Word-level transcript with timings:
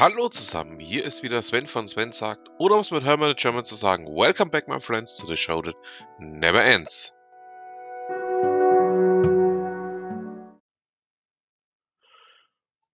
Hallo 0.00 0.30
zusammen, 0.30 0.80
hier 0.80 1.04
ist 1.04 1.22
wieder 1.22 1.42
Sven 1.42 1.66
von 1.66 1.86
Sven 1.86 2.10
sagt, 2.12 2.48
oder 2.58 2.76
um 2.76 2.80
es 2.80 2.90
mit 2.90 3.04
Hermann 3.04 3.34
German 3.36 3.66
zu 3.66 3.74
sagen, 3.74 4.06
Welcome 4.06 4.50
back 4.50 4.66
my 4.66 4.80
friends 4.80 5.14
to 5.16 5.26
the 5.26 5.36
show 5.36 5.60
that 5.60 5.76
never 6.18 6.64
ends. 6.64 7.12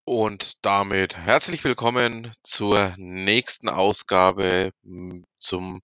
Und 0.05 0.57
damit 0.63 1.17
herzlich 1.17 1.63
willkommen 1.63 2.35
zur 2.43 2.97
nächsten 2.97 3.69
Ausgabe 3.69 4.73
hm, 4.83 5.25
zum 5.39 5.83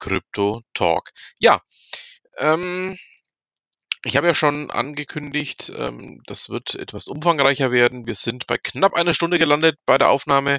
Crypto 0.00 0.62
Talk. 0.74 1.12
Ja, 1.38 1.62
ähm, 2.36 2.98
ich 4.04 4.16
habe 4.16 4.26
ja 4.26 4.34
schon 4.34 4.70
angekündigt, 4.70 5.72
ähm, 5.74 6.22
das 6.26 6.50
wird 6.50 6.74
etwas 6.74 7.08
umfangreicher 7.08 7.72
werden. 7.72 8.06
Wir 8.06 8.14
sind 8.14 8.46
bei 8.46 8.58
knapp 8.58 8.94
einer 8.94 9.14
Stunde 9.14 9.38
gelandet 9.38 9.78
bei 9.86 9.96
der 9.96 10.10
Aufnahme. 10.10 10.58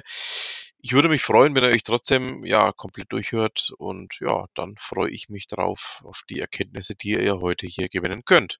Ich 0.80 0.92
würde 0.92 1.08
mich 1.08 1.22
freuen, 1.22 1.54
wenn 1.54 1.62
ihr 1.62 1.74
euch 1.74 1.84
trotzdem 1.84 2.44
ja 2.44 2.72
komplett 2.72 3.12
durchhört 3.12 3.72
und 3.78 4.14
ja, 4.20 4.46
dann 4.54 4.74
freue 4.78 5.10
ich 5.10 5.28
mich 5.28 5.46
drauf 5.46 6.00
auf 6.04 6.22
die 6.28 6.40
Erkenntnisse, 6.40 6.94
die 6.96 7.12
ihr 7.12 7.40
heute 7.40 7.66
hier 7.66 7.88
gewinnen 7.88 8.24
könnt. 8.24 8.58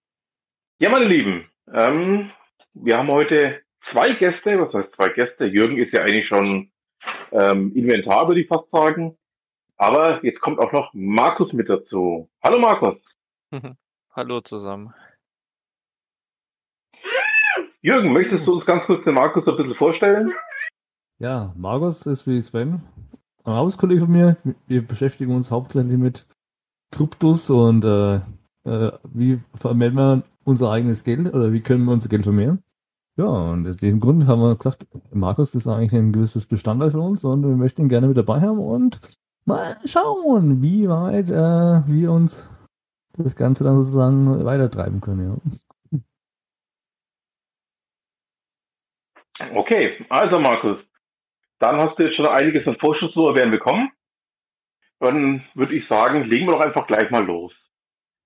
Ja, 0.79 0.91
meine 0.91 1.07
Lieben, 1.07 1.51
ähm, 1.73 2.31
wir 2.75 2.97
haben 2.97 3.09
heute 3.09 3.63
zwei 3.81 4.13
Gäste. 4.13 4.61
Was 4.61 4.75
heißt 4.75 4.93
zwei 4.93 5.09
Gäste? 5.09 5.47
Jürgen 5.47 5.79
ist 5.79 5.93
ja 5.93 6.03
eigentlich 6.03 6.29
schon 6.29 6.71
ähm, 7.33 7.73
Inventar, 7.75 8.29
würde 8.29 8.41
ich 8.41 8.49
fast 8.49 8.71
sagen. 8.71 9.17
Aber 9.77 10.25
jetzt 10.25 10.41
kommt 10.41 10.59
auch 10.59 10.73
noch 10.73 10.93
Markus 10.95 11.53
mit 11.53 11.69
dazu. 11.69 12.31
Hallo 12.43 12.59
Markus. 12.59 13.05
Hallo 14.17 14.41
zusammen. 14.41 14.95
Jürgen, 17.83 18.15
möchtest 18.15 18.47
du 18.47 18.55
uns 18.55 18.65
ganz 18.65 18.87
kurz 18.87 19.05
den 19.05 19.13
Markus 19.13 19.47
ein 19.47 19.57
bisschen 19.57 19.75
vorstellen? 19.75 20.33
Ja, 21.19 21.53
Markus 21.55 22.07
ist 22.07 22.27
wie 22.27 22.41
Sven 22.41 22.81
ein 23.45 23.53
Hauskollege 23.53 24.01
von 24.01 24.11
mir. 24.11 24.39
Wir 24.67 24.87
beschäftigen 24.87 25.35
uns 25.35 25.51
hauptsächlich 25.51 25.99
mit 25.99 26.27
Kryptos 26.93 27.51
und 27.51 27.85
äh, 27.85 28.17
äh, 28.65 28.93
wie 29.05 29.39
vermehren 29.55 29.97
wir 29.97 30.23
unser 30.45 30.71
eigenes 30.71 31.05
Geld 31.05 31.35
oder 31.35 31.53
wie 31.53 31.61
können 31.61 31.85
wir 31.85 31.93
unser 31.93 32.09
Geld 32.09 32.25
vermehren. 32.25 32.63
Ja, 33.19 33.27
und 33.27 33.69
aus 33.69 33.77
dem 33.77 34.01
Grund 34.01 34.27
haben 34.27 34.41
wir 34.41 34.57
gesagt, 34.57 34.87
Markus 35.13 35.55
ist 35.55 35.67
eigentlich 35.67 35.93
ein 35.93 36.15
gewisses 36.15 36.47
Bestandteil 36.47 36.91
für 36.91 37.01
uns 37.01 37.23
und 37.23 37.43
wir 37.43 37.55
möchten 37.55 37.83
ihn 37.83 37.91
gerne 37.91 38.09
mit 38.09 38.17
dabei 38.17 38.41
haben 38.41 38.61
und 38.61 38.99
mal 39.45 39.77
schauen, 39.85 40.63
wie 40.63 40.89
weit 40.89 41.29
äh, 41.29 41.87
wir 41.87 42.13
uns 42.13 42.49
das 43.19 43.37
Ganze 43.37 43.65
dann 43.65 43.77
sozusagen 43.77 44.45
weitertreiben 44.45 45.01
können. 45.01 45.41
Ja. 45.91 46.01
Okay, 49.55 50.05
also 50.09 50.39
Markus, 50.39 50.91
dann 51.59 51.77
hast 51.77 51.99
du 51.99 52.05
jetzt 52.05 52.17
schon 52.17 52.27
einiges 52.27 52.67
an 52.69 52.79
Vorschusslorbeeren 52.79 53.51
bekommen. 53.51 53.91
Dann 54.99 55.45
würde 55.55 55.75
ich 55.75 55.87
sagen, 55.87 56.25
legen 56.25 56.47
wir 56.47 56.55
doch 56.55 56.61
einfach 56.61 56.87
gleich 56.87 57.11
mal 57.11 57.25
los. 57.25 57.71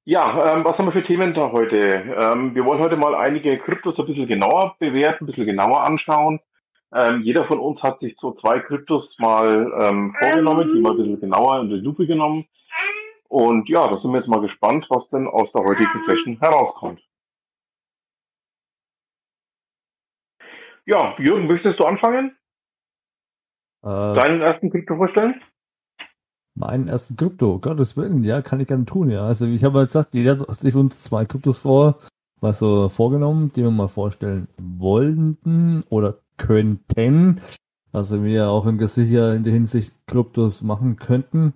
Ja, 0.04 0.54
ähm, 0.54 0.64
was 0.64 0.78
haben 0.78 0.86
wir 0.86 0.92
für 0.92 1.02
Themen 1.02 1.34
da 1.34 1.52
heute? 1.52 1.76
Ähm, 1.76 2.54
wir 2.54 2.64
wollen 2.64 2.80
heute 2.80 2.96
mal 2.96 3.14
einige 3.14 3.58
Kryptos 3.58 3.98
ein 3.98 4.06
bisschen 4.06 4.26
genauer 4.26 4.76
bewerten, 4.78 5.24
ein 5.24 5.26
bisschen 5.26 5.46
genauer 5.46 5.84
anschauen. 5.84 6.40
Ähm, 6.94 7.22
jeder 7.22 7.44
von 7.44 7.58
uns 7.58 7.82
hat 7.82 8.00
sich 8.00 8.16
so 8.16 8.32
zwei 8.32 8.60
Kryptos 8.60 9.16
mal 9.18 9.72
ähm, 9.80 10.14
vorgenommen, 10.18 10.72
die 10.74 10.80
mal 10.80 10.92
ein 10.92 10.96
bisschen 10.96 11.20
genauer 11.20 11.60
in 11.60 11.68
die 11.68 11.76
Lupe 11.76 12.06
genommen. 12.06 12.46
Und 13.30 13.68
ja, 13.68 13.86
da 13.88 13.96
sind 13.96 14.10
wir 14.12 14.18
jetzt 14.18 14.28
mal 14.28 14.40
gespannt, 14.40 14.86
was 14.90 15.08
denn 15.08 15.28
aus 15.28 15.52
der 15.52 15.62
heutigen 15.62 16.00
Session 16.04 16.38
herauskommt. 16.40 17.00
Ja, 20.84 21.16
Jürgen, 21.18 21.46
möchtest 21.46 21.78
du 21.78 21.84
anfangen? 21.84 22.36
Äh, 23.82 23.88
Deinen 23.88 24.40
ersten 24.40 24.70
Krypto 24.70 24.96
vorstellen? 24.96 25.40
meinen 26.60 26.88
ersten 26.88 27.16
Krypto, 27.16 27.58
Gottes 27.58 27.96
Willen, 27.96 28.22
ja, 28.22 28.42
kann 28.42 28.60
ich 28.60 28.68
gerne 28.68 28.84
tun, 28.84 29.10
ja. 29.10 29.26
Also 29.26 29.46
ich 29.46 29.64
habe 29.64 29.78
ja 29.78 29.84
gesagt, 29.84 30.14
jeder 30.14 30.38
hat 30.38 30.56
sich 30.56 30.74
uns 30.74 31.02
zwei 31.02 31.24
Kryptos 31.24 31.60
vor, 31.60 31.98
was 32.40 32.58
so 32.58 32.88
vorgenommen, 32.88 33.50
die 33.54 33.62
wir 33.62 33.70
mal 33.70 33.88
vorstellen 33.88 34.48
wollten 34.58 35.82
oder 35.88 36.18
könnten. 36.36 37.40
Also 37.92 38.22
wir 38.22 38.50
auch 38.50 38.66
in 38.66 38.86
sicher 38.86 39.34
in 39.34 39.42
der 39.42 39.52
Hinsicht 39.52 39.94
Kryptos 40.06 40.62
machen 40.62 40.96
könnten. 40.96 41.54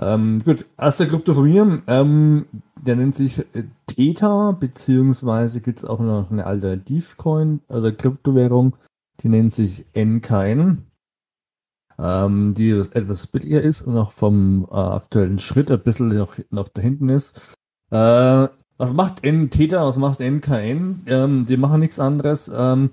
Ähm, 0.00 0.38
gut, 0.42 0.64
erster 0.78 1.06
Krypto 1.06 1.34
von 1.34 1.44
mir, 1.44 1.82
ähm, 1.86 2.46
der 2.86 2.96
nennt 2.96 3.14
sich 3.14 3.38
äh, 3.38 3.64
Theta, 3.86 4.52
beziehungsweise 4.52 5.60
gibt 5.60 5.80
es 5.80 5.84
auch 5.84 6.00
noch 6.00 6.30
eine 6.30 6.46
Alternativcoin, 6.46 7.60
also 7.68 7.92
Kryptowährung, 7.92 8.76
die 9.20 9.28
nennt 9.28 9.52
sich 9.54 9.84
NKN, 9.92 10.86
ähm, 11.98 12.54
die 12.54 12.70
etwas 12.70 13.26
billiger 13.26 13.60
ist 13.60 13.82
und 13.82 13.98
auch 13.98 14.12
vom 14.12 14.66
äh, 14.70 14.74
aktuellen 14.74 15.38
Schritt 15.38 15.70
ein 15.70 15.80
bisschen 15.80 16.08
noch, 16.16 16.34
noch 16.48 16.68
da 16.70 16.80
hinten 16.80 17.10
ist. 17.10 17.54
Äh, 17.90 18.48
was 18.78 18.94
macht 18.94 19.22
N 19.22 19.50
Theta, 19.50 19.86
was 19.86 19.98
macht 19.98 20.20
NKN? 20.20 21.02
Ähm, 21.04 21.44
die 21.46 21.58
machen 21.58 21.80
nichts 21.80 22.00
anderes, 22.00 22.50
ähm, 22.54 22.88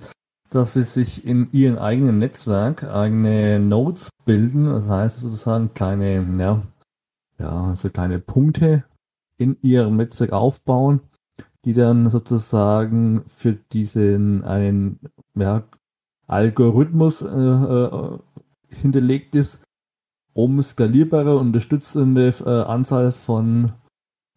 dass 0.49 0.73
sie 0.73 0.83
sich 0.83 1.25
in 1.25 1.49
ihrem 1.53 1.77
eigenen 1.77 2.19
Netzwerk 2.19 2.83
eigene 2.83 3.61
Nodes 3.61 4.09
bilden, 4.25 4.65
das 4.65 4.89
heißt 4.89 5.21
sozusagen 5.21 5.73
kleine, 5.73 6.27
ja, 6.37 6.61
ja, 7.39 7.75
so 7.75 7.89
kleine 7.89 8.19
Punkte 8.19 8.83
in 9.37 9.57
ihrem 9.61 9.97
Netzwerk 9.97 10.33
aufbauen, 10.33 11.01
die 11.65 11.73
dann 11.73 12.09
sozusagen 12.09 13.23
für 13.27 13.53
diesen 13.53 14.43
einen 14.43 14.99
ja, 15.35 15.63
Algorithmus 16.27 17.21
äh, 17.21 17.27
äh, 17.27 18.19
hinterlegt 18.69 19.35
ist, 19.35 19.61
um 20.33 20.61
skalierbare, 20.61 21.37
unterstützende 21.37 22.29
äh, 22.45 22.49
Anzahl 22.49 23.11
von 23.11 23.71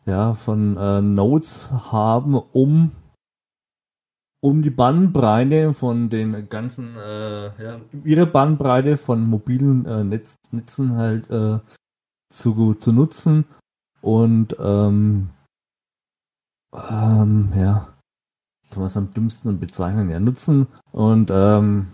ja, 0.06 0.32
von 0.32 0.76
äh, 0.76 1.02
Nodes 1.02 1.70
haben, 1.70 2.34
um 2.34 2.92
um 4.42 4.62
die 4.62 4.70
Bandbreite 4.70 5.74
von 5.74 6.08
den 6.08 6.48
ganzen, 6.48 6.96
äh, 6.96 7.62
ja, 7.62 7.80
ihre 8.04 8.26
Bandbreite 8.26 8.96
von 8.96 9.28
mobilen 9.28 9.84
äh, 9.84 10.02
Netz, 10.02 10.36
Netzen 10.50 10.96
halt 10.96 11.28
äh, 11.30 11.58
zu, 12.30 12.74
zu 12.74 12.92
nutzen. 12.92 13.44
Und 14.00 14.56
ähm, 14.58 15.30
ähm, 16.72 17.52
ja, 17.54 17.92
kann 18.70 18.78
man 18.78 18.86
es 18.86 18.96
am 18.96 19.12
dümmsten 19.12 19.58
bezeichnen, 19.58 20.08
ja, 20.08 20.20
nutzen. 20.20 20.66
Und 20.92 21.30
ähm, 21.32 21.88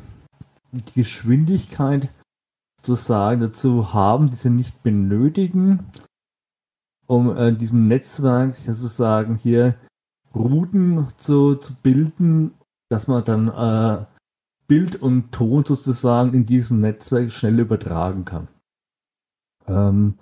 die 0.72 0.92
Geschwindigkeit 0.92 2.10
sozusagen 2.82 3.40
dazu 3.40 3.92
haben, 3.92 4.30
die 4.30 4.36
sie 4.36 4.50
nicht 4.50 4.82
benötigen, 4.82 5.90
um 7.06 7.36
äh, 7.36 7.52
diesem 7.52 7.88
Netzwerk 7.88 8.54
sozusagen 8.54 9.36
hier 9.36 9.76
Routen 10.34 11.08
zu, 11.16 11.56
zu 11.56 11.74
bilden, 11.74 12.54
dass 12.90 13.08
man 13.08 13.24
dann 13.24 13.48
äh, 13.48 14.04
Bild 14.68 14.96
und 15.00 15.32
Ton 15.32 15.64
sozusagen 15.64 16.34
in 16.34 16.44
diesem 16.44 16.80
Netzwerk 16.80 17.30
schnell 17.32 17.58
übertragen 17.60 18.24
kann. 18.24 18.48
Ähm, 19.68 20.14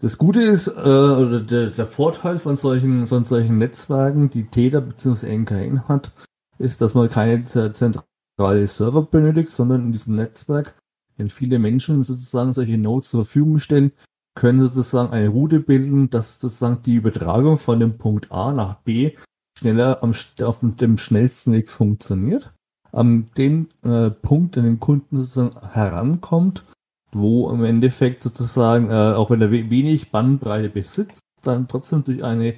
das 0.00 0.16
Gute 0.16 0.42
ist, 0.42 0.68
äh, 0.68 0.70
oder 0.70 1.40
der, 1.40 1.70
der 1.70 1.86
Vorteil 1.86 2.38
von 2.38 2.56
solchen, 2.56 3.06
von 3.08 3.24
solchen 3.24 3.58
Netzwerken, 3.58 4.30
die 4.30 4.44
Tether 4.44 4.80
bzw. 4.80 5.26
NKN 5.26 5.88
hat, 5.88 6.12
ist, 6.58 6.80
dass 6.80 6.94
man 6.94 7.10
keine 7.10 7.44
zentrale 7.44 8.66
Server 8.68 9.02
benötigt, 9.02 9.50
sondern 9.50 9.86
in 9.86 9.92
diesem 9.92 10.14
Netzwerk, 10.14 10.76
wenn 11.16 11.28
viele 11.28 11.58
Menschen 11.58 12.04
sozusagen 12.04 12.52
solche 12.52 12.78
Nodes 12.78 13.10
zur 13.10 13.24
Verfügung 13.24 13.58
stellen, 13.58 13.92
können 14.36 14.60
sozusagen 14.60 15.12
eine 15.12 15.28
Route 15.28 15.58
bilden, 15.58 16.10
dass 16.10 16.38
sozusagen 16.38 16.80
die 16.82 16.94
Übertragung 16.94 17.58
von 17.58 17.80
dem 17.80 17.98
Punkt 17.98 18.30
A 18.30 18.52
nach 18.52 18.76
B 18.82 19.16
schneller 19.58 20.00
am, 20.04 20.12
auf 20.42 20.60
dem 20.60 20.96
schnellsten 20.96 21.52
Weg 21.52 21.70
funktioniert. 21.70 22.52
An 22.92 23.26
dem 23.36 23.68
äh, 23.82 24.10
Punkt, 24.10 24.56
an 24.56 24.64
den 24.64 24.78
Kunden 24.78 25.24
sozusagen 25.24 25.60
herankommt, 25.72 26.64
wo 27.12 27.50
im 27.50 27.64
Endeffekt 27.64 28.22
sozusagen, 28.22 28.90
äh, 28.90 29.14
auch 29.14 29.30
wenn 29.30 29.40
er 29.40 29.50
wenig 29.50 30.10
Bandbreite 30.10 30.68
besitzt, 30.68 31.20
dann 31.42 31.68
trotzdem 31.68 32.04
durch 32.04 32.24
eine 32.24 32.54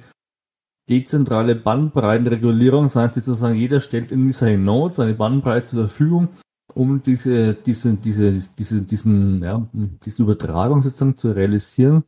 dezentrale 0.89 1.55
Bandbreitenregulierung, 1.55 2.85
das 2.85 2.95
heißt 2.95 3.15
sozusagen 3.15 3.55
jeder 3.55 3.79
stellt 3.79 4.11
in 4.11 4.31
seine 4.33 4.57
Node 4.57 4.95
seine 4.95 5.13
Bandbreite 5.13 5.69
zur 5.69 5.87
Verfügung, 5.87 6.29
um 6.73 7.01
diese, 7.03 7.53
diese, 7.53 7.95
diese, 7.95 8.33
diese, 8.57 8.81
diesen, 8.81 9.43
ja, 9.43 9.67
diese 9.73 10.23
Übertragung 10.23 10.81
sozusagen 10.81 11.17
zu 11.17 11.31
realisieren. 11.31 12.03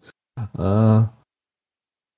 Äh, 0.57 1.06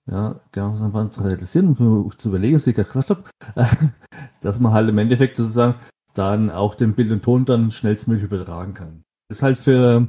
ja, 0.08 0.40
genau, 0.52 1.08
zu 1.10 1.24
realisieren, 1.24 1.76
um 1.76 2.12
zu 2.18 2.30
überlegen, 2.30 2.56
was 2.56 2.68
ich 2.68 2.76
gerade 2.76 2.90
gesagt 2.90 3.10
habe, 3.10 3.24
dass 4.42 4.60
man 4.60 4.72
halt 4.72 4.90
im 4.90 4.98
Endeffekt 4.98 5.36
sozusagen 5.36 5.76
dann 6.14 6.50
auch 6.50 6.76
den 6.76 6.94
Bild 6.94 7.12
und 7.12 7.24
Ton 7.24 7.46
dann 7.46 7.72
schnellstmöglich 7.72 8.26
übertragen 8.26 8.74
kann. 8.74 9.05
Ist 9.30 9.42
halt 9.42 9.58
für, 9.58 10.08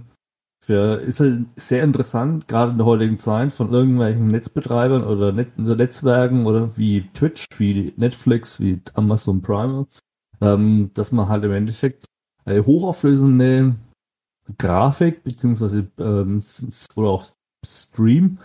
für, 0.62 1.00
ist 1.00 1.20
halt 1.20 1.46
sehr 1.56 1.82
interessant, 1.82 2.48
gerade 2.48 2.72
in 2.72 2.78
der 2.78 2.86
heutigen 2.86 3.18
Zeit 3.18 3.52
von 3.52 3.72
irgendwelchen 3.72 4.30
Netzbetreibern 4.30 5.04
oder 5.04 5.32
Net 5.32 5.58
Netzwerken 5.58 6.46
oder 6.46 6.76
wie 6.76 7.08
Twitch, 7.14 7.46
wie 7.58 7.92
Netflix, 7.96 8.60
wie 8.60 8.80
Amazon 8.94 9.42
Prime, 9.42 9.86
ähm, 10.40 10.90
dass 10.94 11.12
man 11.12 11.28
halt 11.28 11.44
im 11.44 11.52
Endeffekt 11.52 12.06
eine 12.44 12.64
hochauflösende 12.64 13.76
Grafik 14.58 15.24
beziehungsweise 15.24 15.88
ähm, 15.98 16.42
oder 16.94 17.08
auch 17.08 17.32
Stream 17.66 18.38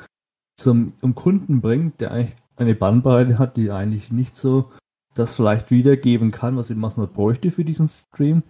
zum, 0.57 0.93
zum 0.97 1.15
Kunden 1.15 1.61
bringt, 1.61 2.01
der 2.01 2.11
eigentlich 2.11 2.35
eine 2.55 2.75
Bandbreite 2.75 3.39
hat, 3.39 3.57
die 3.57 3.71
eigentlich 3.71 4.11
nicht 4.11 4.35
so 4.35 4.71
das 5.13 5.35
vielleicht 5.35 5.71
wiedergeben 5.71 6.31
kann, 6.31 6.55
was 6.55 6.69
ich 6.69 6.77
manchmal 6.77 7.07
bräuchte 7.07 7.51
für 7.51 7.65
diesen 7.65 7.89
Stream, 7.89 8.43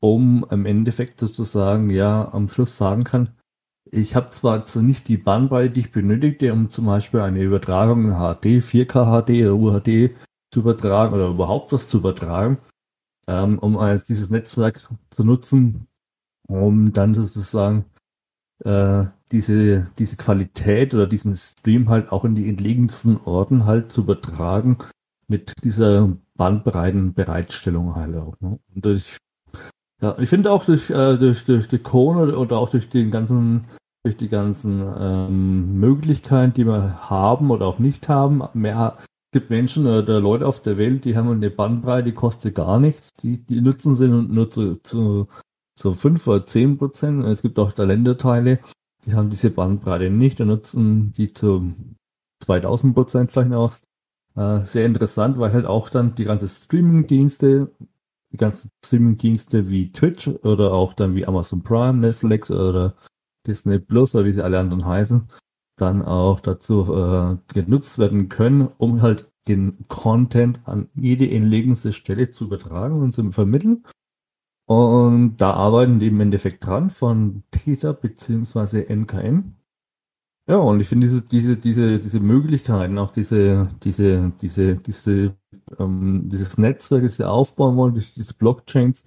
um 0.00 0.46
im 0.50 0.66
Endeffekt 0.66 1.20
sozusagen 1.20 1.90
ja 1.90 2.32
am 2.32 2.48
Schluss 2.48 2.76
sagen 2.76 3.04
kann, 3.04 3.30
ich 3.90 4.16
habe 4.16 4.30
zwar 4.30 4.64
nicht 4.82 5.08
die 5.08 5.16
Bandbreite, 5.16 5.70
die 5.70 5.80
ich 5.80 5.92
benötigte, 5.92 6.52
um 6.52 6.70
zum 6.70 6.86
Beispiel 6.86 7.20
eine 7.20 7.42
Übertragung 7.42 8.06
in 8.08 8.14
HD, 8.14 8.62
4K 8.62 9.22
HD 9.22 9.30
oder 9.42 9.54
UHD 9.54 10.16
zu 10.52 10.60
übertragen 10.60 11.14
oder 11.14 11.28
überhaupt 11.28 11.72
was 11.72 11.88
zu 11.88 11.98
übertragen, 11.98 12.58
ähm, 13.28 13.58
um 13.58 13.78
als 13.78 14.04
dieses 14.04 14.30
Netzwerk 14.30 14.88
zu 15.10 15.24
nutzen, 15.24 15.86
um 16.48 16.92
dann 16.92 17.14
sozusagen 17.14 17.84
äh, 18.64 19.04
diese, 19.32 19.90
diese 19.98 20.16
Qualität 20.16 20.94
oder 20.94 21.06
diesen 21.06 21.36
Stream 21.36 21.88
halt 21.88 22.10
auch 22.12 22.24
in 22.24 22.34
die 22.34 22.48
entlegensten 22.48 23.16
Orten 23.18 23.66
halt 23.66 23.92
zu 23.92 24.02
übertragen 24.02 24.78
mit 25.28 25.52
dieser 25.64 26.16
bandbreiten 26.36 27.14
Bereitstellung 27.14 27.96
halt 27.96 28.16
auch. 28.16 28.40
Ne? 28.40 28.58
Und 28.74 28.84
durch, 28.84 29.18
ja, 30.02 30.18
ich 30.18 30.28
finde 30.28 30.50
auch 30.52 30.64
durch, 30.64 30.90
äh, 30.90 31.16
durch, 31.16 31.44
durch 31.44 31.68
die 31.68 31.78
Krone 31.78 32.36
oder 32.36 32.58
auch 32.58 32.68
durch 32.68 32.88
den 32.88 33.10
ganzen, 33.10 33.64
durch 34.04 34.16
die 34.16 34.28
ganzen 34.28 34.82
ähm, 34.98 35.80
Möglichkeiten, 35.80 36.54
die 36.54 36.66
wir 36.66 37.08
haben 37.08 37.50
oder 37.50 37.66
auch 37.66 37.78
nicht 37.78 38.08
haben, 38.08 38.42
mehr, 38.52 38.98
gibt 39.32 39.50
Menschen 39.50 39.86
oder 39.86 40.20
Leute 40.20 40.46
auf 40.46 40.60
der 40.60 40.76
Welt, 40.76 41.04
die 41.04 41.16
haben 41.16 41.30
eine 41.30 41.50
Bandbreite, 41.50 42.04
die 42.04 42.14
kostet 42.14 42.54
gar 42.54 42.78
nichts, 42.78 43.12
die, 43.14 43.38
die 43.44 43.60
nutzen 43.60 43.96
sie 43.96 44.08
nur 44.08 44.50
zu, 44.50 44.76
zu, 44.82 45.28
zu 45.74 45.92
5 45.92 46.26
oder 46.26 46.46
10 46.46 46.78
Prozent. 46.78 47.24
Es 47.24 47.42
gibt 47.42 47.58
auch 47.58 47.76
Länderteile, 47.76 48.60
die 49.04 49.14
haben 49.14 49.30
diese 49.30 49.50
Bandbreite 49.50 50.10
nicht 50.10 50.40
und 50.40 50.48
nutzen 50.48 51.12
die 51.12 51.32
zu 51.32 51.74
2000 52.44 52.94
Prozent 52.94 53.32
vielleicht 53.32 53.52
auch. 53.52 53.74
Äh, 54.36 54.66
sehr 54.66 54.84
interessant, 54.84 55.38
weil 55.38 55.52
halt 55.52 55.64
auch 55.64 55.88
dann 55.88 56.14
die 56.14 56.24
ganzen 56.24 56.48
Streaming-Dienste, 56.48 57.70
die 58.36 58.44
ganzen 58.44 58.70
Streaming-Dienste 58.84 59.70
wie 59.70 59.90
Twitch 59.90 60.28
oder 60.28 60.72
auch 60.72 60.92
dann 60.92 61.14
wie 61.14 61.26
Amazon 61.26 61.62
Prime, 61.62 61.94
Netflix 61.94 62.50
oder 62.50 62.94
Disney 63.46 63.78
Plus 63.78 64.14
oder 64.14 64.26
wie 64.26 64.32
sie 64.32 64.44
alle 64.44 64.58
anderen 64.58 64.84
heißen, 64.84 65.28
dann 65.76 66.02
auch 66.02 66.40
dazu 66.40 66.92
äh, 66.92 67.36
genutzt 67.54 67.98
werden 67.98 68.28
können, 68.28 68.68
um 68.76 69.00
halt 69.00 69.30
den 69.48 69.86
Content 69.88 70.60
an 70.64 70.88
jede 70.94 71.30
entlegenste 71.30 71.92
Stelle 71.92 72.30
zu 72.30 72.44
übertragen 72.44 73.00
und 73.00 73.14
zu 73.14 73.30
vermitteln. 73.32 73.84
Und 74.68 75.36
da 75.36 75.52
arbeiten 75.52 75.98
die 75.98 76.08
im 76.08 76.20
Endeffekt 76.20 76.66
dran 76.66 76.90
von 76.90 77.44
Theta 77.52 77.92
bzw. 77.92 78.92
NKN. 78.92 79.54
Ja, 80.48 80.58
und 80.58 80.78
ich 80.80 80.88
finde 80.88 81.08
diese, 81.08 81.22
diese, 81.22 81.56
diese, 81.56 81.98
diese 81.98 82.20
Möglichkeiten, 82.20 82.98
auch 82.98 83.10
diese, 83.10 83.68
diese, 83.82 84.32
diese, 84.40 84.76
diese, 84.76 85.34
ähm, 85.78 86.28
dieses 86.30 86.56
Netzwerk, 86.56 87.02
das 87.02 87.16
sie 87.16 87.28
aufbauen 87.28 87.76
wollen, 87.76 87.94
durch 87.94 88.12
diese 88.12 88.32
Blockchains, 88.34 89.04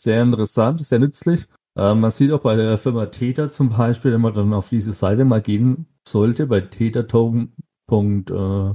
sehr 0.00 0.22
interessant, 0.22 0.84
sehr 0.86 0.98
nützlich. 0.98 1.46
Äh, 1.76 1.94
man 1.94 2.10
sieht 2.10 2.32
auch 2.32 2.40
bei 2.40 2.56
der 2.56 2.78
Firma 2.78 3.06
Theta 3.06 3.50
zum 3.50 3.68
Beispiel, 3.68 4.12
wenn 4.12 4.22
man 4.22 4.32
dann 4.32 4.54
auf 4.54 4.70
diese 4.70 4.92
Seite 4.94 5.26
mal 5.26 5.42
gehen 5.42 5.86
sollte, 6.06 6.46
bei 6.46 6.60
äh, 8.30 8.74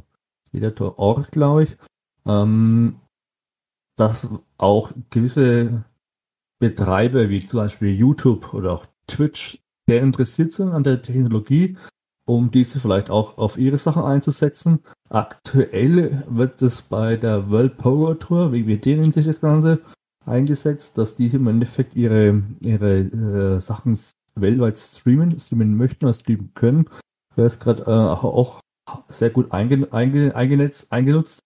glaube 1.32 1.64
ich, 1.64 1.78
ähm, 2.28 3.00
dass 3.98 4.28
auch 4.58 4.92
gewisse 5.10 5.84
Betreiber 6.60 7.30
wie 7.30 7.46
zum 7.46 7.60
Beispiel 7.60 7.94
YouTube 7.94 8.54
oder 8.54 8.74
auch 8.74 8.86
Twitch 9.08 9.60
sehr 9.88 10.02
interessiert 10.02 10.52
sind 10.52 10.70
an 10.70 10.84
der 10.84 11.02
Technologie 11.02 11.76
um 12.26 12.52
diese 12.52 12.80
vielleicht 12.80 13.10
auch 13.10 13.38
auf 13.38 13.58
ihre 13.58 13.78
Sachen 13.78 14.04
einzusetzen. 14.04 14.80
Aktuell 15.10 16.24
wird 16.30 16.62
es 16.62 16.82
bei 16.82 17.18
der 17.18 17.50
World 17.50 17.78
Power 17.78 18.18
Tour, 18.18 18.52
WWD 18.52 18.98
nennt 18.98 19.14
sich 19.14 19.26
das 19.26 19.42
Ganze, 19.42 19.80
eingesetzt, 20.26 20.98
dass 20.98 21.16
die 21.16 21.28
im 21.28 21.48
Endeffekt 21.48 21.96
ihre, 21.96 22.44
ihre 22.62 22.98
äh, 22.98 23.60
Sachen 23.60 24.00
weltweit 24.36 24.78
streamen, 24.78 25.38
streamen 25.40 25.76
möchten 25.78 26.06
oder 26.06 26.14
streamen 26.14 26.52
können. 26.54 26.86
Wer 27.36 27.46
ist 27.46 27.60
gerade 27.60 27.84
äh, 27.84 27.90
auch 27.90 28.60
sehr 29.08 29.30
gut 29.30 29.52
einge, 29.52 29.88
einge, 29.92 30.36
eingenetzt, 30.36 30.92
eingenutzt, 30.92 31.40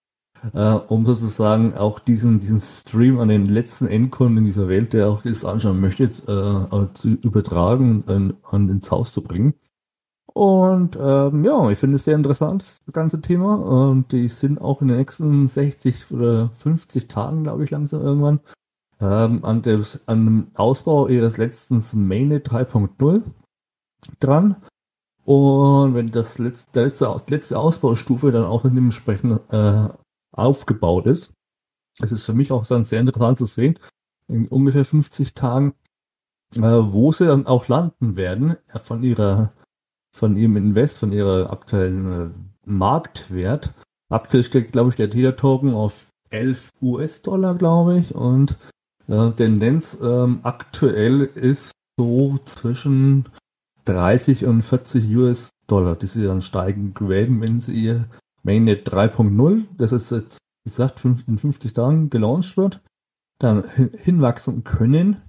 äh, 0.54 0.70
um 0.70 1.06
sozusagen 1.06 1.74
auch 1.74 1.98
diesen, 1.98 2.40
diesen 2.40 2.60
Stream 2.60 3.18
an 3.18 3.28
den 3.28 3.46
letzten 3.46 3.86
Endkunden 3.86 4.44
dieser 4.44 4.68
Welt, 4.68 4.92
der 4.92 5.08
auch 5.08 5.22
das 5.22 5.44
anschauen 5.44 5.80
möchte, 5.80 6.04
äh, 6.04 6.94
zu 6.94 7.08
übertragen 7.08 8.02
und 8.02 8.36
an 8.50 8.68
ins 8.68 8.90
Haus 8.90 9.12
zu 9.12 9.22
bringen. 9.22 9.54
Und 10.38 10.96
ähm, 11.00 11.44
ja, 11.44 11.68
ich 11.68 11.80
finde 11.80 11.96
es 11.96 12.04
sehr 12.04 12.14
interessant, 12.14 12.62
das 12.86 12.94
ganze 12.94 13.20
Thema. 13.20 13.56
Und 13.56 14.12
die 14.12 14.28
sind 14.28 14.60
auch 14.60 14.80
in 14.80 14.86
den 14.86 14.98
nächsten 14.98 15.48
60 15.48 16.12
oder 16.12 16.50
50 16.58 17.08
Tagen, 17.08 17.42
glaube 17.42 17.64
ich, 17.64 17.70
langsam 17.70 18.02
irgendwann 18.02 18.38
ähm, 19.00 19.44
an, 19.44 19.62
des, 19.62 19.98
an 20.06 20.24
dem 20.24 20.46
Ausbau 20.54 21.08
ihres 21.08 21.38
letzten 21.38 21.82
Mainnet 22.06 22.48
3.0 22.48 23.24
dran. 24.20 24.54
Und 25.24 25.94
wenn 25.94 26.12
das 26.12 26.38
letzte, 26.38 26.84
letzte, 26.84 27.20
letzte 27.26 27.58
Ausbaustufe 27.58 28.30
dann 28.30 28.44
auch 28.44 28.62
dementsprechend 28.62 29.40
äh, 29.52 29.88
aufgebaut 30.30 31.06
ist, 31.06 31.32
es 32.00 32.12
ist 32.12 32.22
für 32.22 32.34
mich 32.34 32.52
auch 32.52 32.64
dann 32.64 32.84
sehr 32.84 33.00
interessant 33.00 33.38
zu 33.38 33.46
sehen, 33.46 33.76
in 34.28 34.46
ungefähr 34.46 34.84
50 34.84 35.34
Tagen, 35.34 35.74
äh, 36.54 36.60
wo 36.60 37.10
sie 37.10 37.26
dann 37.26 37.48
auch 37.48 37.66
landen 37.66 38.16
werden 38.16 38.56
äh, 38.72 38.78
von 38.78 39.02
ihrer 39.02 39.52
von 40.12 40.36
ihrem 40.36 40.56
Invest, 40.56 40.98
von 40.98 41.12
ihrer 41.12 41.52
aktuellen 41.52 42.12
äh, 42.12 42.30
Marktwert. 42.64 43.72
Aktuell 44.10 44.42
steht, 44.42 44.72
glaube 44.72 44.90
ich, 44.90 44.96
der 44.96 45.10
Tether-Token 45.10 45.74
auf 45.74 46.06
11 46.30 46.72
US-Dollar, 46.82 47.54
glaube 47.54 47.98
ich. 47.98 48.14
Und 48.14 48.56
äh, 49.08 49.30
Tendenz 49.30 49.98
ähm, 50.02 50.40
aktuell 50.42 51.22
ist 51.22 51.72
so 51.98 52.38
zwischen 52.44 53.26
30 53.84 54.46
und 54.46 54.62
40 54.62 55.16
US-Dollar, 55.16 55.96
die 55.96 56.06
sie 56.06 56.24
dann 56.24 56.42
steigen 56.42 56.94
werden, 57.00 57.40
wenn 57.40 57.60
sie 57.60 57.72
ihr 57.72 58.08
Mainnet 58.42 58.88
3.0, 58.88 59.64
das 59.76 59.92
ist 59.92 60.10
jetzt, 60.10 60.38
wie 60.64 60.70
gesagt, 60.70 61.04
in 61.04 61.38
50 61.38 61.72
Tagen 61.72 62.10
gelauncht 62.10 62.56
wird, 62.56 62.80
dann 63.38 63.64
hinwachsen 64.02 64.64
können 64.64 65.20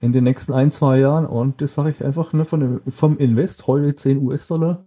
in 0.00 0.12
den 0.12 0.24
nächsten 0.24 0.52
ein, 0.52 0.70
zwei 0.70 0.98
Jahren. 0.98 1.26
Und 1.26 1.60
das 1.60 1.74
sage 1.74 1.90
ich 1.90 2.04
einfach 2.04 2.32
ne, 2.32 2.44
von 2.44 2.60
dem, 2.60 2.80
vom 2.88 3.18
Invest, 3.18 3.66
heute 3.66 3.94
10 3.94 4.18
US-Dollar, 4.18 4.86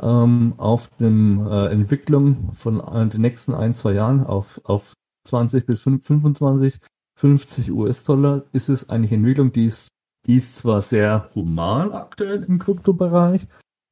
ähm, 0.00 0.54
auf 0.56 0.88
dem 0.96 1.46
äh, 1.46 1.66
Entwicklung 1.66 2.52
von 2.52 2.80
äh, 2.80 3.06
den 3.08 3.20
nächsten 3.20 3.54
ein, 3.54 3.74
zwei 3.74 3.92
Jahren 3.92 4.24
auf, 4.24 4.60
auf 4.64 4.92
20 5.24 5.66
bis 5.66 5.80
25, 5.80 6.78
50 7.16 7.72
US-Dollar 7.72 8.44
ist 8.52 8.68
es 8.68 8.90
eigentlich 8.90 9.12
Entwicklung, 9.12 9.52
die 9.52 9.66
ist, 9.66 9.88
die 10.26 10.36
ist 10.36 10.56
zwar 10.56 10.82
sehr 10.82 11.30
human 11.34 11.92
aktuell 11.92 12.42
im 12.44 12.58
Kryptobereich, 12.58 13.46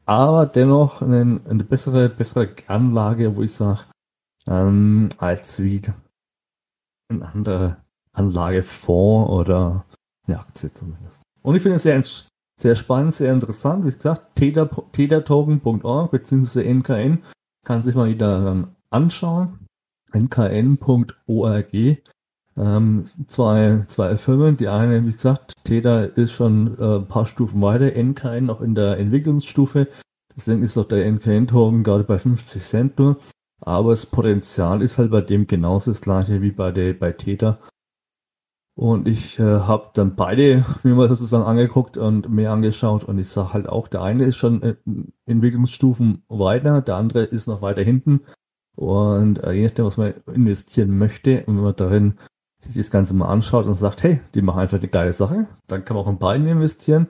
aber 0.05 0.47
dennoch 0.47 1.01
eine, 1.01 1.41
eine 1.49 1.65
bessere, 1.65 2.09
bessere 2.11 2.51
Anlage, 2.67 3.37
wo 3.37 3.43
ich 3.43 3.55
sage, 3.55 3.81
ähm, 4.47 5.09
als 5.17 5.63
wie 5.63 5.81
eine 7.09 7.27
andere 7.27 7.79
Anlagefonds 8.13 9.31
oder 9.31 9.87
eine 10.27 10.39
Aktie 10.39 10.73
zumindest. 10.73 11.23
Und 11.43 11.57
ich 11.57 11.63
finde 11.63 11.77
es 11.77 11.83
sehr, 11.83 12.03
sehr 12.61 12.75
spannend, 12.75 13.15
sehr 13.15 13.33
interessant. 13.33 13.85
Wie 13.85 13.93
gesagt, 13.93 14.35
tethertoken.org 14.37 16.11
bzw. 16.11 16.63
NKN 16.63 17.23
kann 17.65 17.83
sich 17.83 17.95
mal 17.95 18.09
wieder 18.09 18.51
ähm, 18.51 18.69
anschauen. 18.91 19.59
nkn.org. 20.13 21.75
Ähm, 22.57 23.05
zwei, 23.27 23.85
zwei 23.89 24.17
Firmen. 24.17 24.57
Die 24.57 24.69
eine, 24.69 25.05
wie 25.07 25.13
gesagt, 25.13 25.55
Tether 25.65 26.17
ist 26.17 26.33
schon 26.33 26.79
äh, 26.79 26.97
ein 26.99 27.09
paar 27.09 27.27
Stufen 27.27 27.61
weiter, 27.61 27.97
NKN 27.97 28.45
noch 28.47 28.61
in 28.61 28.75
der 28.75 28.99
Entwicklungsstufe. 28.99 29.89
Deswegen 30.37 30.63
ist 30.63 30.77
auch 30.77 30.85
der 30.85 31.07
NKN-Token 31.07 31.83
gerade 31.83 32.05
bei 32.05 32.19
50 32.19 32.63
Cent 32.63 32.99
nur. 32.99 33.19
Aber 33.61 33.91
das 33.91 34.07
Potenzial 34.07 34.83
ist 34.83 34.99
halt 34.99 35.11
bei 35.11 35.21
dem 35.21 35.47
genauso 35.47 35.91
das 35.91 36.01
gleiche 36.01 36.43
wie 36.43 36.51
bei, 36.51 36.71
der, 36.71 36.95
bei 36.95 37.13
Tether. 37.13 37.59
Und 38.77 39.07
ich 39.07 39.39
äh, 39.39 39.43
habe 39.43 39.91
dann 39.95 40.17
beide 40.17 40.65
mir 40.83 40.95
mal 40.95 41.09
sozusagen 41.09 41.45
angeguckt 41.45 41.97
und 41.97 42.29
mir 42.29 42.51
angeschaut 42.51 43.05
und 43.05 43.19
ich 43.19 43.29
sage 43.29 43.53
halt 43.53 43.69
auch, 43.69 43.89
der 43.89 44.03
eine 44.03 44.25
ist 44.25 44.37
schon 44.37 44.63
äh, 44.63 44.75
Entwicklungsstufen 45.27 46.25
weiter, 46.29 46.83
der 46.83 46.97
andere 46.97 47.23
ist 47.25 47.47
noch 47.47 47.63
weiter 47.63 47.83
hinten. 47.83 48.21
Und 48.77 49.43
äh, 49.45 49.53
je 49.53 49.65
nachdem, 49.65 49.85
was 49.85 49.97
man 49.97 50.15
investieren 50.33 50.99
möchte 50.99 51.45
und 51.47 51.57
wenn 51.57 51.65
man 51.65 51.77
darin 51.77 52.19
sich 52.61 52.75
das 52.75 52.91
Ganze 52.91 53.15
mal 53.15 53.29
anschaut 53.29 53.67
und 53.67 53.75
sagt, 53.75 54.03
hey, 54.03 54.21
die 54.35 54.43
machen 54.43 54.61
einfach 54.61 54.79
eine 54.79 54.89
geile 54.89 55.13
Sache, 55.13 55.47
dann 55.69 55.85
kann 55.85 55.97
man 55.97 56.05
auch 56.05 56.11
in 56.11 56.19
beiden 56.19 56.47
investieren. 56.47 57.09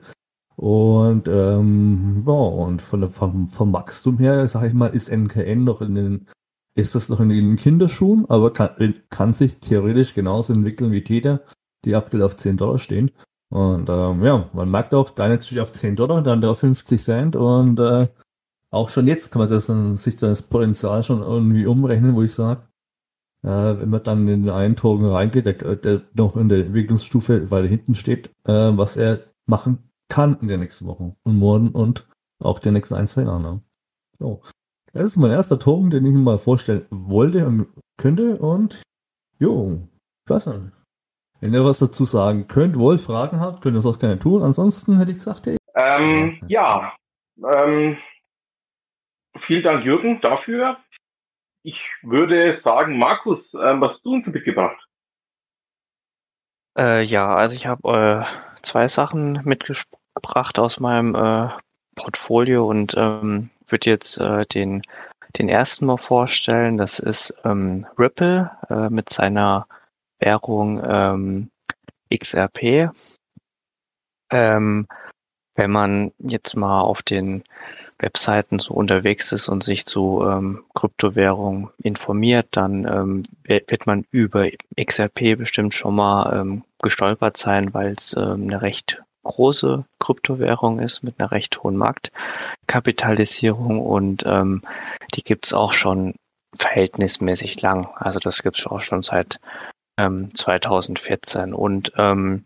Und 0.57 1.27
ähm, 1.27 2.23
ja, 2.25 2.33
und 2.33 2.81
von, 2.81 3.09
vom, 3.09 3.47
vom 3.47 3.73
Wachstum 3.73 4.19
her, 4.19 4.47
sage 4.47 4.67
ich 4.67 4.73
mal, 4.73 4.87
ist 4.87 5.09
NKN 5.09 5.63
noch 5.63 5.81
in 5.81 5.95
den 5.95 6.27
ist 6.75 6.93
das 6.95 7.09
noch 7.09 7.19
in 7.19 7.29
den 7.29 7.55
Kinderschuhen, 7.55 8.25
aber 8.29 8.51
kann, 8.51 8.95
kann 9.09 9.33
sich 9.33 9.57
theoretisch 9.57 10.13
genauso 10.13 10.53
entwickeln 10.53 10.91
wie 10.91 11.03
Täter. 11.03 11.41
die 11.85 11.95
aktuell 11.95 12.23
auf 12.23 12.35
10 12.35 12.57
Dollar 12.57 12.77
stehen. 12.79 13.11
Und 13.49 13.89
ähm, 13.89 14.23
ja, 14.23 14.49
man 14.53 14.71
merkt 14.71 14.93
auch, 14.93 15.09
deine 15.11 15.41
steht 15.41 15.59
auf 15.59 15.71
10 15.71 15.95
Dollar, 15.95 16.21
dann 16.21 16.41
der 16.41 16.51
auf 16.51 16.59
50 16.59 17.01
Cent 17.01 17.35
und 17.35 17.79
äh, 17.79 18.07
auch 18.71 18.89
schon 18.89 19.07
jetzt 19.07 19.31
kann 19.31 19.39
man 19.39 19.49
das, 19.49 19.67
sich 20.03 20.17
das 20.17 20.41
Potenzial 20.41 21.03
schon 21.03 21.21
irgendwie 21.21 21.65
umrechnen, 21.65 22.15
wo 22.15 22.23
ich 22.23 22.33
sage, 22.33 22.63
äh, 23.43 23.47
wenn 23.47 23.89
man 23.89 24.03
dann 24.03 24.27
in 24.27 24.43
den 24.43 24.49
einen 24.49 24.75
Token 24.75 25.05
reingeht, 25.05 25.45
der, 25.45 25.75
der 25.75 26.01
noch 26.13 26.35
in 26.35 26.49
der 26.49 26.65
Entwicklungsstufe 26.65 27.51
weiter 27.51 27.67
hinten 27.67 27.95
steht, 27.95 28.31
äh, 28.45 28.75
was 28.75 28.97
er 28.97 29.21
machen 29.45 29.89
kann 30.09 30.37
in 30.41 30.47
den 30.47 30.59
nächsten 30.59 30.87
Wochen 30.87 31.15
und 31.23 31.37
Monaten 31.37 31.75
und 31.75 32.07
auch 32.39 32.59
den 32.59 32.73
nächsten 32.73 32.95
ein, 32.95 33.07
zwei 33.07 33.23
Jahren. 33.23 33.43
Ne? 33.43 33.61
So. 34.19 34.41
Das 34.95 35.03
ist 35.03 35.17
mein 35.17 35.31
erster 35.31 35.59
Token, 35.59 35.89
den 35.89 36.05
ich 36.05 36.13
mir 36.13 36.19
mal 36.19 36.37
vorstellen 36.37 36.85
wollte 36.89 37.45
und 37.45 37.67
könnte 37.97 38.37
und 38.37 38.81
jo, 39.39 39.89
ich 40.25 40.29
weiß 40.33 40.45
nicht. 40.45 40.71
Wenn 41.41 41.53
ihr 41.53 41.65
was 41.65 41.79
dazu 41.79 42.05
sagen 42.05 42.47
könnt, 42.47 42.79
wollt, 42.79 43.01
Fragen 43.01 43.41
habt, 43.41 43.61
könnt 43.61 43.75
ihr 43.75 43.81
das 43.81 43.85
auch 43.85 43.99
gerne 43.99 44.17
tun. 44.17 44.41
Ansonsten 44.41 44.97
hätte 44.97 45.11
ich 45.11 45.17
gesagt, 45.17 45.47
hey. 45.47 45.57
Ähm, 45.75 46.39
ja, 46.47 46.95
ähm, 47.43 47.97
vielen 49.37 49.63
Dank, 49.63 49.83
Jürgen, 49.83 50.21
dafür. 50.21 50.77
Ich 51.63 51.85
würde 52.01 52.55
sagen, 52.55 52.97
Markus, 52.97 53.53
ähm, 53.53 53.81
was 53.81 53.95
hast 53.95 54.05
du 54.05 54.13
uns 54.13 54.27
mitgebracht? 54.27 54.81
Äh, 56.77 57.03
ja, 57.03 57.35
also 57.35 57.53
ich 57.53 57.67
habe 57.67 58.25
äh, 58.25 58.61
zwei 58.61 58.87
Sachen 58.87 59.41
mitgebracht 59.43 60.57
aus 60.57 60.79
meinem 60.79 61.15
äh, 61.15 61.49
Portfolio 61.95 62.69
und 62.69 62.93
ähm, 62.95 63.49
würde 63.71 63.89
jetzt 63.89 64.17
äh, 64.17 64.45
den, 64.45 64.81
den 65.37 65.49
ersten 65.49 65.85
mal 65.85 65.97
vorstellen. 65.97 66.77
Das 66.77 66.99
ist 66.99 67.33
ähm, 67.43 67.85
Ripple 67.97 68.51
äh, 68.69 68.89
mit 68.89 69.09
seiner 69.09 69.67
Währung 70.19 70.81
ähm, 70.87 71.49
XRP. 72.13 72.89
Ähm, 74.31 74.87
wenn 75.55 75.71
man 75.71 76.11
jetzt 76.19 76.55
mal 76.55 76.81
auf 76.81 77.01
den 77.01 77.43
Webseiten 77.99 78.59
so 78.59 78.73
unterwegs 78.73 79.31
ist 79.31 79.47
und 79.47 79.63
sich 79.63 79.85
zu 79.85 80.21
ähm, 80.27 80.65
Kryptowährungen 80.73 81.69
informiert, 81.81 82.47
dann 82.51 82.85
ähm, 82.85 83.23
wird 83.43 83.87
man 83.87 84.05
über 84.11 84.49
XRP 84.77 85.37
bestimmt 85.37 85.73
schon 85.73 85.95
mal 85.95 86.37
ähm, 86.37 86.63
gestolpert 86.81 87.37
sein, 87.37 87.73
weil 87.73 87.93
es 87.93 88.13
ähm, 88.17 88.43
eine 88.43 88.61
recht 88.61 89.01
große 89.25 89.83
Kryptowährung 89.99 90.79
ist 90.79 91.03
mit 91.03 91.19
einer 91.19 91.31
recht 91.31 91.61
hohen 91.61 91.75
Marktkapitalisierung 91.75 93.81
und 93.81 94.23
ähm, 94.25 94.61
die 95.13 95.23
gibt's 95.23 95.53
auch 95.53 95.73
schon 95.73 96.15
verhältnismäßig 96.55 97.61
lang. 97.61 97.87
Also 97.95 98.19
das 98.19 98.41
gibt's 98.41 98.65
auch 98.65 98.81
schon 98.81 99.01
seit 99.01 99.39
ähm, 99.97 100.33
2014 100.33 101.53
und 101.53 101.91
ähm, 101.97 102.45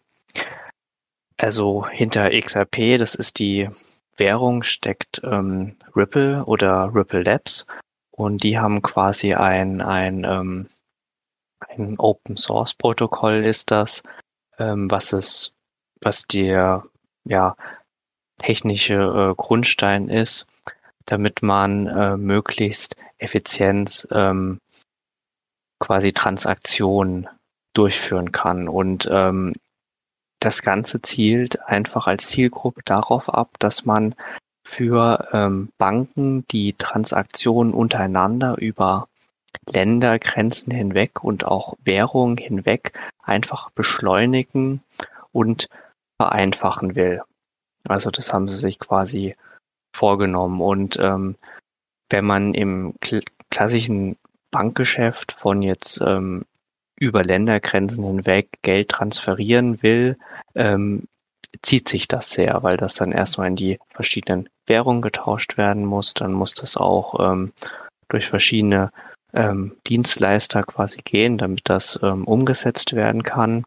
also 1.37 1.87
hinter 1.87 2.31
XRP, 2.31 2.97
das 2.97 3.15
ist 3.15 3.39
die 3.39 3.69
Währung, 4.17 4.63
steckt 4.63 5.21
ähm, 5.23 5.77
Ripple 5.95 6.43
oder 6.45 6.93
Ripple 6.93 7.23
Labs 7.23 7.65
und 8.11 8.43
die 8.43 8.59
haben 8.59 8.81
quasi 8.81 9.33
ein, 9.33 9.79
ein, 9.79 10.25
ähm, 10.25 10.67
ein 11.59 11.97
Open 11.97 12.35
Source 12.35 12.73
Protokoll 12.73 13.45
ist 13.45 13.71
das, 13.71 14.03
ähm, 14.57 14.91
was 14.91 15.13
es, 15.13 15.53
was 16.01 16.25
der 16.27 16.83
ja, 17.25 17.55
technische 18.37 18.93
äh, 18.95 19.35
Grundstein 19.35 20.09
ist, 20.09 20.47
damit 21.05 21.41
man 21.41 21.87
äh, 21.87 22.17
möglichst 22.17 22.95
effizient 23.17 24.07
ähm, 24.11 24.59
quasi 25.79 26.13
Transaktionen 26.13 27.27
durchführen 27.73 28.31
kann. 28.31 28.67
Und 28.67 29.07
ähm, 29.11 29.53
das 30.39 30.61
Ganze 30.61 31.01
zielt 31.01 31.61
einfach 31.67 32.07
als 32.07 32.27
Zielgruppe 32.27 32.81
darauf 32.85 33.29
ab, 33.29 33.55
dass 33.59 33.85
man 33.85 34.15
für 34.63 35.27
ähm, 35.33 35.69
Banken 35.77 36.45
die 36.47 36.73
Transaktionen 36.73 37.73
untereinander 37.73 38.57
über 38.57 39.07
Ländergrenzen 39.67 40.71
hinweg 40.71 41.23
und 41.23 41.43
auch 41.43 41.75
Währungen 41.83 42.37
hinweg 42.37 42.93
einfach 43.23 43.71
beschleunigen 43.71 44.81
und 45.31 45.69
vereinfachen 46.19 46.95
will. 46.95 47.21
Also 47.87 48.11
das 48.11 48.33
haben 48.33 48.47
sie 48.47 48.57
sich 48.57 48.77
quasi 48.79 49.35
vorgenommen. 49.95 50.61
Und 50.61 50.97
ähm, 50.99 51.35
wenn 52.09 52.25
man 52.25 52.53
im 52.53 52.95
kl 53.01 53.21
klassischen 53.51 54.15
Bankgeschäft 54.51 55.31
von 55.31 55.63
jetzt 55.63 55.99
ähm, 56.01 56.45
über 56.99 57.23
Ländergrenzen 57.23 58.03
hinweg 58.03 58.59
Geld 58.61 58.89
transferieren 58.89 59.81
will, 59.81 60.17
ähm, 60.53 61.07
zieht 61.63 61.89
sich 61.89 62.07
das 62.07 62.29
sehr, 62.29 62.61
weil 62.61 62.77
das 62.77 62.95
dann 62.95 63.11
erstmal 63.11 63.47
in 63.47 63.55
die 63.55 63.79
verschiedenen 63.89 64.49
Währungen 64.67 65.01
getauscht 65.01 65.57
werden 65.57 65.85
muss. 65.85 66.13
Dann 66.13 66.33
muss 66.33 66.53
das 66.53 66.77
auch 66.77 67.19
ähm, 67.19 67.53
durch 68.07 68.29
verschiedene 68.29 68.91
ähm, 69.33 69.75
Dienstleister 69.87 70.63
quasi 70.63 70.99
gehen, 71.03 71.37
damit 71.37 71.61
das 71.63 71.99
ähm, 72.03 72.25
umgesetzt 72.25 72.93
werden 72.93 73.23
kann. 73.23 73.63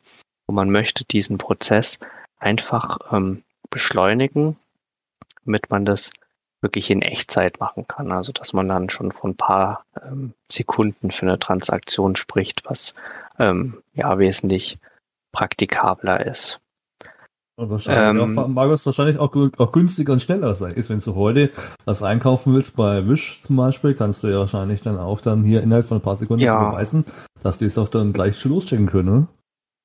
Und 0.47 0.55
man 0.55 0.71
möchte 0.71 1.05
diesen 1.05 1.39
Prozess 1.39 1.99
einfach 2.43 2.99
ähm, 3.11 3.43
beschleunigen, 3.71 4.57
damit 5.45 5.71
man 5.71 5.85
das 5.85 6.13
wirklich 6.61 6.91
in 6.91 7.03
Echtzeit 7.03 7.61
machen 7.61 7.87
kann. 7.89 8.13
Also 8.13 8.33
dass 8.33 8.53
man 8.53 8.69
dann 8.69 8.91
schon 8.91 9.13
von 9.13 9.31
ein 9.31 9.37
paar 9.37 9.85
ähm, 10.03 10.35
Sekunden 10.51 11.11
für 11.11 11.27
eine 11.27 11.39
Transaktion 11.39 12.17
spricht, 12.17 12.63
was 12.65 12.95
ähm, 13.39 13.83
ja 13.95 14.19
wesentlich 14.19 14.79
praktikabler 15.33 16.25
ist. 16.27 16.61
Und 17.57 17.69
wahrscheinlich 17.69 18.23
ähm, 18.23 18.39
auch, 18.39 18.49
mag 18.49 18.71
es 18.71 18.87
wahrscheinlich 18.87 19.19
auch, 19.19 19.35
auch 19.59 19.73
günstiger 19.73 20.15
und 20.15 20.23
schneller 20.23 20.55
sein. 20.55 20.73
Ist, 20.73 20.89
wenn 20.89 20.99
du 20.99 21.15
heute 21.15 21.51
was 21.85 22.03
einkaufen 22.03 22.55
willst 22.55 22.77
bei 22.77 23.07
Wish 23.07 23.41
zum 23.43 23.57
Beispiel, 23.57 23.95
kannst 23.95 24.23
du 24.23 24.29
ja 24.29 24.39
wahrscheinlich 24.39 24.81
dann 24.81 24.97
auch 24.97 25.21
dann 25.21 25.45
hier 25.45 25.63
innerhalb 25.63 25.85
von 25.85 25.99
ein 25.99 26.03
paar 26.03 26.17
Sekunden 26.17 26.45
ja. 26.45 26.71
beweisen, 26.71 27.05
dass 27.43 27.59
die 27.59 27.67
es 27.67 27.77
auch 27.77 27.89
dann 27.89 28.13
gleich 28.13 28.39
schon 28.39 28.53
loschecken 28.53 28.87
können. 28.87 29.29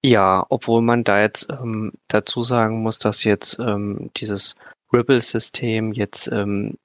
Ja, 0.08 0.46
obwohl 0.48 0.82
man 0.82 1.04
da 1.04 1.20
jetzt 1.20 1.50
ähm, 1.52 1.92
dazu 2.08 2.42
sagen 2.42 2.82
muss, 2.82 2.98
dass 2.98 3.26
jetzt 3.26 3.60
ähm, 3.60 4.10
dieses 4.16 4.56
Ripple-System 4.94 5.92
jetzt 5.92 6.32
ähm, 6.32 6.78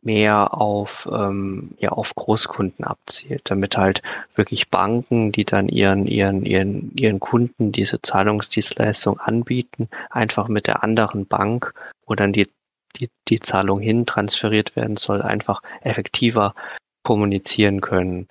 mehr 0.00 0.54
auf, 0.54 1.06
ähm, 1.12 1.74
ja, 1.78 1.90
auf 1.90 2.14
Großkunden 2.14 2.86
abzielt, 2.86 3.42
damit 3.50 3.76
halt 3.76 4.00
wirklich 4.34 4.70
Banken, 4.70 5.30
die 5.30 5.44
dann 5.44 5.68
ihren, 5.68 6.06
ihren, 6.06 6.46
ihren, 6.46 6.90
ihren 6.96 7.20
Kunden 7.20 7.70
diese 7.70 8.00
Zahlungsdienstleistung 8.00 9.20
anbieten, 9.20 9.90
einfach 10.08 10.48
mit 10.48 10.66
der 10.66 10.82
anderen 10.82 11.26
Bank, 11.26 11.74
wo 12.06 12.14
dann 12.14 12.32
die, 12.32 12.48
die, 12.96 13.10
die 13.28 13.40
Zahlung 13.40 13.80
hin 13.80 14.06
transferiert 14.06 14.74
werden 14.74 14.96
soll, 14.96 15.20
einfach 15.20 15.60
effektiver 15.82 16.54
kommunizieren 17.02 17.82
können. 17.82 18.26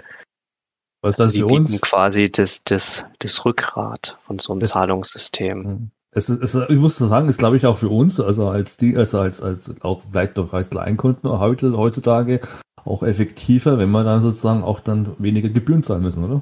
Was 1.04 1.20
also 1.20 1.32
die 1.32 1.44
bieten 1.44 1.66
uns? 1.66 1.82
quasi 1.82 2.32
das, 2.32 2.64
das, 2.64 3.06
das 3.20 3.44
Rückgrat 3.44 4.18
von 4.26 4.40
so 4.40 4.54
einem 4.54 4.62
das, 4.62 4.70
Zahlungssystem. 4.70 5.92
Es 6.12 6.30
ist, 6.30 6.56
es, 6.56 6.70
ich 6.70 6.78
muss 6.78 6.98
sagen, 6.98 7.28
ist 7.28 7.40
glaube 7.40 7.58
ich 7.58 7.66
auch 7.66 7.78
für 7.78 7.90
uns, 7.90 8.22
also 8.22 8.48
als 8.48 8.78
die, 8.78 8.96
also 8.96 9.20
als, 9.20 9.44
als 9.44 9.76
auch 9.82 10.02
vielleicht 10.10 10.38
doch 10.38 10.54
als 10.54 10.70
Kleinkunden 10.70 11.30
heute, 11.30 11.76
heutzutage 11.76 12.40
auch 12.86 13.04
effektiver, 13.04 13.78
wenn 13.78 13.92
wir 13.92 14.06
dann 14.06 14.22
sozusagen 14.22 14.64
auch 14.64 14.80
dann 14.80 15.14
weniger 15.18 15.50
Gebühren 15.50 15.84
zahlen 15.84 16.04
müssen, 16.04 16.24
oder? 16.24 16.42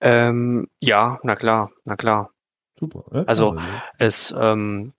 Ähm, 0.00 0.68
ja, 0.80 1.20
na 1.22 1.36
klar, 1.36 1.70
na 1.84 1.96
klar. 1.96 2.30
Super. 2.80 3.04
Ja, 3.12 3.24
also, 3.24 3.50
also 3.50 3.62
es, 3.98 4.34
ähm, 4.38 4.94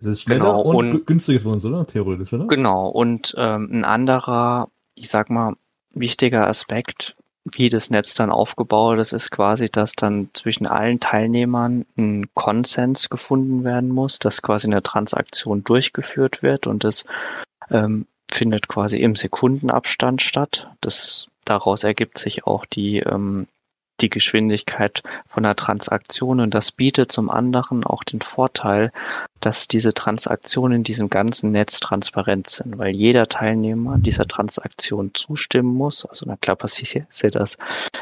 es 0.00 0.06
ist 0.06 0.22
schneller 0.22 0.44
genau, 0.44 0.62
und, 0.62 0.94
und 0.94 1.06
günstiger 1.06 1.40
für 1.40 1.50
uns, 1.50 1.64
oder? 1.64 1.86
Theoretisch, 1.86 2.32
oder? 2.32 2.46
Genau. 2.46 2.88
Und 2.88 3.34
ähm, 3.36 3.68
ein 3.70 3.84
anderer, 3.84 4.70
ich 4.94 5.10
sag 5.10 5.28
mal, 5.28 5.56
wichtiger 5.94 6.46
Aspekt 6.46 7.16
wie 7.44 7.68
das 7.68 7.90
Netz 7.90 8.14
dann 8.14 8.30
aufgebaut 8.30 8.98
ist, 8.98 9.12
ist 9.12 9.30
quasi, 9.30 9.68
dass 9.68 9.94
dann 9.94 10.30
zwischen 10.32 10.66
allen 10.66 11.00
Teilnehmern 11.00 11.84
ein 11.96 12.32
Konsens 12.34 13.10
gefunden 13.10 13.64
werden 13.64 13.90
muss, 13.90 14.18
dass 14.18 14.42
quasi 14.42 14.68
eine 14.68 14.82
Transaktion 14.82 15.64
durchgeführt 15.64 16.42
wird 16.42 16.66
und 16.66 16.84
das 16.84 17.04
ähm, 17.70 18.06
findet 18.30 18.68
quasi 18.68 18.98
im 18.98 19.16
Sekundenabstand 19.16 20.22
statt. 20.22 20.68
Das 20.80 21.28
daraus 21.44 21.82
ergibt 21.82 22.18
sich 22.18 22.46
auch 22.46 22.64
die 22.64 22.98
ähm, 22.98 23.48
die 24.02 24.10
Geschwindigkeit 24.10 25.02
von 25.26 25.44
der 25.44 25.56
Transaktion 25.56 26.40
und 26.40 26.52
das 26.52 26.72
bietet 26.72 27.12
zum 27.12 27.30
anderen 27.30 27.84
auch 27.84 28.04
den 28.04 28.20
Vorteil, 28.20 28.92
dass 29.40 29.68
diese 29.68 29.94
Transaktionen 29.94 30.78
in 30.78 30.84
diesem 30.84 31.08
ganzen 31.08 31.52
Netz 31.52 31.80
transparent 31.80 32.48
sind, 32.48 32.78
weil 32.78 32.94
jeder 32.94 33.28
Teilnehmer 33.28 33.98
dieser 33.98 34.26
Transaktion 34.26 35.12
zustimmen 35.14 35.74
muss. 35.74 36.04
Also 36.04 36.26
na 36.26 36.36
klar 36.36 36.56
passiert 36.56 37.06
das 37.34 37.58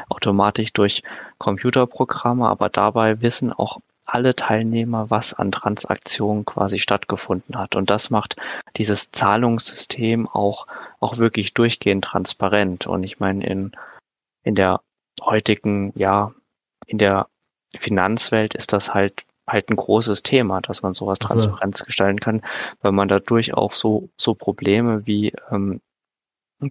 automatisch 0.09 0.73
durch 0.73 1.03
Computerprogramme, 1.37 2.47
aber 2.47 2.69
dabei 2.69 3.21
wissen 3.21 3.53
auch 3.53 3.79
alle 4.05 4.35
Teilnehmer, 4.35 5.09
was 5.09 5.33
an 5.33 5.51
Transaktionen 5.51 6.43
quasi 6.43 6.79
stattgefunden 6.79 7.57
hat. 7.57 7.75
Und 7.75 7.89
das 7.89 8.09
macht 8.09 8.35
dieses 8.75 9.11
Zahlungssystem 9.11 10.27
auch, 10.27 10.67
auch 10.99 11.17
wirklich 11.17 11.53
durchgehend 11.53 12.03
transparent. 12.03 12.87
Und 12.87 13.03
ich 13.03 13.19
meine, 13.19 13.45
in, 13.45 13.71
in 14.43 14.55
der 14.55 14.81
heutigen, 15.21 15.93
ja, 15.95 16.33
in 16.85 16.97
der 16.97 17.27
Finanzwelt 17.77 18.53
ist 18.55 18.73
das 18.73 18.93
halt 18.93 19.25
halt 19.47 19.69
ein 19.69 19.75
großes 19.75 20.23
Thema, 20.23 20.61
dass 20.61 20.81
man 20.81 20.93
sowas 20.93 21.19
Also- 21.21 21.33
Transparenz 21.33 21.83
gestalten 21.83 22.19
kann, 22.19 22.41
weil 22.81 22.91
man 22.91 23.07
dadurch 23.07 23.53
auch 23.53 23.73
so, 23.73 24.09
so 24.17 24.33
Probleme 24.33 25.05
wie 25.05 25.33
ähm, 25.51 25.81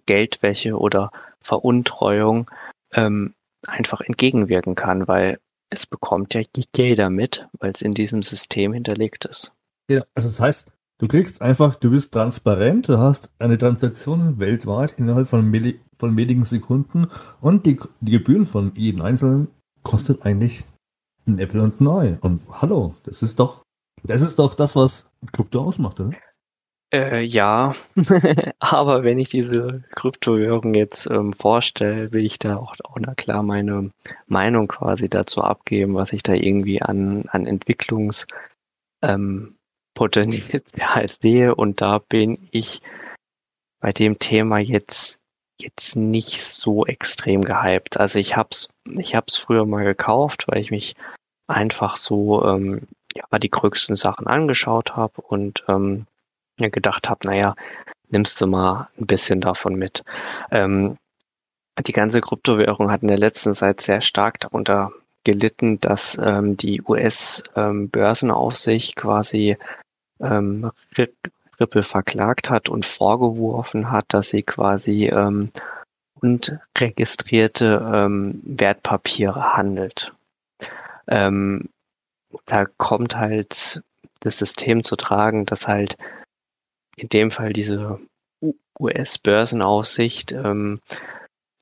Geldwäsche 0.07 0.79
oder 0.79 1.11
Veruntreuung 1.41 2.51
ähm, 2.93 3.35
einfach 3.67 4.01
entgegenwirken 4.01 4.75
kann, 4.75 5.09
weil 5.09 5.41
es 5.69 5.87
bekommt 5.87 6.35
ja 6.35 6.43
jeder 6.77 7.11
mit, 7.11 7.47
weil 7.59 7.73
es 7.73 7.83
in 7.83 7.95
diesem 7.95 8.23
System 8.23 8.73
hinterlegt 8.73 9.25
ist. 9.25 9.53
Ja, 9.89 10.05
also 10.15 10.29
das 10.29 10.41
heißt, 10.41 10.69
du 11.01 11.09
kriegst 11.09 11.43
einfach, 11.43 11.75
du 11.75 11.91
bist 11.91 12.13
transparent, 12.13 12.89
du 12.89 12.99
hast 12.99 13.33
eine 13.39 13.59
Transaktion 13.59 14.39
weltweit 14.39 14.95
innerhalb 14.99 15.27
von, 15.27 15.51
milli 15.51 15.81
von 15.99 16.17
wenigen 16.17 16.45
Sekunden 16.45 17.09
und 17.41 17.67
die, 17.67 17.81
die 18.01 18.13
Gebühren 18.13 18.47
von 18.47 18.73
jedem 18.75 19.03
Einzelnen 19.03 19.49
kostet 19.83 20.25
eigentlich 20.25 20.65
ein 21.27 21.39
Apple 21.39 21.63
und 21.63 21.81
ein 21.81 21.89
Ei. 21.89 22.19
Und 22.21 22.41
hallo, 22.51 22.95
das 23.05 23.23
ist 23.23 23.41
doch, 23.41 23.63
das 24.03 24.21
ist 24.21 24.39
doch 24.39 24.55
das, 24.55 24.77
was 24.77 25.11
Krypto 25.33 25.63
ausmacht, 25.63 26.01
oder? 26.01 26.13
Äh, 26.93 27.23
ja, 27.23 27.73
aber 28.59 29.05
wenn 29.05 29.19
ich 29.19 29.31
diese 29.31 29.85
Kryptowährung 29.95 30.75
jetzt 30.75 31.09
ähm, 31.09 31.33
vorstelle, 31.33 32.13
will 32.13 32.27
ich 32.27 32.39
da 32.39 32.57
auch, 32.57 32.75
auch 32.83 32.97
na 32.99 33.15
klar 33.15 33.43
meine 33.43 33.91
Meinung 34.27 34.69
quasi 34.69 35.09
dazu 35.09 35.41
abgeben, 35.43 35.95
was 35.95 36.13
ich 36.13 36.23
da 36.23 36.35
irgendwie 36.35 36.83
an, 36.83 37.25
an 37.29 37.47
Entwicklungs 37.47 38.27
ähm, 39.03 39.57
Potenzial 40.01 41.07
sehe. 41.21 41.55
Und 41.55 41.83
da 41.83 41.99
bin 41.99 42.49
ich 42.53 42.81
bei 43.81 43.93
dem 43.93 44.19
Thema 44.19 44.59
jetzt 44.59 45.21
jetzt 45.61 45.95
nicht 45.95 46.43
so 46.43 46.87
extrem 46.87 47.45
gehypt. 47.45 48.01
Also 48.01 48.19
ich 48.19 48.35
hab's, 48.35 48.71
ich 48.87 49.15
hab's 49.15 49.37
früher 49.37 49.67
mal 49.67 49.85
gekauft, 49.85 50.49
weil 50.49 50.63
ich 50.63 50.71
mich 50.71 50.97
einfach 51.49 51.97
so 51.97 52.43
ähm, 52.47 52.87
ja, 53.15 53.39
die 53.39 53.51
größten 53.51 53.95
Sachen 53.95 54.27
angeschaut 54.27 54.97
habe 54.97 55.21
und 55.21 55.65
ähm, 55.69 56.07
gedacht 56.57 57.11
habe, 57.11 57.27
naja, 57.27 57.55
nimmst 58.09 58.41
du 58.41 58.47
mal 58.47 58.89
ein 58.99 59.07
bisschen 59.07 59.43
davon 59.43 59.75
mit. 59.75 60.03
Ähm, 60.51 60.97
die 61.87 61.93
ganze 61.93 62.23
Kryptowährung 62.23 62.91
hat 62.91 63.03
in 63.03 63.09
der 63.09 63.19
letzten 63.19 63.53
Zeit 63.53 63.83
sehr 63.83 64.01
stark 64.01 64.41
darunter 64.41 64.93
gelitten, 65.25 65.79
dass 65.79 66.17
ähm, 66.19 66.57
die 66.57 66.81
US-Börsenaufsicht 66.81 68.97
quasi 68.97 69.59
ähm, 70.21 70.71
Ripple 71.61 71.83
verklagt 71.83 72.51
hat 72.51 72.69
und 72.69 72.87
vorgeworfen 72.87 73.91
hat, 73.91 74.07
dass 74.09 74.31
sie 74.31 74.43
quasi 74.43 75.07
ähm, 75.07 75.51
und 76.15 76.59
registrierte 76.77 77.91
ähm, 77.95 78.41
Wertpapiere 78.45 79.55
handelt. 79.55 80.13
Ähm, 81.09 81.69
da 82.47 82.65
kommt 82.65 83.17
halt 83.17 83.83
das 84.21 84.39
System 84.39 84.83
zu 84.83 84.97
tragen, 84.97 85.47
dass 85.47 85.67
halt 85.67 85.97
in 86.97 87.09
dem 87.09 87.31
Fall 87.31 87.53
diese 87.53 87.99
US-Börsenaufsicht 88.79 90.33
ähm, 90.33 90.81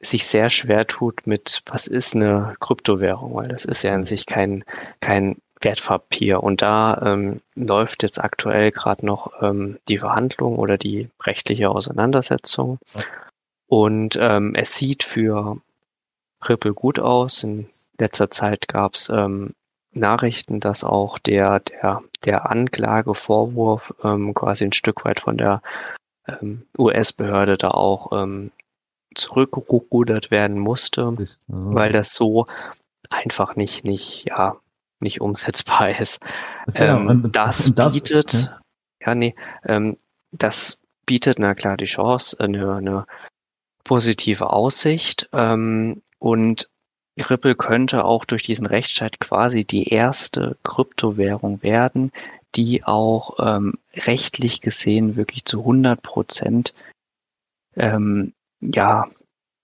sich 0.01 0.27
sehr 0.27 0.49
schwer 0.49 0.87
tut 0.87 1.27
mit, 1.27 1.63
was 1.67 1.87
ist 1.87 2.15
eine 2.15 2.55
Kryptowährung, 2.61 3.35
weil 3.35 3.49
das 3.49 3.65
ist 3.65 3.83
ja 3.83 3.95
an 3.95 4.05
sich 4.05 4.27
kein, 4.27 4.65
kein 5.01 5.37
Wertpapier. 5.61 6.43
Und 6.43 6.63
da 6.63 7.01
ähm, 7.05 7.41
läuft 7.55 8.03
jetzt 8.03 8.23
aktuell 8.23 8.71
gerade 8.71 9.05
noch 9.05 9.33
ähm, 9.43 9.79
die 9.89 9.99
Verhandlung 9.99 10.59
oder 10.59 10.79
die 10.79 11.09
rechtliche 11.23 11.71
Auseinandersetzung. 11.71 12.79
Und 13.67 14.19
ähm, 14.21 14.55
es 14.55 14.75
sieht 14.77 15.03
für 15.03 15.61
Ripple 16.49 16.75
gut 16.75 16.99
aus. 16.99 17.43
In 17.43 17.69
letzter 17.99 18.31
Zeit 18.31 18.69
gab 18.69 18.95
es 18.95 19.09
ähm, 19.09 19.55
Nachrichten, 19.93 20.61
dass 20.61 20.85
auch 20.85 21.19
der, 21.19 21.61
der, 21.61 22.03
der 22.25 22.51
Anklagevorwurf 22.51 23.95
ähm, 24.03 24.35
quasi 24.35 24.65
ein 24.65 24.73
Stück 24.73 25.05
weit 25.05 25.21
von 25.21 25.37
der 25.39 25.63
ähm, 26.27 26.67
US-Behörde 26.79 27.57
da 27.57 27.71
auch 27.71 28.13
ähm, 28.13 28.53
zurückgerudert 29.15 30.31
werden 30.31 30.59
musste, 30.59 31.17
weil 31.47 31.93
das 31.93 32.15
so 32.15 32.47
einfach 33.11 33.57
nicht, 33.57 33.85
nicht, 33.85 34.27
ja, 34.27 34.57
nicht 35.01 35.21
umsetzbar 35.21 35.89
ist. 36.01 36.21
Genau, 36.75 37.11
ähm, 37.11 37.31
das, 37.33 37.73
das- 37.75 37.93
bietet, 37.93 38.33
ja. 38.35 38.61
ja, 39.07 39.15
nee, 39.15 39.35
ähm, 39.65 39.97
das 40.33 40.81
bietet, 41.07 41.39
na 41.39 41.55
klar, 41.55 41.77
die 41.77 41.87
Chance, 41.87 42.39
eine, 42.39 42.75
eine 42.77 43.07
positive 43.85 44.51
Aussicht 44.51 45.29
ähm, 45.33 46.03
und 46.19 46.69
Ripple 47.19 47.55
könnte 47.57 48.05
auch 48.05 48.25
durch 48.25 48.43
diesen 48.43 48.67
Rechtsstreit 48.67 49.19
quasi 49.19 49.65
die 49.65 49.89
erste 49.89 50.57
Kryptowährung 50.63 51.63
werden, 51.63 52.13
die 52.55 52.85
auch 52.85 53.39
ähm, 53.41 53.75
rechtlich 53.95 54.61
gesehen 54.61 55.17
wirklich 55.17 55.45
zu 55.45 55.61
100 55.61 56.01
Prozent, 56.03 56.75
ähm, 57.77 58.35
ja, 58.61 59.07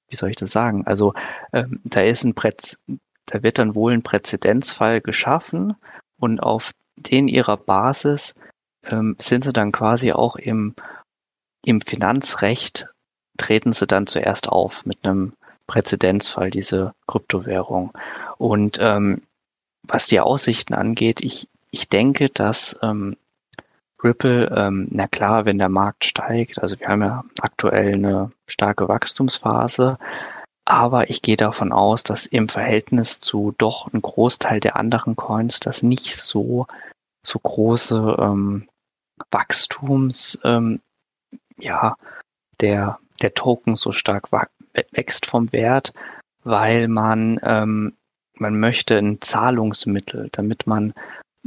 wie 0.09 0.17
soll 0.17 0.31
ich 0.31 0.37
das 0.37 0.53
sagen? 0.53 0.87
Also 0.87 1.15
ähm, 1.53 1.81
da 1.85 2.01
ist 2.03 2.25
ein 2.25 2.35
Präz 2.35 2.81
da 3.27 3.43
wird 3.43 3.59
dann 3.59 3.75
wohl 3.75 3.93
ein 3.93 4.03
Präzedenzfall 4.03 5.01
geschaffen 5.01 5.77
und 6.19 6.41
auf 6.41 6.73
den 6.97 7.29
ihrer 7.29 7.57
Basis 7.57 8.35
ähm, 8.85 9.17
sind 9.19 9.45
sie 9.45 9.53
dann 9.53 9.73
quasi 9.73 10.13
auch 10.13 10.37
im, 10.37 10.75
im 11.65 11.81
Finanzrecht 11.81 12.89
treten 13.37 13.73
sie 13.73 13.87
dann 13.87 14.07
zuerst 14.07 14.49
auf 14.49 14.87
mit 14.87 15.05
einem 15.05 15.33
Präzedenzfall, 15.67 16.51
diese 16.51 16.95
Kryptowährung. 17.07 17.93
Und 18.39 18.79
ähm, 18.81 19.23
was 19.83 20.07
die 20.07 20.21
Aussichten 20.21 20.75
angeht, 20.75 21.23
ich, 21.23 21.49
ich 21.71 21.89
denke, 21.89 22.29
dass 22.29 22.79
ähm, 22.83 23.17
Ripple, 24.03 24.53
ähm, 24.55 24.89
na 24.91 25.09
klar, 25.09 25.47
wenn 25.47 25.59
der 25.59 25.71
Markt 25.71 26.05
steigt, 26.05 26.59
also 26.59 26.79
wir 26.79 26.89
haben 26.89 27.03
ja 27.03 27.25
aktuell 27.41 27.95
eine 27.95 28.31
starke 28.47 28.87
Wachstumsphase, 28.89 29.99
aber 30.65 31.11
ich 31.11 31.23
gehe 31.23 31.37
davon 31.37 31.73
aus, 31.73 32.05
dass 32.05 32.27
im 32.27 32.49
Verhältnis 32.49 33.21
zu 33.21 33.55
doch 33.59 33.93
ein 33.93 34.01
Großteil 34.01 34.61
der 34.61 34.77
anderen 34.77 35.17
Coins 35.17 35.61
das 35.61 35.83
nicht 35.83 36.17
so, 36.17 36.67
so 37.23 37.39
große 37.39 38.17
ähm, 38.19 38.69
Wachstums, 39.31 40.39
ähm, 40.43 40.81
ja, 41.59 41.97
der, 42.61 42.99
der 43.21 43.35
Token 43.35 43.77
so 43.77 43.93
stark 43.93 44.31
wächst 44.93 45.27
vom 45.27 45.53
Wert, 45.53 45.93
weil 46.43 46.89
man, 46.89 47.39
ähm, 47.43 47.95
man 48.35 48.59
möchte 48.59 48.97
ein 48.97 49.21
Zahlungsmittel, 49.21 50.29
damit 50.33 50.67
man 50.67 50.95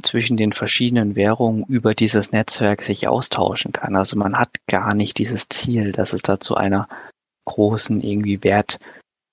zwischen 0.04 0.38
den 0.38 0.54
verschiedenen 0.54 1.16
Währungen 1.16 1.66
über 1.66 1.96
dieses 1.96 2.32
Netzwerk 2.32 2.84
sich 2.84 3.08
austauschen 3.08 3.72
kann. 3.72 3.96
Also 3.96 4.16
man 4.16 4.38
hat 4.38 4.50
gar 4.68 4.94
nicht 4.94 5.18
dieses 5.18 5.50
Ziel, 5.50 5.92
dass 5.92 6.14
es 6.14 6.22
da 6.22 6.40
zu 6.40 6.56
einer 6.56 6.88
großen 7.46 8.02
irgendwie 8.02 8.44
Wert, 8.44 8.80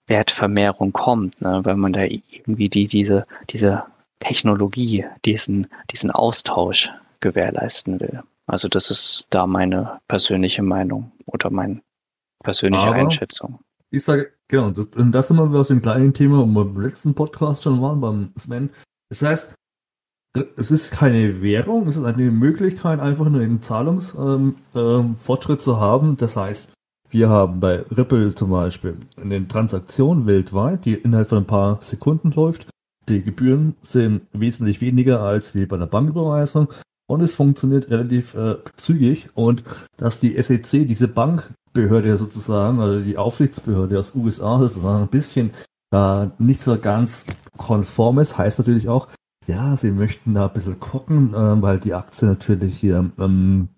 Wertvermehrung 0.06 0.92
kommt, 0.92 1.40
ne? 1.40 1.60
weil 1.64 1.76
man 1.76 1.92
da 1.92 2.02
irgendwie 2.02 2.68
die, 2.68 2.86
diese, 2.86 3.26
diese 3.50 3.84
Technologie, 4.20 5.06
diesen, 5.24 5.66
diesen 5.90 6.10
Austausch 6.10 6.90
gewährleisten 7.20 8.00
will. 8.00 8.22
Also 8.46 8.68
das 8.68 8.90
ist 8.90 9.26
da 9.30 9.46
meine 9.46 10.00
persönliche 10.08 10.62
Meinung 10.62 11.12
oder 11.26 11.50
meine 11.50 11.80
persönliche 12.42 12.86
Aber- 12.86 12.96
Einschätzung. 12.96 13.60
Ich 13.90 14.02
sage, 14.02 14.32
genau, 14.48 14.70
das, 14.70 14.88
und 14.88 15.12
das 15.12 15.28
sind 15.28 15.36
wir 15.36 15.48
wieder 15.48 15.60
aus 15.60 15.68
dem 15.68 15.80
kleinen 15.80 16.12
Thema, 16.12 16.38
wo 16.38 16.46
wir 16.46 16.62
im 16.62 16.80
letzten 16.80 17.14
Podcast 17.14 17.62
schon 17.62 17.80
waren, 17.80 18.00
beim 18.00 18.32
Sven. 18.36 18.70
Das 19.08 19.22
heißt, 19.22 19.54
es 20.56 20.72
ist 20.72 20.90
keine 20.90 21.42
Währung, 21.42 21.86
es 21.86 21.96
ist 21.96 22.02
eine 22.02 22.32
Möglichkeit, 22.32 22.98
einfach 22.98 23.28
nur 23.28 23.40
einen 23.40 23.62
Zahlungsfortschritt 23.62 24.64
ähm, 24.74 25.54
ähm, 25.54 25.60
zu 25.60 25.80
haben. 25.80 26.16
Das 26.16 26.34
heißt, 26.36 26.73
wir 27.14 27.28
haben 27.28 27.60
bei 27.60 27.84
Ripple 27.96 28.34
zum 28.34 28.50
Beispiel 28.50 28.96
eine 29.22 29.46
Transaktion 29.46 30.26
weltweit, 30.26 30.84
die 30.84 30.94
innerhalb 30.94 31.28
von 31.28 31.38
ein 31.38 31.46
paar 31.46 31.80
Sekunden 31.80 32.32
läuft. 32.32 32.66
Die 33.08 33.22
Gebühren 33.22 33.76
sind 33.82 34.22
wesentlich 34.32 34.80
weniger 34.80 35.20
als 35.20 35.54
wie 35.54 35.64
bei 35.64 35.76
einer 35.76 35.86
Banküberweisung 35.86 36.72
und 37.06 37.20
es 37.20 37.32
funktioniert 37.32 37.88
relativ 37.88 38.34
äh, 38.34 38.56
zügig 38.74 39.28
und 39.34 39.62
dass 39.96 40.18
die 40.18 40.42
SEC, 40.42 40.88
diese 40.88 41.06
Bankbehörde 41.06 42.18
sozusagen, 42.18 42.80
also 42.80 43.04
die 43.04 43.16
Aufsichtsbehörde 43.16 43.96
aus 43.96 44.16
USA 44.16 44.58
sozusagen 44.58 45.04
ein 45.04 45.08
bisschen 45.08 45.52
da 45.92 46.32
nicht 46.38 46.62
so 46.62 46.76
ganz 46.76 47.26
konform 47.56 48.18
ist, 48.18 48.38
heißt 48.38 48.58
natürlich 48.58 48.88
auch, 48.88 49.06
ja, 49.46 49.76
sie 49.76 49.92
möchten 49.92 50.34
da 50.34 50.48
ein 50.48 50.52
bisschen 50.52 50.80
gucken, 50.80 51.32
äh, 51.32 51.62
weil 51.62 51.78
die 51.78 51.94
Aktien 51.94 52.30
natürlich 52.30 52.76
hier 52.76 53.08
ähm, 53.20 53.68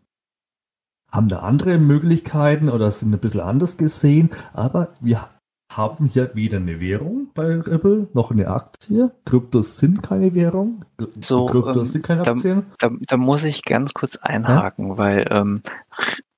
haben 1.17 1.29
da 1.29 1.41
andere 1.41 1.79
Möglichkeiten 1.79 2.69
oder 2.69 2.91
sind 2.91 3.13
ein 3.13 3.19
bisschen 3.19 3.41
anders 3.41 3.77
gesehen, 3.77 4.31
aber 4.53 4.89
wir 5.01 5.29
haben 5.73 6.07
hier 6.07 6.31
weder 6.35 6.59
eine 6.59 6.81
Währung 6.81 7.31
bei 7.35 7.61
Ripple 7.61 8.09
noch 8.15 8.31
eine 8.31 8.49
Aktie. 8.49 9.11
Kryptos 9.25 9.79
sind 9.79 10.03
keine 10.03 10.35
Währung. 10.35 10.85
So, 11.21 11.47
Kryptos 11.47 11.77
ähm, 11.77 11.85
sind 11.87 12.03
keine 12.03 12.23
da- 12.23 12.33
Aktien. 12.33 12.67
Da, 12.79 12.91
da 13.01 13.17
muss 13.17 13.45
ich 13.45 13.65
ganz 13.65 13.93
kurz 13.93 14.17
einhaken, 14.17 14.97
weil 14.97 15.27
ähm, 15.31 15.63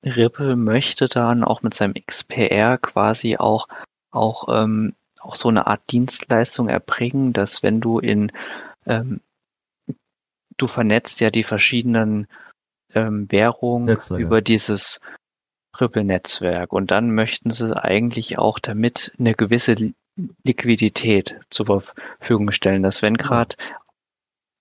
Ripple 0.03 0.55
möchte 0.55 1.07
dann 1.07 1.43
auch 1.43 1.61
mit 1.61 1.73
seinem 1.73 1.93
XPR 1.93 2.77
quasi 2.77 3.37
auch, 3.37 3.67
auch, 4.11 4.47
ähm, 4.49 4.93
auch 5.19 5.35
so 5.35 5.49
eine 5.49 5.67
Art 5.67 5.81
Dienstleistung 5.91 6.67
erbringen, 6.69 7.33
dass 7.33 7.61
wenn 7.61 7.81
du 7.81 7.99
in 7.99 8.31
ähm, 8.85 9.19
du 10.57 10.67
vernetzt 10.67 11.19
ja 11.21 11.29
die 11.29 11.43
verschiedenen 11.43 12.27
ähm, 12.93 13.31
Währungen 13.31 13.85
Netzwerke. 13.85 14.23
über 14.23 14.41
dieses 14.41 14.99
Ripple-Netzwerk. 15.79 16.73
Und 16.73 16.91
dann 16.91 17.13
möchten 17.13 17.51
sie 17.51 17.75
eigentlich 17.75 18.37
auch 18.37 18.59
damit 18.59 19.13
eine 19.19 19.33
gewisse 19.33 19.73
Li- 19.73 19.93
Liquidität 20.43 21.39
zur 21.49 21.81
Verfügung 21.81 22.51
stellen, 22.51 22.83
dass 22.83 23.01
wenn 23.01 23.15
gerade 23.15 23.55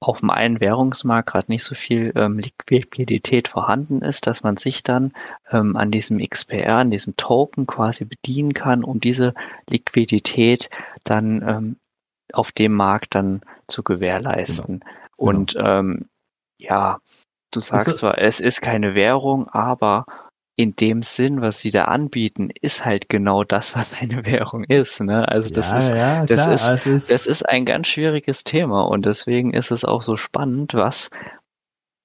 auf 0.00 0.20
dem 0.20 0.30
einen 0.30 0.60
Währungsmarkt 0.60 1.28
gerade 1.30 1.50
nicht 1.50 1.64
so 1.64 1.74
viel 1.74 2.12
ähm, 2.14 2.38
Liquidität 2.38 3.48
vorhanden 3.48 4.00
ist, 4.00 4.28
dass 4.28 4.44
man 4.44 4.56
sich 4.56 4.84
dann 4.84 5.12
ähm, 5.50 5.76
an 5.76 5.90
diesem 5.90 6.18
XPR, 6.18 6.76
an 6.76 6.92
diesem 6.92 7.16
Token 7.16 7.66
quasi 7.66 8.04
bedienen 8.04 8.54
kann, 8.54 8.84
um 8.84 9.00
diese 9.00 9.34
Liquidität 9.68 10.70
dann 11.02 11.42
ähm, 11.42 11.76
auf 12.32 12.52
dem 12.52 12.74
Markt 12.74 13.16
dann 13.16 13.40
zu 13.66 13.82
gewährleisten. 13.82 14.84
Und 15.16 15.56
ähm, 15.60 16.04
ja, 16.58 17.00
du 17.50 17.60
sagst 17.60 17.96
zwar, 17.98 18.18
es 18.18 18.40
ist 18.40 18.60
keine 18.60 18.94
Währung, 18.94 19.48
aber 19.48 20.04
in 20.56 20.74
dem 20.74 21.02
Sinn, 21.02 21.40
was 21.40 21.60
sie 21.60 21.70
da 21.70 21.84
anbieten, 21.84 22.50
ist 22.60 22.84
halt 22.84 23.08
genau 23.08 23.44
das, 23.44 23.76
was 23.76 23.92
eine 23.92 24.24
Währung 24.26 24.64
ist. 24.64 25.00
Ne? 25.00 25.26
Also 25.28 25.50
das 25.50 25.72
ist 25.72 25.88
ja, 25.90 26.26
das 26.26 26.44
klar, 26.44 26.54
ist- 26.54 26.68
es 26.68 26.86
ist, 26.86 27.10
das 27.10 27.26
ist 27.26 27.48
ein 27.48 27.64
ganz 27.64 27.86
schwieriges 27.86 28.42
Thema 28.44 28.82
und 28.82 29.06
deswegen 29.06 29.54
ist 29.54 29.70
es 29.70 29.84
auch 29.84 30.02
so 30.02 30.16
spannend, 30.16 30.74
was, 30.74 31.10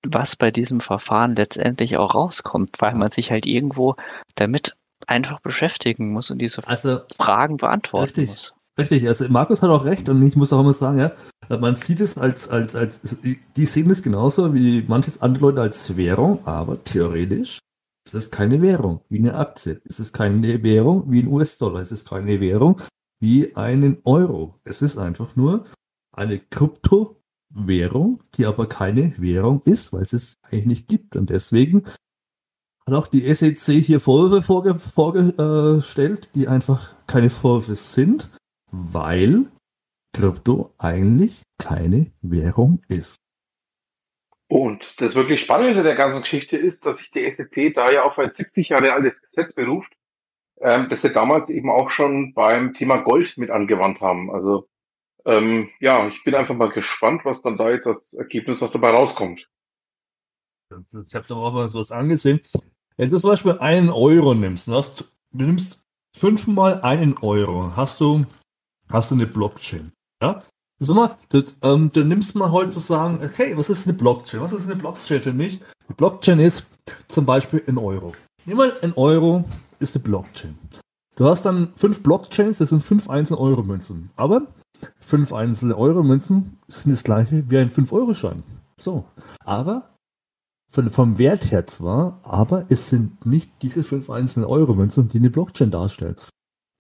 was 0.06 0.36
bei 0.36 0.51
diesem 0.51 0.82
Verfahren 0.82 1.36
letztendlich 1.36 1.97
auch 1.97 2.13
rauskommt, 2.13 2.75
weil 2.79 2.93
man 2.93 3.12
sich 3.12 3.32
halt 3.32 3.45
irgendwo 3.45 3.95
damit 4.36 4.75
einfach 5.08 5.39
beschäftigen 5.39 6.12
muss 6.12 6.29
und 6.32 6.39
diese 6.39 6.65
also 6.67 7.01
Fragen 7.17 7.58
beantworten 7.58 8.21
Richtig. 8.21 8.27
muss. 8.29 8.53
Richtig, 8.77 9.07
also 9.07 9.27
Markus 9.29 9.62
hat 9.62 9.69
auch 9.69 9.86
recht 9.86 10.09
und 10.09 10.25
ich 10.25 10.36
muss 10.36 10.51
auch 10.51 10.62
immer 10.62 10.73
sagen, 10.73 10.97
ja, 10.97 11.57
man 11.57 11.75
sieht 11.75 12.01
es 12.01 12.17
als, 12.17 12.49
als, 12.49 12.75
als, 12.75 13.17
die 13.55 13.65
sehen 13.65 13.89
es 13.91 14.01
genauso 14.01 14.53
wie 14.55 14.83
manches 14.88 15.21
andere 15.21 15.45
Leute 15.45 15.62
als 15.62 15.95
Währung, 15.95 16.45
aber 16.45 16.83
theoretisch 16.83 17.59
ist 18.05 18.15
es 18.15 18.31
keine 18.31 18.62
Währung 18.62 19.01
wie 19.09 19.19
eine 19.19 19.36
Aktie. 19.36 19.81
Es 19.86 19.99
ist 19.99 20.13
keine 20.13 20.63
Währung 20.63 21.12
wie 21.12 21.21
ein 21.21 21.27
US-Dollar. 21.27 21.81
Es 21.81 21.91
ist 21.91 22.07
keine 22.07 22.39
Währung 22.39 22.81
wie 23.19 23.55
einen 23.55 23.99
Euro. 24.03 24.59
Es 24.63 24.81
ist 24.81 24.97
einfach 24.97 25.36
nur 25.36 25.65
eine 26.12 26.39
Kryptowährung, 26.39 28.21
die 28.36 28.45
aber 28.45 28.67
keine 28.67 29.13
Währung 29.17 29.62
ist, 29.65 29.93
weil 29.93 30.01
es 30.01 30.13
es 30.13 30.36
eigentlich 30.43 30.65
nicht 30.65 30.88
gibt. 30.88 31.15
Und 31.15 31.29
deswegen 31.29 31.86
hat 32.86 32.95
auch 32.95 33.07
die 33.07 33.33
SEC 33.33 33.81
hier 33.83 33.99
Vorwürfe 33.99 34.41
vorge 34.41 34.75
vorgestellt, 34.79 36.29
die 36.36 36.47
einfach 36.47 36.95
keine 37.07 37.29
Vorwürfe 37.29 37.75
sind, 37.75 38.29
weil 38.73 39.45
Krypto 40.13 40.73
eigentlich 40.77 41.43
keine 41.59 42.12
Währung 42.21 42.81
ist. 42.88 43.17
Und 44.47 44.83
das 44.97 45.15
wirklich 45.15 45.41
Spannende 45.41 45.83
der 45.83 45.95
ganzen 45.95 46.21
Geschichte 46.21 46.57
ist, 46.57 46.86
dass 46.86 46.97
sich 46.97 47.12
die 47.12 47.29
SEC 47.29 47.73
da 47.73 47.91
ja 47.91 48.03
auf 48.03 48.17
ein 48.19 48.33
70 48.33 48.69
Jahre 48.69 48.93
altes 48.93 49.21
Gesetz 49.21 49.55
beruft, 49.55 49.91
ähm, 50.59 50.89
das 50.89 51.01
sie 51.01 51.12
damals 51.12 51.49
eben 51.49 51.69
auch 51.69 51.89
schon 51.89 52.33
beim 52.33 52.73
Thema 52.73 52.97
Gold 52.97 53.38
mit 53.38 53.49
angewandt 53.49 54.01
haben. 54.01 54.31
Also 54.31 54.67
ähm, 55.25 55.69
ja, 55.79 56.07
ich 56.07 56.23
bin 56.23 56.36
einfach 56.36 56.55
mal 56.55 56.69
gespannt, 56.69 57.25
was 57.25 57.41
dann 57.41 57.57
da 57.57 57.69
jetzt 57.69 57.88
als 57.88 58.13
Ergebnis 58.13 58.59
noch 58.62 58.71
dabei 58.71 58.89
rauskommt. 58.89 59.47
Ich 61.07 61.15
habe 61.15 61.27
da 61.27 61.36
auch 61.36 61.53
mal 61.53 61.69
sowas 61.69 61.91
angesehen. 61.91 62.41
Wenn 62.97 63.09
du 63.09 63.17
zum 63.17 63.31
Beispiel 63.31 63.57
einen 63.59 63.89
Euro 63.89 64.33
nimmst, 64.33 64.67
du, 64.67 64.73
hast, 64.73 65.05
du 65.31 65.45
nimmst 65.45 65.83
fünfmal 66.15 66.81
einen 66.81 67.17
Euro, 67.19 67.75
hast 67.75 68.01
du, 68.01 68.25
hast 68.93 69.12
du 69.12 69.15
eine 69.15 69.27
Blockchain. 69.27 69.91
Ja? 70.21 70.43
Sag 70.79 70.95
mal, 70.95 71.17
du, 71.29 71.43
ähm, 71.62 71.91
du 71.91 72.03
nimmst 72.03 72.36
mal 72.36 72.51
heute 72.51 72.69
zu 72.69 72.79
sagen, 72.79 73.19
okay, 73.23 73.58
was 73.58 73.69
ist 73.69 73.88
eine 73.88 73.97
Blockchain? 73.97 74.41
Was 74.41 74.53
ist 74.53 74.65
eine 74.65 74.75
Blockchain 74.75 75.21
für 75.21 75.34
mich? 75.34 75.60
Die 75.89 75.93
Blockchain 75.93 76.39
ist 76.39 76.65
zum 77.08 77.25
Beispiel 77.25 77.63
ein 77.67 77.77
Euro. 77.77 78.13
Nimm 78.45 78.58
mal 78.58 78.73
ein 78.82 78.93
Euro 78.93 79.45
ist 79.79 79.95
eine 79.95 80.03
Blockchain. 80.03 80.58
Du 81.15 81.25
hast 81.25 81.45
dann 81.45 81.73
fünf 81.75 82.01
Blockchains, 82.01 82.58
das 82.58 82.69
sind 82.69 82.84
fünf 82.84 83.10
einzelne 83.10 83.39
Euro-Münzen. 83.39 84.10
Aber 84.15 84.47
fünf 84.99 85.32
einzelne 85.32 85.77
Euro-Münzen 85.77 86.58
sind 86.67 86.91
das 86.91 87.03
gleiche 87.03 87.49
wie 87.49 87.58
ein 87.58 87.69
5-Euro-Schein. 87.69 88.43
So. 88.77 89.06
Aber 89.45 89.89
von, 90.71 90.89
vom 90.89 91.17
Wert 91.19 91.51
her 91.51 91.67
zwar, 91.67 92.19
aber 92.23 92.65
es 92.69 92.89
sind 92.89 93.25
nicht 93.25 93.51
diese 93.62 93.84
fünf 93.84 94.10
einzelnen 94.10 94.47
Euro-Münzen, 94.47 95.08
die 95.08 95.19
eine 95.19 95.29
Blockchain 95.29 95.71
darstellen. 95.71 96.15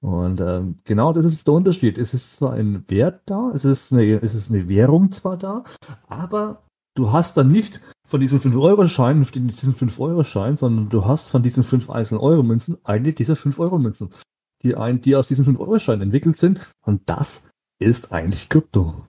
Und 0.03 0.41
ähm, 0.41 0.75
genau 0.83 1.13
das 1.13 1.23
ist 1.23 1.47
der 1.47 1.53
Unterschied. 1.53 1.97
Es 1.97 2.13
ist 2.13 2.35
zwar 2.35 2.51
ein 2.53 2.83
Wert 2.89 3.21
da, 3.25 3.51
es 3.55 3.63
ist 3.63 3.93
eine, 3.93 4.03
es 4.21 4.35
ist 4.35 4.51
eine 4.51 4.67
Währung 4.67 5.13
zwar 5.13 5.37
da, 5.37 5.63
aber 6.09 6.61
du 6.93 7.13
hast 7.13 7.37
dann 7.37 7.47
nicht 7.47 7.79
von 8.05 8.19
diesen 8.19 8.41
5-Euro-Scheinen, 8.41 9.23
diesen 9.23 9.73
5-Euro-Schein, 9.73 10.57
sondern 10.57 10.89
du 10.89 11.05
hast 11.05 11.29
von 11.29 11.41
diesen 11.41 11.63
fünf 11.63 11.89
einzelnen 11.89 12.19
Euro-Münzen 12.19 12.79
eine 12.83 13.13
dieser 13.13 13.35
5-Euro-Münzen, 13.35 14.13
die, 14.61 14.75
ein, 14.75 14.99
die 14.99 15.15
aus 15.15 15.29
diesen 15.29 15.45
5-Euro-Scheinen 15.45 16.01
entwickelt 16.01 16.37
sind. 16.37 16.69
Und 16.85 17.09
das 17.09 17.41
ist 17.79 18.11
eigentlich 18.11 18.49
Krypto. 18.49 19.07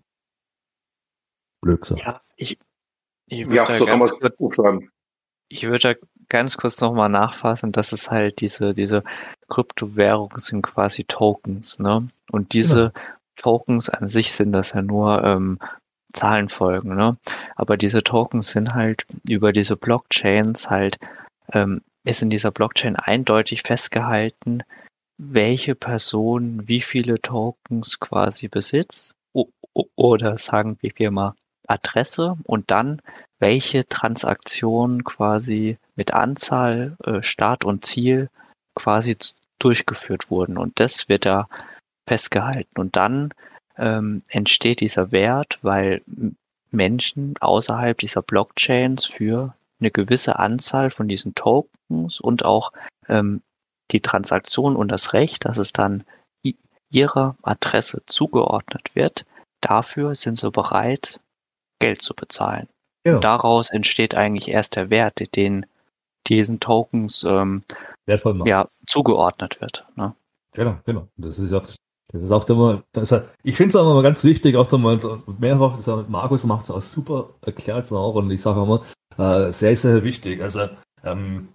Blöd 1.60 1.80
gesagt. 1.80 2.04
Ja, 2.04 2.20
ich, 2.36 2.56
ich 3.26 3.40
Ja, 3.40 3.46
würde 3.48 3.56
da 3.56 3.78
so 3.78 3.84
kann 3.86 3.98
ganz 3.98 4.10
kurz. 4.38 4.58
Ich 5.48 5.64
würde 5.64 5.94
da 5.94 6.06
ganz 6.28 6.56
kurz 6.56 6.80
nochmal 6.80 7.08
nachfassen, 7.08 7.72
dass 7.72 7.92
es 7.92 8.10
halt 8.10 8.40
diese, 8.40 8.74
diese 8.74 9.04
Kryptowährungen 9.48 10.38
sind 10.38 10.62
quasi 10.62 11.04
Tokens, 11.04 11.78
ne? 11.78 12.08
Und 12.30 12.52
diese 12.52 12.92
Tokens 13.36 13.88
an 13.90 14.08
sich 14.08 14.32
sind 14.32 14.52
das 14.52 14.72
ja 14.72 14.82
nur 14.82 15.22
ähm, 15.22 15.58
Zahlenfolgen, 16.12 16.94
ne? 16.96 17.16
Aber 17.56 17.76
diese 17.76 18.02
Tokens 18.02 18.48
sind 18.48 18.74
halt 18.74 19.06
über 19.28 19.52
diese 19.52 19.76
Blockchains 19.76 20.70
halt, 20.70 20.98
ähm, 21.52 21.82
ist 22.04 22.22
in 22.22 22.30
dieser 22.30 22.50
Blockchain 22.50 22.96
eindeutig 22.96 23.62
festgehalten, 23.62 24.62
welche 25.18 25.74
Person 25.74 26.66
wie 26.66 26.80
viele 26.80 27.20
Tokens 27.20 28.00
quasi 28.00 28.48
besitzt 28.48 29.14
oder 29.96 30.38
sagen 30.38 30.78
wir 30.80 31.10
mal 31.10 31.34
Adresse 31.66 32.36
und 32.44 32.70
dann 32.70 33.00
welche 33.38 33.86
Transaktion 33.88 35.04
quasi 35.04 35.78
mit 35.96 36.12
Anzahl, 36.12 36.96
äh, 37.04 37.22
Start 37.22 37.64
und 37.64 37.84
Ziel 37.84 38.30
quasi 38.74 39.16
durchgeführt 39.58 40.30
wurden. 40.30 40.58
Und 40.58 40.80
das 40.80 41.08
wird 41.08 41.26
da 41.26 41.48
festgehalten. 42.06 42.80
Und 42.80 42.96
dann 42.96 43.32
ähm, 43.76 44.22
entsteht 44.28 44.80
dieser 44.80 45.12
Wert, 45.12 45.58
weil 45.62 46.02
Menschen 46.70 47.34
außerhalb 47.40 47.96
dieser 47.98 48.22
Blockchains 48.22 49.04
für 49.04 49.54
eine 49.80 49.90
gewisse 49.90 50.38
Anzahl 50.38 50.90
von 50.90 51.08
diesen 51.08 51.34
Tokens 51.34 52.20
und 52.20 52.44
auch 52.44 52.72
ähm, 53.08 53.42
die 53.90 54.00
Transaktion 54.00 54.76
und 54.76 54.88
das 54.88 55.12
Recht, 55.12 55.44
dass 55.44 55.58
es 55.58 55.72
dann 55.72 56.04
ihrer 56.94 57.36
Adresse 57.42 58.02
zugeordnet 58.06 58.94
wird, 58.94 59.26
dafür 59.60 60.14
sind 60.14 60.38
sie 60.38 60.50
bereit, 60.50 61.20
Geld 61.84 62.00
zu 62.00 62.14
bezahlen. 62.14 62.66
Genau. 63.04 63.18
Daraus 63.20 63.68
entsteht 63.68 64.14
eigentlich 64.14 64.48
erst 64.48 64.76
der 64.76 64.88
Wert, 64.88 65.20
den 65.36 65.66
diesen 66.26 66.58
Tokens 66.58 67.22
ähm, 67.28 67.62
Wertvoll 68.06 68.32
machen. 68.32 68.48
ja, 68.48 68.68
zugeordnet 68.86 69.60
wird. 69.60 69.84
Ne? 69.96 70.14
Genau, 70.52 70.78
genau. 70.86 71.08
Das 71.18 71.38
ist 71.38 71.52
auch, 71.52 71.60
das 71.62 71.76
ist 72.22 72.30
auch 72.30 72.48
immer, 72.48 72.82
das 72.92 73.12
ist, 73.12 73.22
ich 73.42 73.56
finde 73.56 73.68
es 73.68 73.76
auch 73.76 73.90
immer 73.90 74.02
ganz 74.02 74.24
wichtig, 74.24 74.56
auch 74.56 74.70
mal 74.72 74.98
mehrfach, 75.38 75.86
hat- 75.86 76.08
Markus 76.08 76.44
macht 76.44 76.64
es 76.64 76.70
auch 76.70 76.80
super, 76.80 77.34
erklärt 77.44 77.84
es 77.84 77.92
auch 77.92 78.14
und 78.14 78.30
ich 78.30 78.40
sage 78.40 78.62
immer, 78.62 78.82
äh, 79.18 79.52
sehr, 79.52 79.76
sehr 79.76 80.02
wichtig. 80.02 80.40
Also, 80.40 80.68
ähm, 81.02 81.48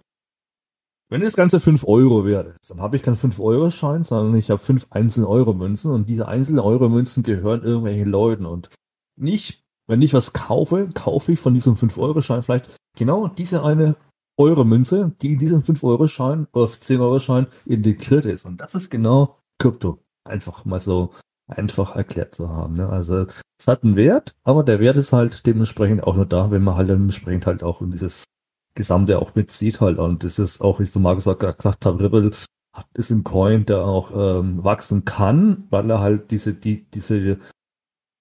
wenn 1.08 1.22
das 1.22 1.34
Ganze 1.34 1.58
5 1.58 1.84
Euro 1.88 2.24
wäre, 2.24 2.54
dann 2.68 2.80
habe 2.80 2.94
ich 2.94 3.02
keinen 3.02 3.16
5-Euro-Schein, 3.16 4.04
sondern 4.04 4.36
ich 4.36 4.48
habe 4.50 4.60
fünf 4.60 4.86
einzelne 4.90 5.26
Euro-Münzen 5.26 5.90
und 5.90 6.08
diese 6.08 6.28
einzelnen 6.28 6.60
Euro-Münzen 6.60 7.24
gehören 7.24 7.64
irgendwelchen 7.64 8.08
Leuten 8.08 8.46
und 8.46 8.70
nicht, 9.16 9.60
wenn 9.90 10.02
ich 10.02 10.14
was 10.14 10.32
kaufe, 10.32 10.88
kaufe 10.94 11.32
ich 11.32 11.40
von 11.40 11.52
diesem 11.52 11.74
5-Euro-Schein 11.74 12.42
vielleicht 12.42 12.70
genau 12.96 13.28
diese 13.28 13.64
eine 13.64 13.96
Euro-Münze, 14.38 15.12
die 15.20 15.34
in 15.34 15.38
diesem 15.38 15.62
5-Euro-Schein 15.62 16.46
oder 16.52 16.66
10-Euro-Schein 16.66 17.48
integriert 17.66 18.24
ist. 18.24 18.44
Und 18.44 18.60
das 18.60 18.74
ist 18.74 18.90
genau 18.90 19.36
Krypto. 19.58 19.98
Einfach 20.24 20.64
mal 20.64 20.80
so 20.80 21.10
einfach 21.48 21.96
erklärt 21.96 22.34
zu 22.34 22.48
haben. 22.48 22.74
Ne? 22.74 22.88
Also 22.88 23.26
es 23.58 23.66
hat 23.66 23.82
einen 23.82 23.96
Wert, 23.96 24.34
aber 24.44 24.62
der 24.62 24.78
Wert 24.78 24.96
ist 24.96 25.12
halt 25.12 25.44
dementsprechend 25.44 26.04
auch 26.04 26.14
nur 26.14 26.26
da, 26.26 26.50
wenn 26.50 26.62
man 26.62 26.76
halt 26.76 26.88
dementsprechend 26.88 27.46
halt 27.46 27.62
auch 27.62 27.82
in 27.82 27.90
dieses 27.90 28.24
Gesamte 28.74 29.20
auch 29.20 29.34
mitzieht 29.34 29.80
halt. 29.80 29.98
Und 29.98 30.22
das 30.22 30.38
ist 30.38 30.60
auch, 30.60 30.78
wie 30.78 30.84
ich 30.84 30.92
so 30.92 31.00
auch 31.00 31.16
gesagt 31.16 31.84
habe, 31.84 32.00
Ripple 32.00 32.30
ist 32.94 33.10
ein 33.10 33.24
Coin, 33.24 33.66
der 33.66 33.84
auch 33.84 34.12
ähm, 34.14 34.62
wachsen 34.62 35.04
kann, 35.04 35.66
weil 35.70 35.90
er 35.90 36.00
halt 36.00 36.30
diese, 36.30 36.54
die, 36.54 36.88
diese 36.90 37.40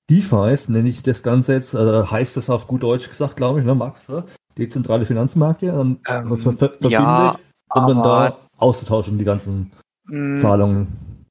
DeFi's, 0.09 0.69
nenne 0.69 0.89
ich 0.89 1.03
das 1.03 1.23
Ganze 1.23 1.53
jetzt, 1.53 1.73
äh, 1.73 2.03
heißt 2.03 2.37
das 2.37 2.49
auf 2.49 2.67
gut 2.67 2.83
Deutsch 2.83 3.09
gesagt, 3.09 3.35
glaube 3.35 3.59
ich, 3.59 3.65
ne, 3.65 3.75
Max? 3.75 4.09
Oder? 4.09 4.25
Dezentrale 4.57 5.05
Finanzmärkte 5.05 5.67
ähm, 5.67 5.99
Ähm, 6.07 6.37
ver 6.37 6.53
ver 6.53 6.69
verbindet, 6.69 6.91
ja, 6.91 7.39
um 7.73 7.87
dann 7.87 8.03
da 8.03 8.37
auszutauschen, 8.57 9.17
die 9.17 9.25
ganzen 9.25 9.71
Hm, 10.07 10.37
Zahlungen. 10.37 11.25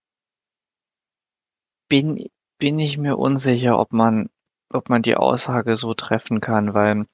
bin, 1.88 2.28
bin 2.58 2.78
ich 2.78 2.98
mir 2.98 3.16
unsicher, 3.16 3.78
ob 3.78 3.92
man 3.92 4.28
ob 4.70 4.88
man 4.88 5.02
die 5.02 5.16
Aussage 5.16 5.76
so 5.76 5.94
treffen 5.94 6.40
kann, 6.40 6.74
weil, 6.74 7.06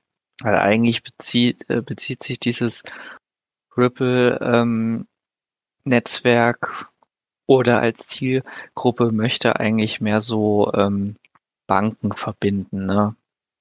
weil 0.43 0.57
eigentlich 0.57 1.03
bezieht, 1.03 1.69
äh, 1.71 1.83
bezieht 1.83 2.23
sich 2.23 2.41
dieses 2.41 2.83
Ripple 3.77 4.39
ähm, 4.41 5.07
oder 7.47 7.81
als 7.81 8.07
Zielgruppe 8.07 9.13
möchte 9.13 9.61
eigentlich 9.61 10.01
mehr 10.01 10.21
so 10.21 10.73
ähm, 10.75 11.17
Banken 11.67 12.13
verbinden, 12.13 12.87
ne? 12.87 13.17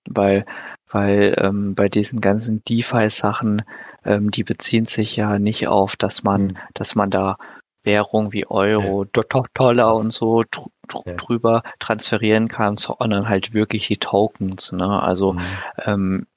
Weil, 0.06 0.46
weil 0.90 1.36
ähm, 1.38 1.76
bei 1.76 1.88
diesen 1.88 2.20
ganzen 2.20 2.64
DeFi-Sachen, 2.66 3.64
ähm, 4.04 4.32
die 4.32 4.44
beziehen 4.44 4.86
sich 4.86 5.16
ja 5.16 5.40
nicht 5.40 5.68
auf, 5.68 5.96
dass 5.96 6.24
man, 6.24 6.48
mhm. 6.48 6.58
dass 6.74 6.96
man 6.96 7.10
da 7.10 7.38
Währung 7.84 8.34
wie 8.34 8.46
Euro, 8.48 9.06
ja. 9.16 9.44
Dollar 9.54 9.96
und 9.96 10.12
so 10.12 10.44
dr 10.44 10.72
ja. 11.06 11.14
drüber 11.14 11.64
transferieren 11.80 12.48
kann, 12.48 12.76
sondern 12.76 13.30
halt 13.30 13.54
wirklich 13.54 13.88
die 13.88 13.98
Tokens. 13.98 14.72
Ne? 14.72 15.02
Also 15.02 15.34
mhm. 15.34 15.42
ähm, 15.86 16.28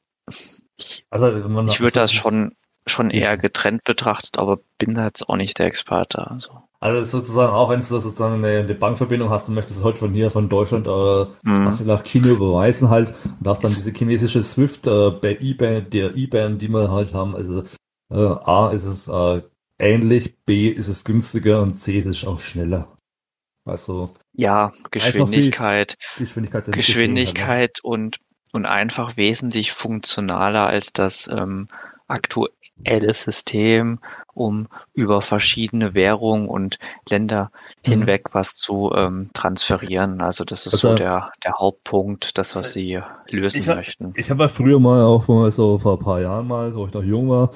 ich, 0.79 1.07
also, 1.11 1.29
ich 1.69 1.81
würde 1.81 1.95
das 1.95 2.13
schon 2.13 2.53
schon 2.89 3.11
eher 3.11 3.37
getrennt 3.37 3.85
betrachtet, 3.85 4.39
aber 4.39 4.61
bin 4.79 4.95
da 4.95 5.07
jetzt 5.07 5.29
auch 5.29 5.37
nicht 5.37 5.59
der 5.59 5.67
Experte. 5.67 6.31
Also. 6.31 6.66
Also 6.79 7.19
sozusagen, 7.19 7.53
auch 7.53 7.71
wenn 7.71 7.81
du 7.81 7.85
sozusagen 7.85 8.45
eine, 8.45 8.59
eine 8.59 8.75
Bankverbindung 8.75 9.31
hast 9.31 9.49
und 9.49 9.55
möchtest 9.55 9.83
heute 9.83 9.99
von 9.99 10.13
hier, 10.13 10.31
von 10.31 10.49
Deutschland 10.49 10.87
äh, 10.87 11.25
mhm. 11.43 11.65
nach, 11.65 11.81
nach 11.81 12.05
China 12.05 12.29
überweisen 12.29 12.91
halt 12.91 13.15
und 13.41 13.49
hast 13.49 13.65
dann 13.65 13.71
diese 13.71 13.93
chinesische 13.93 14.43
Swift 14.43 14.87
äh, 14.87 15.11
bei 15.11 15.39
IBAN, 15.41 15.89
der 15.91 16.15
IBAN, 16.15 16.59
die 16.59 16.69
wir 16.69 16.91
halt 16.91 17.15
haben, 17.15 17.35
also 17.35 17.63
äh, 18.11 18.17
A 18.17 18.71
ist 18.73 18.85
es 18.85 19.09
äh, 19.09 19.43
ähnlich, 19.79 20.37
B 20.45 20.69
ist 20.69 20.89
es 20.89 21.05
günstiger 21.05 21.63
und 21.63 21.75
C 21.75 21.99
ist 21.99 22.07
es 22.07 22.27
auch 22.27 22.41
schneller. 22.41 22.97
Also 23.65 24.11
ja, 24.33 24.71
Geschwindigkeit, 24.91 25.97
Geschwindigkeit, 26.19 26.71
Geschwindigkeit 26.73 27.49
halt, 27.49 27.81
ne? 27.83 27.91
und 27.91 28.21
und 28.53 28.65
einfach 28.65 29.17
wesentlich 29.17 29.73
funktionaler 29.73 30.67
als 30.67 30.93
das 30.93 31.29
ähm, 31.29 31.69
aktuell 32.07 32.53
System, 33.15 33.99
um 34.35 34.69
über 34.93 35.23
verschiedene 35.23 35.95
Währungen 35.95 36.49
und 36.49 36.79
Länder 37.09 37.51
mhm. 37.85 37.91
hinweg 37.91 38.27
was 38.33 38.55
zu 38.55 38.93
ähm, 38.95 39.31
transferieren. 39.35 40.21
Also 40.21 40.45
das 40.45 40.67
ist 40.67 40.75
also, 40.75 40.91
so 40.91 40.95
der, 40.95 41.33
der 41.43 41.55
Hauptpunkt, 41.59 42.37
das, 42.37 42.55
was 42.55 42.73
sie 42.73 43.01
lösen 43.29 43.61
ich 43.61 43.67
möchten. 43.67 44.13
Ich 44.17 44.31
habe 44.31 44.45
ja 44.45 44.49
früher 44.49 44.79
mal 44.79 45.03
auch 45.03 45.27
mal 45.29 45.51
so 45.53 45.79
vor 45.79 45.99
ein 45.99 46.05
paar 46.05 46.21
Jahren 46.21 46.47
mal, 46.47 46.75
wo 46.75 46.87
ich 46.87 46.93
noch 46.93 47.03
jung 47.03 47.29
war, 47.31 47.51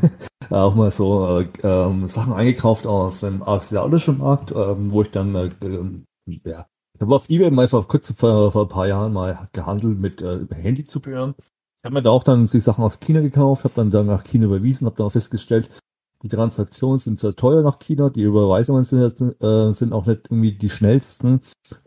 auch 0.50 0.74
mal 0.74 0.90
so 0.90 1.40
äh, 1.40 1.48
ähm, 1.62 2.06
Sachen 2.08 2.34
eingekauft 2.34 2.86
aus 2.86 3.20
dem 3.20 3.42
asiatischen 3.42 4.18
Markt, 4.18 4.50
ähm, 4.50 4.92
wo 4.92 5.02
ich 5.02 5.10
dann 5.10 5.34
äh, 5.34 5.46
äh, 5.64 6.40
ja, 6.44 6.66
ich 6.94 7.00
habe 7.00 7.14
auf 7.14 7.28
eBay 7.28 7.50
mal 7.50 7.68
vor 7.68 7.86
kurz 7.86 8.10
vor, 8.12 8.52
vor 8.52 8.62
ein 8.62 8.68
paar 8.68 8.88
Jahren 8.88 9.12
mal 9.12 9.48
gehandelt 9.52 9.98
mit 9.98 10.22
äh, 10.22 10.46
Handyzubehör 10.54 11.34
habe 11.86 11.94
mir 11.94 12.02
da 12.02 12.10
auch 12.10 12.24
dann 12.24 12.46
die 12.46 12.60
Sachen 12.60 12.84
aus 12.84 13.00
China 13.00 13.20
gekauft, 13.20 13.64
habe 13.64 13.74
dann, 13.76 13.90
dann 13.90 14.06
nach 14.06 14.24
China 14.24 14.46
überwiesen, 14.46 14.86
habe 14.86 14.96
dann 14.96 15.06
auch 15.06 15.12
festgestellt, 15.12 15.70
die 16.22 16.28
Transaktionen 16.28 16.98
sind 16.98 17.20
sehr 17.20 17.36
teuer 17.36 17.62
nach 17.62 17.78
China, 17.78 18.10
die 18.10 18.22
Überweisungen 18.22 18.84
sind, 18.84 19.42
äh, 19.42 19.72
sind 19.72 19.92
auch 19.92 20.06
nicht 20.06 20.26
irgendwie 20.26 20.52
die 20.52 20.68
schnellsten 20.68 21.40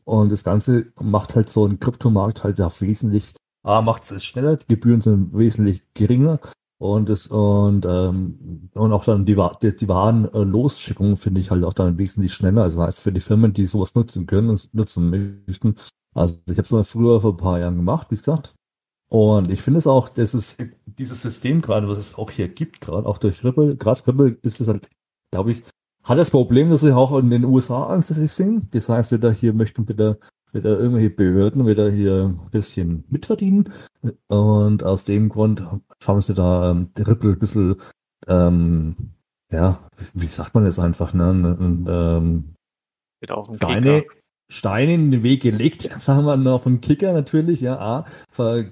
und 0.06 0.32
das 0.32 0.44
Ganze 0.44 0.88
macht 1.00 1.36
halt 1.36 1.50
so 1.50 1.66
einen 1.66 1.80
Kryptomarkt 1.80 2.44
halt 2.44 2.62
auch 2.62 2.80
wesentlich, 2.82 3.34
A, 3.64 3.82
macht 3.82 4.10
es 4.10 4.24
schneller, 4.24 4.56
die 4.56 4.68
Gebühren 4.68 5.02
sind 5.02 5.38
wesentlich 5.38 5.84
geringer 5.94 6.40
und 6.78 7.10
das 7.10 7.28
und 7.28 7.86
ähm, 7.86 8.70
und 8.74 8.94
auch 8.94 9.04
dann 9.04 9.26
die, 9.26 9.36
die, 9.62 9.76
die 9.76 9.90
Warenlosschickung 9.90 11.18
finde 11.18 11.42
ich 11.42 11.52
halt 11.52 11.66
auch 11.66 11.74
dann 11.74 11.98
wesentlich 11.98 12.34
schneller. 12.34 12.64
Also 12.64 12.80
das 12.80 12.88
heißt 12.88 13.00
für 13.02 13.12
die 13.12 13.20
Firmen, 13.20 13.52
die 13.52 13.66
sowas 13.66 13.96
nutzen 13.96 14.26
können 14.28 14.50
und 14.50 14.74
nutzen 14.74 15.10
möchten. 15.10 15.76
Also 16.16 16.40
ich 16.46 16.54
habe 16.54 16.62
es 16.62 16.72
mal 16.72 16.84
früher 16.86 17.20
vor 17.20 17.34
ein 17.34 17.38
paar 17.38 17.60
Jahren 17.60 17.76
gemacht, 17.76 18.08
wie 18.12 18.16
gesagt, 18.16 18.56
und 19.10 19.50
ich 19.50 19.62
finde 19.62 19.80
es 19.80 19.88
auch, 19.88 20.08
dass 20.08 20.34
es 20.34 20.56
dieses 20.86 21.22
System 21.22 21.62
gerade, 21.62 21.90
was 21.90 21.98
es 21.98 22.16
auch 22.16 22.30
hier 22.30 22.48
gibt, 22.48 22.80
gerade 22.82 23.08
auch 23.08 23.18
durch 23.18 23.44
Ripple, 23.44 23.76
gerade 23.76 24.06
Ripple 24.08 24.38
ist 24.44 24.62
es 24.62 24.68
halt, 24.68 24.88
glaube 25.32 25.52
ich, 25.52 25.64
hat 26.04 26.18
das 26.18 26.30
Problem, 26.30 26.70
dass 26.70 26.82
sie 26.82 26.96
auch 26.96 27.18
in 27.18 27.30
den 27.30 27.44
USA 27.44 27.88
ansässig 27.88 28.32
sind. 28.32 28.74
Das 28.74 28.88
heißt, 28.88 29.12
wieder 29.12 29.32
hier 29.32 29.54
möchten 29.54 29.88
wieder, 29.90 30.18
wieder 30.52 30.80
irgendwelche 30.80 31.10
Behörden 31.10 31.68
wieder 31.68 31.90
hier 31.92 32.36
ein 32.40 32.50
bisschen 32.52 33.04
mitverdienen. 33.10 33.74
Und 34.28 34.84
aus 34.84 35.06
dem 35.06 35.30
Grund 35.30 35.64
schauen 36.02 36.22
sie 36.22 36.34
da 36.34 36.72
ähm, 36.72 36.90
Ripple 36.98 37.32
ein 37.32 37.40
bisschen, 37.40 37.76
ähm, 38.28 38.96
ja, 39.52 39.80
wie 40.14 40.28
sagt 40.28 40.54
man 40.54 40.66
das 40.66 40.80
einfach, 40.80 41.14
ne? 41.14 41.30
Und, 41.30 41.88
ähm, 41.90 42.56
Steine, 43.58 44.06
Steine 44.52 44.96
in 44.96 45.12
den 45.12 45.24
Weg 45.24 45.44
gelegt, 45.44 45.90
sagen 46.00 46.26
wir 46.26 46.36
noch 46.36 46.64
vom 46.64 46.82
Kicker 46.82 47.14
natürlich, 47.14 47.62
ja, 47.62 47.80
A, 47.80 48.06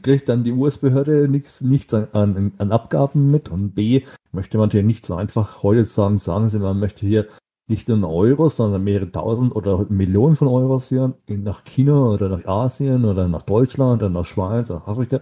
kriegt 0.02 0.28
dann 0.28 0.44
die 0.44 0.52
US-Behörde 0.52 1.28
nichts, 1.28 1.62
nichts 1.62 1.94
an, 1.94 2.52
an, 2.58 2.72
Abgaben 2.72 3.30
mit 3.30 3.50
und 3.50 3.76
B, 3.76 4.04
möchte 4.32 4.58
man 4.58 4.72
hier 4.72 4.84
nicht 4.84 5.06
so 5.06 5.16
einfach 5.16 5.62
heute 5.64 5.84
sagen, 5.84 6.18
sagen 6.18 6.50
sie, 6.50 6.60
man 6.60 6.80
möchte 6.80 7.06
hier 7.06 7.28
nicht 7.70 7.88
nur 7.88 7.98
einen 7.98 8.06
Euro, 8.06 8.50
sondern 8.50 8.84
mehrere 8.84 9.12
tausend 9.12 9.56
oder 9.56 9.86
Millionen 9.90 10.36
von 10.36 10.48
Euros 10.48 10.90
hier 10.90 11.14
nach 11.28 11.64
China 11.66 12.08
oder 12.08 12.30
nach 12.30 12.46
Asien 12.46 13.06
oder 13.06 13.28
nach 13.28 13.42
Deutschland 13.42 14.02
oder 14.02 14.10
nach 14.10 14.26
Schweiz, 14.26 14.70
nach 14.70 14.88
Afrika 14.88 15.20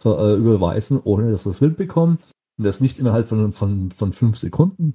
so, 0.00 0.16
äh, 0.16 0.34
überweisen, 0.36 1.00
ohne 1.02 1.30
dass 1.30 1.42
das 1.42 1.60
Wild 1.60 1.76
bekommen. 1.76 2.18
Und 2.56 2.64
das 2.64 2.80
nicht 2.80 2.98
innerhalb 2.98 3.28
von, 3.28 3.52
von, 3.52 3.90
von 3.90 4.12
fünf 4.12 4.38
Sekunden, 4.38 4.94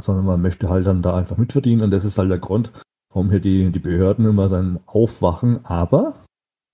sondern 0.00 0.26
man 0.26 0.42
möchte 0.42 0.68
halt 0.68 0.86
dann 0.86 1.02
da 1.02 1.16
einfach 1.16 1.36
mitverdienen 1.36 1.84
und 1.84 1.90
das 1.90 2.04
ist 2.04 2.18
halt 2.18 2.30
der 2.30 2.38
Grund, 2.38 2.72
warum 3.12 3.30
hier 3.30 3.40
die, 3.40 3.70
die 3.70 3.78
Behörden 3.78 4.26
immer 4.26 4.48
sein 4.48 4.80
Aufwachen, 4.86 5.64
aber 5.64 6.14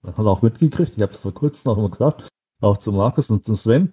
man 0.03 0.17
hat 0.17 0.27
auch 0.27 0.43
mitgekriegt, 0.43 0.93
ich 0.97 1.03
habe 1.03 1.13
es 1.13 1.19
vor 1.19 1.35
kurzem 1.35 1.73
auch 1.73 1.79
immer 1.79 1.91
gesagt, 1.91 2.29
auch 2.63 2.77
zu 2.77 2.93
Markus 2.93 3.31
und 3.31 3.45
zu 3.45 3.57
Sven, 3.57 3.93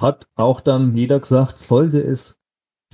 hat 0.00 0.26
auch 0.36 0.60
dann 0.60 0.94
jeder 0.96 1.20
gesagt, 1.20 1.58
sollte 1.58 2.00
es 2.00 2.36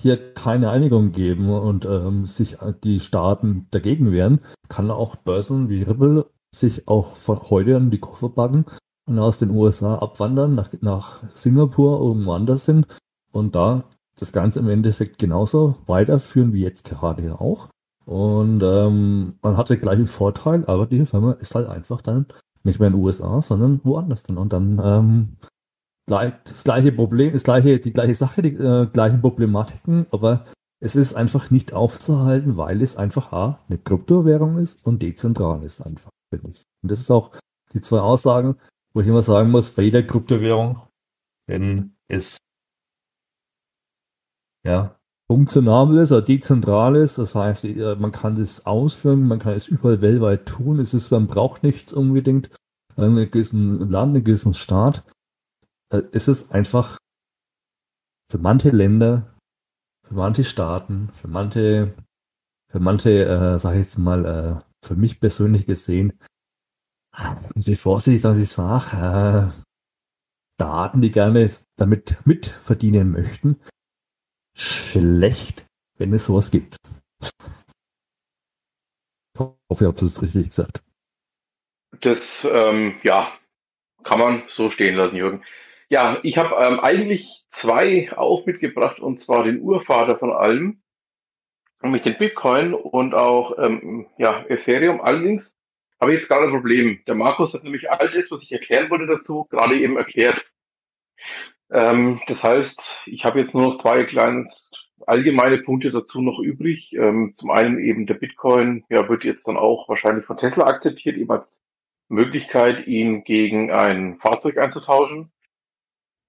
hier 0.01 0.35
keine 0.35 0.70
Einigung 0.70 1.12
geben 1.12 1.49
und 1.49 1.85
ähm, 1.87 2.27
sich 2.27 2.59
die 2.85 3.01
Staaten 3.01 3.66
dagegen 3.70 4.12
wehren, 4.12 4.40
kann 4.68 4.90
auch 4.90 5.16
Börsen 5.16 5.68
wie 5.68 5.83
Ripple 5.83 6.27
sich 6.55 6.87
auch 6.87 7.14
von 7.14 7.51
heute 7.51 7.77
an 7.77 7.90
die 7.90 8.01
Koffer 8.01 8.29
backen 8.29 8.66
und 9.09 9.18
aus 9.18 9.38
den 9.38 9.51
USA 9.51 9.96
abwandern 9.96 10.55
nach, 10.55 10.70
nach 10.81 11.29
Singapur 11.31 12.01
irgendwo 12.01 12.33
anders 12.33 12.66
hin 12.66 12.87
und 13.33 13.55
da 13.55 13.85
das 14.18 14.33
Ganze 14.33 14.61
im 14.61 14.68
Endeffekt 14.68 15.18
genauso 15.18 15.77
weiterführen 15.87 16.53
wie 16.53 16.62
jetzt 16.62 16.85
gerade 16.85 17.38
auch. 17.40 17.68
Und 18.07 18.62
ähm, 18.62 19.35
man 19.42 19.57
hat 19.57 19.69
den 19.69 19.81
gleichen 19.81 20.07
Vorteil, 20.07 20.64
aber 20.66 20.87
die 20.87 21.05
Firma 21.05 21.33
ist 21.33 21.55
halt 21.55 21.69
einfach 21.69 22.01
dann 22.01 22.27
nicht 22.62 22.79
mehr 22.79 22.88
in 22.88 22.95
den 22.95 23.03
USA, 23.03 23.42
sondern 23.42 23.81
woanders 23.85 24.23
dann. 24.23 24.38
Und 24.38 24.53
dann 24.53 24.81
ähm, 24.83 25.37
das 26.07 26.62
gleiche 26.62 26.92
Problem, 26.92 27.33
das 27.33 27.42
gleiche, 27.42 27.81
die 27.81 27.92
gleiche 27.92 28.14
Sache, 28.14 28.42
die 28.42 28.55
äh, 28.55 28.87
gleichen 28.87 29.21
Problematiken, 29.21 30.07
aber 30.12 30.45
es 30.81 30.95
ist 30.95 31.14
einfach 31.14 31.51
nicht 31.51 31.73
aufzuhalten, 31.73 32.57
weil 32.57 32.81
es 32.81 32.97
einfach 32.97 33.33
A, 33.33 33.59
eine 33.69 33.79
Kryptowährung 33.79 34.59
ist 34.59 34.87
und 34.87 35.03
dezentral 35.03 35.64
ist 35.64 35.81
einfach, 35.81 36.11
finde 36.31 36.51
ich. 36.51 36.62
Und 36.83 36.90
das 36.90 37.01
ist 37.01 37.11
auch 37.11 37.33
die 37.73 37.81
zwei 37.81 37.99
Aussagen, 37.99 38.57
wo 38.92 39.01
ich 39.01 39.09
immer 39.09 39.23
sagen 39.23 39.51
muss, 39.51 39.73
bei 39.73 39.83
jeder 39.83 40.03
Kryptowährung, 40.05 40.81
wenn 41.49 41.97
es 42.09 42.37
ja, 44.64 44.96
funktional 45.29 45.97
ist 45.97 46.12
oder 46.12 46.23
dezentral 46.23 46.97
ist. 46.97 47.19
Das 47.19 47.35
heißt, 47.35 47.65
äh, 47.65 47.97
man 47.97 48.12
kann 48.12 48.37
das 48.37 48.67
ausführen, 48.67 49.27
man 49.27 49.39
kann 49.39 49.55
es 49.55 49.69
überall 49.69 50.01
weltweit 50.01 50.47
tun. 50.47 50.79
Es 50.79 50.95
ist, 50.95 51.11
man 51.11 51.27
braucht 51.27 51.62
nichts 51.62 51.93
unbedingt 51.93 52.51
in 52.97 53.05
einem 53.05 53.31
gewissen 53.31 53.91
Land, 53.91 54.11
in 54.11 54.17
einem 54.17 54.25
gewissen 54.25 54.55
Staat. 54.55 55.05
Äh, 55.91 56.03
es 56.12 56.29
ist 56.29 56.53
einfach 56.53 56.99
für 58.31 58.39
manche 58.39 58.71
Länder, 58.71 59.35
für 60.07 60.15
manche 60.15 60.45
Staaten, 60.45 61.11
für 61.15 61.29
manche, 61.29 61.95
für 62.71 62.81
manche, 62.81 63.25
äh, 63.25 63.59
sage 63.59 63.81
ich 63.81 63.87
jetzt 63.87 63.99
mal, 63.99 64.25
äh, 64.25 64.87
für 64.87 64.95
mich 64.95 65.21
persönlich 65.21 65.67
gesehen, 65.67 66.12
muss 67.55 67.67
ich 67.67 67.81
vorsichtig, 67.81 68.23
dass 68.23 68.39
ich 68.39 68.49
sage, 68.49 69.53
äh, 69.53 69.62
Staaten, 70.59 71.01
die 71.01 71.11
gerne 71.11 71.51
damit 71.77 72.17
mitverdienen 72.25 73.11
möchten, 73.11 73.57
schlecht, 74.57 75.66
wenn 75.99 76.12
es 76.12 76.25
sowas 76.25 76.51
gibt. 76.51 76.77
Ich 77.23 77.31
hoffe, 79.38 79.85
ich 79.85 79.87
habe 79.87 80.05
es 80.05 80.23
richtig 80.23 80.49
gesagt. 80.49 80.83
Das, 82.01 82.47
ähm, 82.51 82.99
ja, 83.03 83.33
kann 84.03 84.19
man 84.19 84.42
so 84.49 84.71
stehen 84.71 84.97
lassen, 84.97 85.16
Jürgen. 85.16 85.45
Ja, 85.88 86.19
ich 86.23 86.38
habe 86.38 86.55
ähm, 86.64 86.81
eigentlich 86.81 87.45
zwei 87.49 88.12
auch 88.16 88.47
mitgebracht, 88.47 88.99
und 88.99 89.21
zwar 89.21 89.45
den 89.45 89.61
Urvater 89.61 90.19
von 90.19 90.33
allem, 90.33 90.83
nämlich 91.83 92.03
den 92.03 92.19
Bitcoin 92.19 92.75
und 92.75 93.14
auch 93.14 93.57
ähm, 93.59 94.07
ja, 94.19 94.45
Ethereum. 94.49 95.01
Allerdings 95.01 95.57
habe 96.01 96.12
ich 96.12 96.21
jetzt 96.21 96.29
gerade 96.29 96.47
ein 96.47 96.53
Problem. 96.53 97.03
Der 97.07 97.14
Markus 97.14 97.55
hat 97.55 97.64
nämlich 97.64 97.90
all 97.90 98.11
das, 98.11 98.31
was 98.31 98.42
ich 98.42 98.53
erklären 98.53 98.90
wollte 98.90 99.07
dazu, 99.07 99.45
gerade 99.45 99.79
eben 99.79 99.97
erklärt. 99.97 100.51
Ähm, 101.71 102.21
das 102.29 102.43
heißt, 102.43 103.03
ich 103.07 103.25
habe 103.25 103.41
jetzt 103.41 103.55
nur 103.55 103.63
noch 103.71 103.79
zwei 103.79 104.05
kleine 104.05 104.47
allgemeine 105.07 105.59
Punkte 105.59 105.91
dazu 105.91 106.23
noch 106.23 106.39
übrig. 106.41 106.93
Ähm, 106.95 107.33
zum 107.33 107.51
einen 107.51 107.79
eben 107.79 108.07
der 108.07 108.15
Bitcoin, 108.15 108.85
ja, 108.89 109.09
wird 109.09 109.25
jetzt 109.25 109.47
dann 109.49 109.57
auch 109.57 109.89
wahrscheinlich 109.89 110.25
von 110.25 110.37
Tesla 110.37 110.65
akzeptiert, 110.67 111.17
eben 111.17 111.31
als 111.31 111.61
Möglichkeit, 112.09 112.87
ihn 112.87 113.25
gegen 113.25 113.71
ein 113.71 114.19
Fahrzeug 114.19 114.59
einzutauschen. 114.59 115.33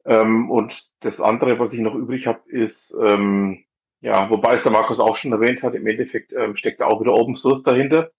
Ähm, 0.06 0.50
und 0.50 0.92
das 1.02 1.20
andere, 1.22 1.60
was 1.60 1.74
ich 1.74 1.80
noch 1.82 1.96
übrig 1.96 2.28
habe, 2.28 2.50
ist, 2.50 2.96
ähm, 3.00 3.66
ja, 4.02 4.30
wobei 4.30 4.56
es 4.56 4.64
der 4.64 4.72
Markus 4.72 5.00
auch 5.00 5.18
schon 5.18 5.34
erwähnt 5.34 5.64
hat, 5.64 5.74
im 5.76 5.88
Endeffekt 5.88 6.34
ähm, 6.34 6.56
steckt 6.56 6.80
da 6.80 6.86
auch 6.86 7.02
wieder 7.02 7.14
Open 7.14 7.36
Source 7.36 7.64
dahinter. 7.64 8.12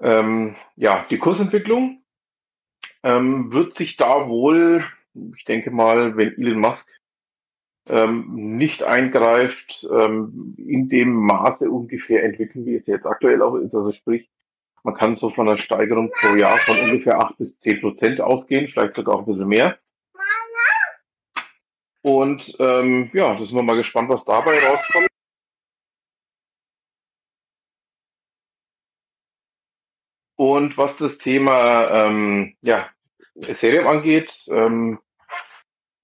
Ähm, 0.00 0.56
ja, 0.76 1.06
die 1.10 1.18
Kursentwicklung 1.18 2.02
ähm, 3.02 3.52
wird 3.52 3.74
sich 3.74 3.96
da 3.96 4.28
wohl, 4.28 4.84
ich 5.14 5.44
denke 5.44 5.70
mal, 5.70 6.16
wenn 6.16 6.36
Elon 6.38 6.60
Musk 6.60 6.86
ähm, 7.86 8.56
nicht 8.56 8.82
eingreift, 8.82 9.86
ähm, 9.90 10.54
in 10.58 10.88
dem 10.88 11.12
Maße 11.14 11.70
ungefähr 11.70 12.24
entwickeln, 12.24 12.66
wie 12.66 12.76
es 12.76 12.86
jetzt 12.86 13.06
aktuell 13.06 13.42
auch 13.42 13.56
ist. 13.56 13.74
Also 13.74 13.92
sprich, 13.92 14.30
man 14.82 14.94
kann 14.94 15.16
so 15.16 15.30
von 15.30 15.48
einer 15.48 15.58
Steigerung 15.58 16.10
pro 16.10 16.34
Jahr 16.36 16.58
von 16.58 16.78
ungefähr 16.78 17.18
acht 17.18 17.36
bis 17.38 17.58
zehn 17.58 17.80
Prozent 17.80 18.20
ausgehen, 18.20 18.68
vielleicht 18.68 18.96
sogar 18.96 19.16
auch 19.16 19.20
ein 19.20 19.26
bisschen 19.26 19.48
mehr. 19.48 19.78
Und 22.02 22.56
ähm, 22.58 23.10
ja, 23.12 23.34
da 23.34 23.44
sind 23.44 23.56
wir 23.56 23.62
mal 23.62 23.76
gespannt, 23.76 24.08
was 24.08 24.24
dabei 24.24 24.58
rauskommt. 24.66 25.06
Und 30.36 30.78
was 30.78 30.96
das 30.96 31.18
Thema 31.18 32.06
ähm, 32.06 32.56
ja, 32.62 32.88
Ethereum 33.46 33.86
angeht, 33.86 34.44
ähm, 34.48 34.98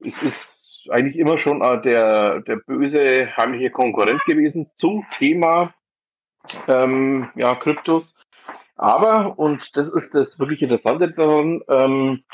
es 0.01 0.21
ist 0.23 0.47
eigentlich 0.91 1.17
immer 1.17 1.39
schon 1.39 1.63
äh, 1.63 1.81
der, 1.83 2.41
der 2.41 2.57
böse 2.57 3.37
heimliche 3.37 3.71
Konkurrent 3.71 4.25
gewesen 4.25 4.71
zum 4.75 5.05
Thema 5.19 5.75
ähm, 6.69 7.31
ja, 7.35 7.55
Kryptos. 7.55 8.15
Aber, 8.77 9.39
und 9.39 9.77
das 9.77 9.93
ist 9.93 10.15
das 10.15 10.39
wirklich 10.39 10.63
Interessante 10.63 11.11
daran, 11.11 11.63
ähm, 11.69 12.25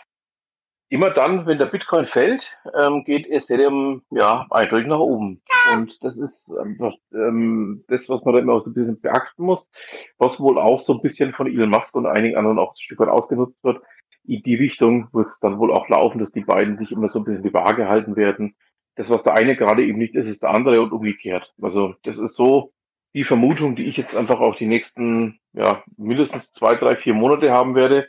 immer 0.89 1.11
dann, 1.11 1.47
wenn 1.47 1.59
der 1.59 1.67
Bitcoin 1.67 2.05
fällt, 2.05 2.51
ähm, 2.79 3.05
geht 3.05 3.27
Ethereum 3.27 4.03
ja 4.11 4.47
eindeutig 4.51 4.89
nach 4.89 4.99
oben. 4.99 5.41
Und 5.73 6.05
das 6.05 6.19
ist 6.19 6.51
einfach 6.51 6.93
ähm, 7.15 7.85
das, 7.89 8.09
was 8.11 8.25
man 8.25 8.35
da 8.35 8.41
immer 8.41 8.55
auch 8.55 8.63
so 8.63 8.71
ein 8.71 8.75
bisschen 8.75 9.01
beachten 9.01 9.45
muss, 9.45 9.71
was 10.19 10.39
wohl 10.39 10.59
auch 10.59 10.81
so 10.81 10.93
ein 10.93 11.01
bisschen 11.01 11.33
von 11.33 11.47
Elon 11.47 11.71
Musk 11.71 11.95
und 11.95 12.07
einigen 12.07 12.37
anderen 12.37 12.59
auch 12.59 12.73
ein 12.73 12.81
Stück 12.81 12.99
weit 12.99 13.09
ausgenutzt 13.09 13.65
wird. 13.65 13.81
In 14.25 14.43
die 14.43 14.55
Richtung 14.55 15.09
wird 15.13 15.29
es 15.29 15.41
dann 15.41 15.59
wohl 15.59 15.73
auch 15.73 15.89
laufen, 15.89 16.19
dass 16.19 16.33
die 16.33 16.45
beiden 16.45 16.77
sich 16.77 16.93
immer 16.93 17.09
so 17.09 17.21
ein 17.21 17.25
bisschen 17.25 17.43
die 17.43 17.55
Waage 17.55 17.89
halten 17.89 18.17
werden. 18.17 18.55
Das, 18.95 19.11
was 19.11 19.23
der 19.23 19.35
eine 19.35 19.57
gerade 19.57 19.85
eben 19.85 19.99
nicht 19.99 20.15
ist, 20.15 20.27
ist 20.27 20.43
der 20.43 20.51
andere 20.51 20.81
und 20.83 20.93
umgekehrt. 20.93 21.53
Also 21.61 21.95
das 22.05 22.19
ist 22.19 22.35
so 22.35 22.73
die 23.15 23.25
Vermutung, 23.25 23.77
die 23.77 23.87
ich 23.87 23.97
jetzt 23.97 24.17
einfach 24.17 24.41
auch 24.41 24.57
die 24.57 24.67
nächsten, 24.67 25.41
ja, 25.53 25.83
mindestens 25.97 26.53
zwei, 26.53 26.77
drei, 26.77 26.97
vier 26.97 27.15
Monate 27.15 27.53
haben 27.53 27.75
werde 27.75 28.09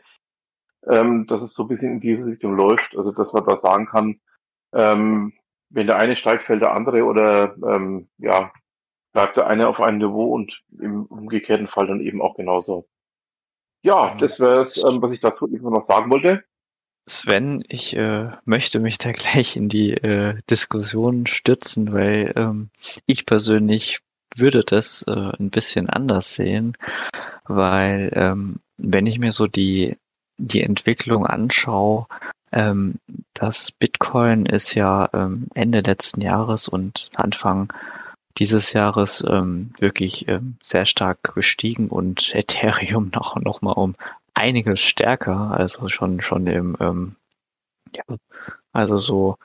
ähm, 0.88 1.26
dass 1.28 1.41
es 1.41 1.54
so 1.54 1.63
ein 1.63 1.69
bisschen 1.69 1.93
in 1.93 1.99
diese 1.99 2.26
Richtung 2.26 2.56
läuft. 2.56 2.95
Also 2.95 3.12
dass 3.12 3.34
man 3.34 3.45
da 3.45 3.58
sagen 3.58 3.88
kann, 3.88 4.19
ähm, 4.73 5.34
wenn 5.69 5.88
der 5.88 5.97
eine 5.97 6.15
steigt, 6.15 6.45
fällt 6.45 6.62
der 6.62 6.73
andere 6.73 7.04
oder 7.04 7.56
ähm, 7.58 8.10
ja, 8.17 8.52
bleibt 9.13 9.38
der 9.38 9.47
eine 9.47 9.67
auf 9.67 9.80
einem 9.80 9.99
Niveau 9.99 10.34
und 10.34 10.62
im 10.80 11.06
umgekehrten 11.06 11.67
Fall 11.67 11.88
dann 11.88 12.02
eben 12.02 12.21
auch 12.21 12.36
genauso. 12.36 12.88
Ja, 13.84 14.15
das 14.15 14.39
wäre 14.39 14.62
es, 14.62 14.78
ähm, 14.78 15.02
was 15.02 15.12
ich 15.12 15.19
dazu 15.19 15.46
immer 15.48 15.69
noch 15.69 15.86
sagen 15.86 16.10
wollte. 16.10 16.43
Sven, 17.06 17.63
ich 17.67 17.96
äh, 17.96 18.32
möchte 18.46 18.80
mich 18.80 18.98
da 18.98 19.12
gleich 19.13 19.56
in 19.56 19.69
die 19.69 19.91
äh, 19.91 20.36
Diskussion 20.50 21.28
stützen, 21.28 21.93
weil 21.93 22.34
ähm, 22.36 22.69
ich 23.06 23.26
persönlich 23.26 24.00
würde 24.36 24.63
das 24.63 25.04
äh, 25.08 25.12
ein 25.12 25.50
bisschen 25.50 25.89
anders 25.89 26.34
sehen, 26.34 26.76
weil 27.46 28.12
ähm, 28.15 28.62
wenn 28.78 29.06
ich 29.06 29.19
mir 29.19 29.32
so 29.32 29.48
die 29.48 29.98
die 30.38 30.63
Entwicklung 30.63 31.28
anschaue, 31.28 32.08
ähm, 32.52 32.96
das 33.34 33.72
Bitcoin 33.72 34.46
ist 34.46 34.74
ja 34.74 35.10
ähm, 35.13 35.48
Ende 35.54 35.82
letzten 35.82 36.22
Jahres 36.22 36.67
und 36.67 37.12
Anfang 37.13 37.72
dieses 38.38 38.74
Jahres 38.74 39.24
ähm, 39.28 39.72
wirklich 39.80 40.28
ähm, 40.28 40.58
sehr 40.62 40.86
stark 40.86 41.36
gestiegen 41.36 41.89
und 41.89 42.34
Ethereum 42.36 43.12
noch, 43.13 43.36
noch 43.38 43.62
mal 43.62 43.72
um 43.72 43.96
einiges 44.34 44.82
stärker, 44.82 45.52
also 45.52 45.88
schon, 45.89 46.22
schon 46.22 46.48
im, 46.48 46.76
ähm, 46.80 47.15
ja, 47.96 48.04
also 48.72 48.98
so 48.98 49.38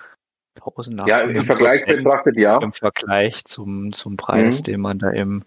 1000 0.56 1.06
Ja, 1.06 1.20
im 1.20 1.44
Vergleich 1.44 1.84
betrachtet, 1.84 2.36
ja. 2.36 2.58
Im 2.58 2.72
Vergleich 2.72 3.44
zum, 3.44 3.92
zum 3.92 4.16
Preis, 4.16 4.60
mhm. 4.60 4.64
den 4.64 4.80
man 4.80 4.98
da 4.98 5.10
im 5.10 5.44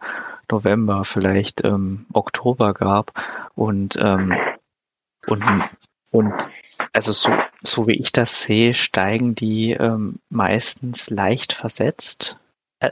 November, 0.49 1.03
vielleicht 1.05 1.63
ähm, 1.65 2.05
Oktober 2.13 2.73
gab. 2.73 3.13
Und 3.55 3.97
ähm, 3.99 4.33
und, 5.27 5.43
und 6.11 6.33
also 6.93 7.11
so, 7.11 7.31
so 7.61 7.87
wie 7.87 7.99
ich 7.99 8.11
das 8.11 8.41
sehe, 8.41 8.73
steigen 8.73 9.35
die 9.35 9.71
ähm, 9.71 10.19
meistens 10.29 11.09
leicht 11.09 11.53
versetzt. 11.53 12.37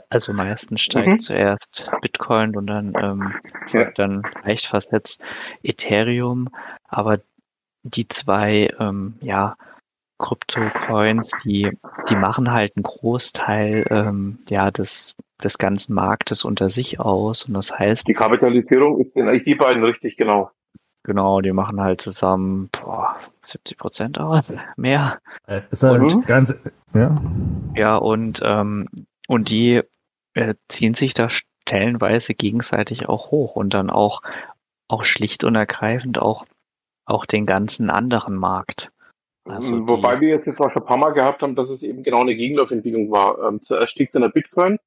Also 0.08 0.32
meistens 0.32 0.82
steigt 0.82 1.08
mhm. 1.08 1.18
zuerst 1.18 1.90
Bitcoin 2.00 2.56
und 2.56 2.68
dann, 2.68 2.92
ähm, 3.00 3.34
ja. 3.72 3.90
dann 3.92 4.22
leicht 4.44 4.66
versetzt 4.66 5.20
Ethereum. 5.62 6.48
Aber 6.88 7.18
die 7.82 8.06
zwei, 8.06 8.72
ähm, 8.78 9.14
ja, 9.20 9.56
Krypto-Coins, 10.18 11.30
die, 11.44 11.70
die 12.08 12.16
machen 12.16 12.52
halt 12.52 12.76
einen 12.76 12.84
Großteil 12.84 13.84
ähm, 13.90 14.38
ja, 14.48 14.70
des, 14.70 15.14
des 15.42 15.58
ganzen 15.58 15.94
Marktes 15.94 16.44
unter 16.44 16.68
sich 16.68 17.00
aus. 17.00 17.44
Und 17.44 17.54
das 17.54 17.76
heißt. 17.76 18.06
Die 18.06 18.14
Kapitalisierung 18.14 19.00
ist 19.00 19.16
in 19.16 19.28
eigentlich 19.28 19.44
die 19.44 19.54
beiden 19.54 19.82
richtig, 19.82 20.16
genau. 20.16 20.50
Genau, 21.02 21.40
die 21.40 21.52
machen 21.52 21.80
halt 21.80 22.02
zusammen 22.02 22.68
boah, 22.70 23.16
70 23.46 23.78
Prozent 23.78 24.20
aus, 24.20 24.44
mehr. 24.76 25.18
Äh, 25.46 25.62
ist 25.70 25.82
halt 25.82 26.02
und, 26.02 26.26
ganz, 26.26 26.54
ja. 26.92 27.14
Ja, 27.74 27.96
und, 27.96 28.42
ähm, 28.44 28.86
und 29.30 29.48
die 29.48 29.80
äh, 30.34 30.54
ziehen 30.68 30.94
sich 30.94 31.14
da 31.14 31.28
stellenweise 31.30 32.34
gegenseitig 32.34 33.08
auch 33.08 33.30
hoch 33.30 33.54
und 33.54 33.74
dann 33.74 33.88
auch, 33.88 34.22
auch 34.88 35.04
schlicht 35.04 35.44
und 35.44 35.54
ergreifend 35.54 36.18
auch, 36.18 36.46
auch 37.04 37.26
den 37.26 37.46
ganzen 37.46 37.90
anderen 37.90 38.34
Markt. 38.34 38.90
Also 39.44 39.86
Wobei 39.86 40.16
die, 40.16 40.22
wir 40.22 40.28
jetzt, 40.30 40.46
jetzt 40.48 40.60
auch 40.60 40.72
schon 40.72 40.82
ein 40.82 40.88
paar 40.88 40.96
Mal 40.96 41.12
gehabt 41.12 41.42
haben, 41.42 41.54
dass 41.54 41.70
es 41.70 41.84
eben 41.84 42.02
genau 42.02 42.22
eine 42.22 42.34
Gegenlaufentwicklung 42.34 43.12
war. 43.12 43.38
Ähm, 43.46 43.62
zuerst 43.62 43.92
stieg 43.92 44.10
dann 44.10 44.22
der 44.22 44.30
Bitcoin 44.30 44.78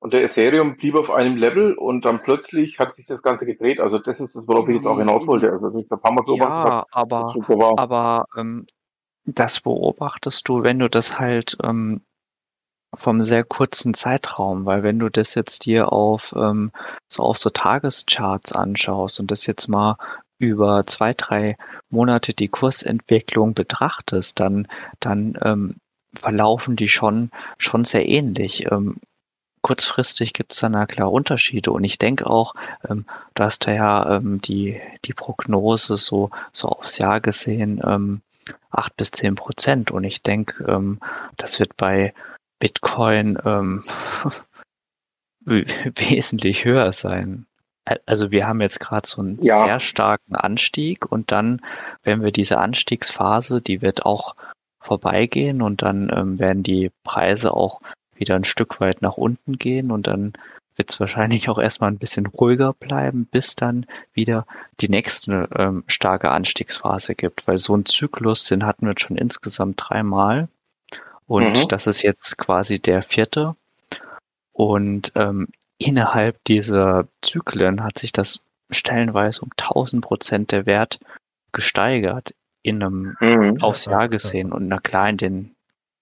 und 0.00 0.12
der 0.12 0.24
Ethereum 0.24 0.76
blieb 0.76 0.96
auf 0.96 1.08
einem 1.08 1.36
Level 1.36 1.74
und 1.74 2.04
dann 2.04 2.22
plötzlich 2.22 2.80
hat 2.80 2.96
sich 2.96 3.06
das 3.06 3.22
Ganze 3.22 3.46
gedreht. 3.46 3.78
Also 3.78 4.00
das 4.00 4.18
ist 4.18 4.34
das, 4.34 4.48
worauf 4.48 4.68
ich 4.68 4.78
jetzt 4.78 4.86
auch 4.86 4.98
hinaus 4.98 5.24
wollte. 5.28 5.52
Also 5.52 5.78
ich 5.78 5.88
ein 5.88 6.00
paar 6.00 6.12
Mal 6.12 6.24
ja, 6.38 6.86
aber, 6.90 7.34
aber 7.78 8.24
ähm, 8.36 8.66
das 9.26 9.60
beobachtest 9.60 10.48
du, 10.48 10.64
wenn 10.64 10.80
du 10.80 10.90
das 10.90 11.20
halt 11.20 11.56
ähm, 11.62 12.00
vom 12.94 13.22
sehr 13.22 13.44
kurzen 13.44 13.94
Zeitraum, 13.94 14.66
weil 14.66 14.82
wenn 14.82 14.98
du 14.98 15.08
das 15.08 15.34
jetzt 15.34 15.64
dir 15.64 15.92
auf 15.92 16.34
ähm, 16.36 16.72
so 17.08 17.22
auf 17.22 17.38
so 17.38 17.50
Tagescharts 17.50 18.52
anschaust 18.52 19.20
und 19.20 19.30
das 19.30 19.46
jetzt 19.46 19.68
mal 19.68 19.96
über 20.38 20.84
zwei, 20.86 21.14
drei 21.14 21.56
Monate 21.88 22.34
die 22.34 22.48
Kursentwicklung 22.48 23.54
betrachtest, 23.54 24.40
dann, 24.40 24.66
dann 25.00 25.38
ähm, 25.42 25.76
verlaufen 26.14 26.76
die 26.76 26.88
schon, 26.88 27.30
schon 27.58 27.84
sehr 27.84 28.08
ähnlich. 28.08 28.70
Ähm, 28.70 28.96
kurzfristig 29.62 30.32
gibt 30.32 30.52
es 30.52 30.58
da 30.58 30.68
na 30.68 30.86
klar 30.86 31.12
Unterschiede 31.12 31.70
und 31.70 31.84
ich 31.84 31.96
denke 31.96 32.26
auch, 32.26 32.54
ähm, 32.88 33.06
du 33.34 33.44
hast 33.44 33.66
da 33.66 33.72
ja 33.72 34.16
ähm, 34.16 34.40
die, 34.40 34.80
die 35.04 35.14
Prognose 35.14 35.96
so, 35.96 36.30
so 36.52 36.68
aufs 36.68 36.98
Jahr 36.98 37.20
gesehen, 37.20 37.80
ähm, 37.84 38.20
acht 38.70 38.96
bis 38.96 39.12
zehn 39.12 39.36
Prozent 39.36 39.92
und 39.92 40.04
ich 40.04 40.22
denke, 40.22 40.64
ähm, 40.64 40.98
das 41.36 41.60
wird 41.60 41.76
bei 41.76 42.12
Bitcoin 42.62 43.36
ähm, 43.44 43.82
wesentlich 45.44 46.64
höher 46.64 46.92
sein. 46.92 47.46
Also 48.06 48.30
wir 48.30 48.46
haben 48.46 48.60
jetzt 48.60 48.78
gerade 48.78 49.08
so 49.08 49.20
einen 49.20 49.42
ja. 49.42 49.64
sehr 49.64 49.80
starken 49.80 50.36
Anstieg 50.36 51.10
und 51.10 51.32
dann, 51.32 51.60
wenn 52.04 52.22
wir 52.22 52.30
diese 52.30 52.58
Anstiegsphase, 52.58 53.60
die 53.60 53.82
wird 53.82 54.06
auch 54.06 54.36
vorbeigehen 54.78 55.60
und 55.60 55.82
dann 55.82 56.08
ähm, 56.14 56.38
werden 56.38 56.62
die 56.62 56.92
Preise 57.02 57.52
auch 57.52 57.80
wieder 58.14 58.36
ein 58.36 58.44
Stück 58.44 58.80
weit 58.80 59.02
nach 59.02 59.16
unten 59.16 59.58
gehen 59.58 59.90
und 59.90 60.06
dann 60.06 60.32
wird 60.76 60.90
es 60.90 61.00
wahrscheinlich 61.00 61.48
auch 61.48 61.58
erstmal 61.58 61.90
ein 61.90 61.98
bisschen 61.98 62.26
ruhiger 62.26 62.74
bleiben, 62.74 63.26
bis 63.26 63.56
dann 63.56 63.86
wieder 64.12 64.46
die 64.80 64.88
nächste 64.88 65.48
ähm, 65.56 65.82
starke 65.88 66.30
Anstiegsphase 66.30 67.16
gibt. 67.16 67.48
Weil 67.48 67.58
so 67.58 67.76
ein 67.76 67.86
Zyklus, 67.86 68.44
den 68.44 68.64
hatten 68.64 68.86
wir 68.86 68.94
schon 68.96 69.16
insgesamt 69.16 69.82
dreimal. 69.84 70.48
Und 71.26 71.58
mhm. 71.58 71.68
das 71.68 71.86
ist 71.86 72.02
jetzt 72.02 72.38
quasi 72.38 72.80
der 72.80 73.02
vierte. 73.02 73.56
Und 74.52 75.12
ähm, 75.14 75.48
innerhalb 75.78 76.42
dieser 76.44 77.06
Zyklen 77.22 77.82
hat 77.82 77.98
sich 77.98 78.12
das 78.12 78.40
stellenweise 78.70 79.42
um 79.42 79.50
1000 79.56 80.04
Prozent 80.04 80.52
der 80.52 80.66
Wert 80.66 81.00
gesteigert 81.52 82.34
in 82.62 82.82
einem 82.82 83.16
mhm. 83.20 83.62
aufs 83.62 83.86
Jahr 83.86 84.08
gesehen. 84.08 84.52
Und 84.52 84.68
na 84.68 84.78
klar, 84.78 85.08
in 85.08 85.16
den 85.16 85.54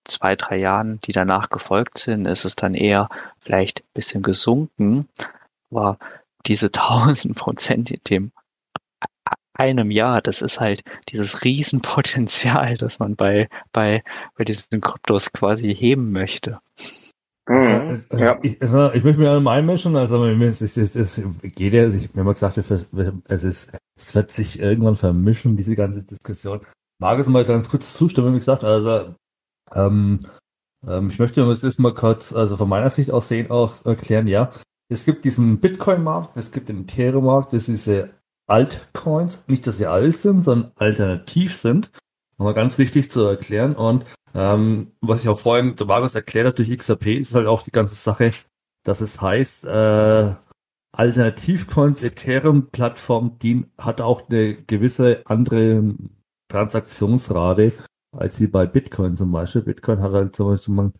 zwei, 0.04 0.36
drei 0.36 0.56
Jahren, 0.58 1.00
die 1.02 1.12
danach 1.12 1.50
gefolgt 1.50 1.98
sind, 1.98 2.26
ist 2.26 2.44
es 2.44 2.56
dann 2.56 2.74
eher 2.74 3.08
vielleicht 3.40 3.80
ein 3.80 3.94
bisschen 3.94 4.22
gesunken. 4.22 5.08
Aber 5.70 5.98
diese 6.46 6.66
1000 6.66 7.36
Prozent 7.36 7.90
in 7.90 8.00
dem 8.08 8.32
einem 9.60 9.90
Jahr. 9.90 10.20
Das 10.20 10.42
ist 10.42 10.60
halt 10.60 10.82
dieses 11.08 11.44
Riesenpotenzial, 11.44 12.76
das 12.78 12.98
man 12.98 13.16
bei, 13.16 13.48
bei, 13.72 14.02
bei 14.36 14.44
diesen 14.44 14.80
Kryptos 14.80 15.32
quasi 15.32 15.74
heben 15.74 16.12
möchte. 16.12 16.58
Mhm. 17.48 17.56
Also, 17.56 18.08
äh, 18.10 18.20
ja. 18.20 18.38
ich, 18.42 18.60
also, 18.62 18.92
ich 18.92 19.04
möchte 19.04 19.20
mir 19.20 19.30
allem 19.30 19.48
einmischen, 19.48 19.96
also 19.96 20.24
es, 20.24 20.60
es, 20.60 20.76
es, 20.76 20.96
es 20.96 21.22
geht 21.42 21.74
ja, 21.74 21.82
also 21.82 21.96
ich 21.96 22.08
habe 22.08 22.22
mal 22.22 22.32
gesagt, 22.32 22.58
es, 22.58 22.70
ist, 23.44 23.72
es 23.96 24.14
wird 24.14 24.30
sich 24.30 24.60
irgendwann 24.60 24.96
vermischen, 24.96 25.56
diese 25.56 25.74
ganze 25.74 26.04
Diskussion. 26.04 26.60
Mag 27.00 27.18
es 27.18 27.28
mal 27.28 27.44
ganz 27.44 27.68
kurz 27.68 27.94
zustimmen, 27.94 28.34
wie 28.34 28.38
gesagt, 28.38 28.62
also 28.62 29.14
ähm, 29.74 30.20
ähm, 30.86 31.08
ich 31.08 31.18
möchte 31.18 31.44
das 31.44 31.78
mal 31.78 31.94
kurz, 31.94 32.32
also 32.32 32.56
von 32.56 32.68
meiner 32.68 32.90
Sicht 32.90 33.10
aus 33.10 33.28
sehen, 33.28 33.50
auch 33.50 33.84
erklären, 33.84 34.26
ja, 34.26 34.50
es 34.88 35.04
gibt 35.04 35.24
diesen 35.24 35.60
Bitcoin-Markt, 35.60 36.36
es 36.36 36.52
gibt 36.52 36.68
den 36.68 36.82
Ethereum-Markt, 36.82 37.52
das 37.52 37.68
ist 37.68 37.86
diese 37.86 38.10
Altcoins, 38.50 39.44
nicht, 39.46 39.66
dass 39.66 39.78
sie 39.78 39.86
alt 39.86 40.18
sind, 40.18 40.42
sondern 40.42 40.72
alternativ 40.76 41.54
sind. 41.54 41.90
Nochmal 42.38 42.54
ganz 42.54 42.78
wichtig 42.78 43.10
zu 43.10 43.24
erklären. 43.24 43.74
Und 43.74 44.04
ähm, 44.34 44.92
was 45.00 45.22
ich 45.22 45.28
auch 45.28 45.38
vorhin, 45.38 45.76
der 45.76 45.86
Markus 45.86 46.14
erklärt 46.14 46.46
hat 46.46 46.58
durch 46.58 46.76
XRP, 46.76 47.18
ist 47.18 47.34
halt 47.34 47.46
auch 47.46 47.62
die 47.62 47.72
ganze 47.72 47.94
Sache, 47.94 48.32
dass 48.84 49.00
es 49.00 49.20
heißt, 49.20 49.66
äh, 49.66 50.34
Alternativcoins, 50.92 52.02
Ethereum-Plattform, 52.02 53.38
die 53.38 53.66
hat 53.78 54.00
auch 54.00 54.28
eine 54.28 54.56
gewisse 54.56 55.22
andere 55.26 55.94
Transaktionsrate 56.48 57.72
als 58.16 58.36
sie 58.36 58.46
bei 58.46 58.66
Bitcoin 58.66 59.16
zum 59.16 59.32
Beispiel. 59.32 59.62
Bitcoin 59.62 60.00
hat 60.00 60.12
halt 60.12 60.36
zum 60.36 60.48
Beispiel 60.48 60.92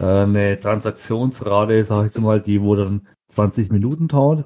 eine 0.00 0.58
Transaktionsrate, 0.58 1.84
sag 1.84 2.06
ich 2.06 2.18
mal, 2.20 2.40
die 2.40 2.60
wo 2.60 2.74
dann 2.74 3.06
20 3.28 3.70
Minuten 3.70 4.08
dauert 4.08 4.44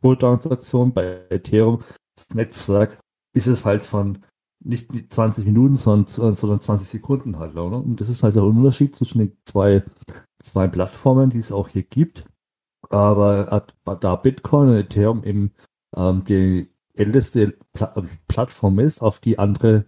pro 0.00 0.14
Transaktion. 0.14 0.92
Bei 0.92 1.20
Ethereum, 1.30 1.82
das 2.14 2.34
Netzwerk, 2.34 2.98
ist 3.34 3.46
es 3.46 3.64
halt 3.64 3.84
von 3.84 4.18
nicht 4.62 4.90
20 5.08 5.46
Minuten, 5.46 5.76
sondern, 5.76 6.34
sondern 6.34 6.60
20 6.60 6.88
Sekunden 6.88 7.38
halt. 7.38 7.56
Oder? 7.56 7.78
Und 7.78 8.00
das 8.00 8.08
ist 8.08 8.22
halt 8.22 8.36
der 8.36 8.44
Unterschied 8.44 8.94
zwischen 8.94 9.18
den 9.18 9.36
zwei, 9.44 9.82
zwei 10.38 10.66
Plattformen, 10.68 11.30
die 11.30 11.38
es 11.38 11.52
auch 11.52 11.68
hier 11.68 11.82
gibt. 11.82 12.26
Aber 12.90 13.66
da 14.00 14.16
Bitcoin 14.16 14.68
und 14.70 14.76
Ethereum 14.76 15.24
eben 15.24 15.52
ähm, 15.96 16.24
die 16.24 16.70
älteste 16.94 17.56
Pla 17.72 17.94
Plattform 18.28 18.78
ist, 18.78 19.00
auf 19.00 19.20
die 19.20 19.38
andere 19.38 19.86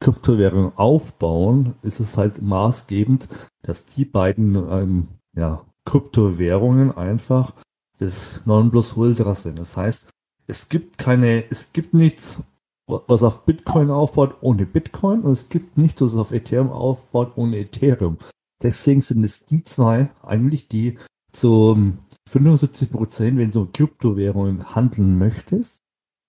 Kryptowährungen 0.00 0.72
aufbauen, 0.76 1.74
ist 1.82 2.00
es 2.00 2.16
halt 2.16 2.42
maßgebend, 2.42 3.28
dass 3.64 3.84
die 3.84 4.04
beiden 4.04 4.54
ähm, 4.54 5.08
ja, 5.36 5.64
Kryptowährungen 5.84 6.92
einfach 6.92 7.52
das 7.98 8.44
Nonplusultra 8.46 9.34
sind. 9.34 9.58
Das 9.58 9.76
heißt, 9.76 10.06
es 10.46 10.68
gibt 10.68 10.98
keine, 10.98 11.50
es 11.50 11.72
gibt 11.72 11.94
nichts 11.94 12.42
was 12.86 13.22
auf 13.22 13.44
Bitcoin 13.44 13.90
aufbaut 13.90 14.36
ohne 14.40 14.66
Bitcoin 14.66 15.22
und 15.22 15.32
es 15.32 15.48
gibt 15.48 15.78
nichts, 15.78 16.00
was 16.00 16.16
auf 16.16 16.32
Ethereum 16.32 16.70
aufbaut 16.70 17.32
ohne 17.36 17.58
Ethereum. 17.58 18.18
Deswegen 18.62 19.00
sind 19.00 19.24
es 19.24 19.44
die 19.44 19.64
zwei 19.64 20.10
eigentlich, 20.22 20.68
die 20.68 20.98
zu 21.32 21.94
75 22.28 22.90
Prozent, 22.90 23.38
wenn 23.38 23.50
du 23.50 23.66
Kryptowährungen 23.66 24.74
handeln 24.74 25.18
möchtest, 25.18 25.78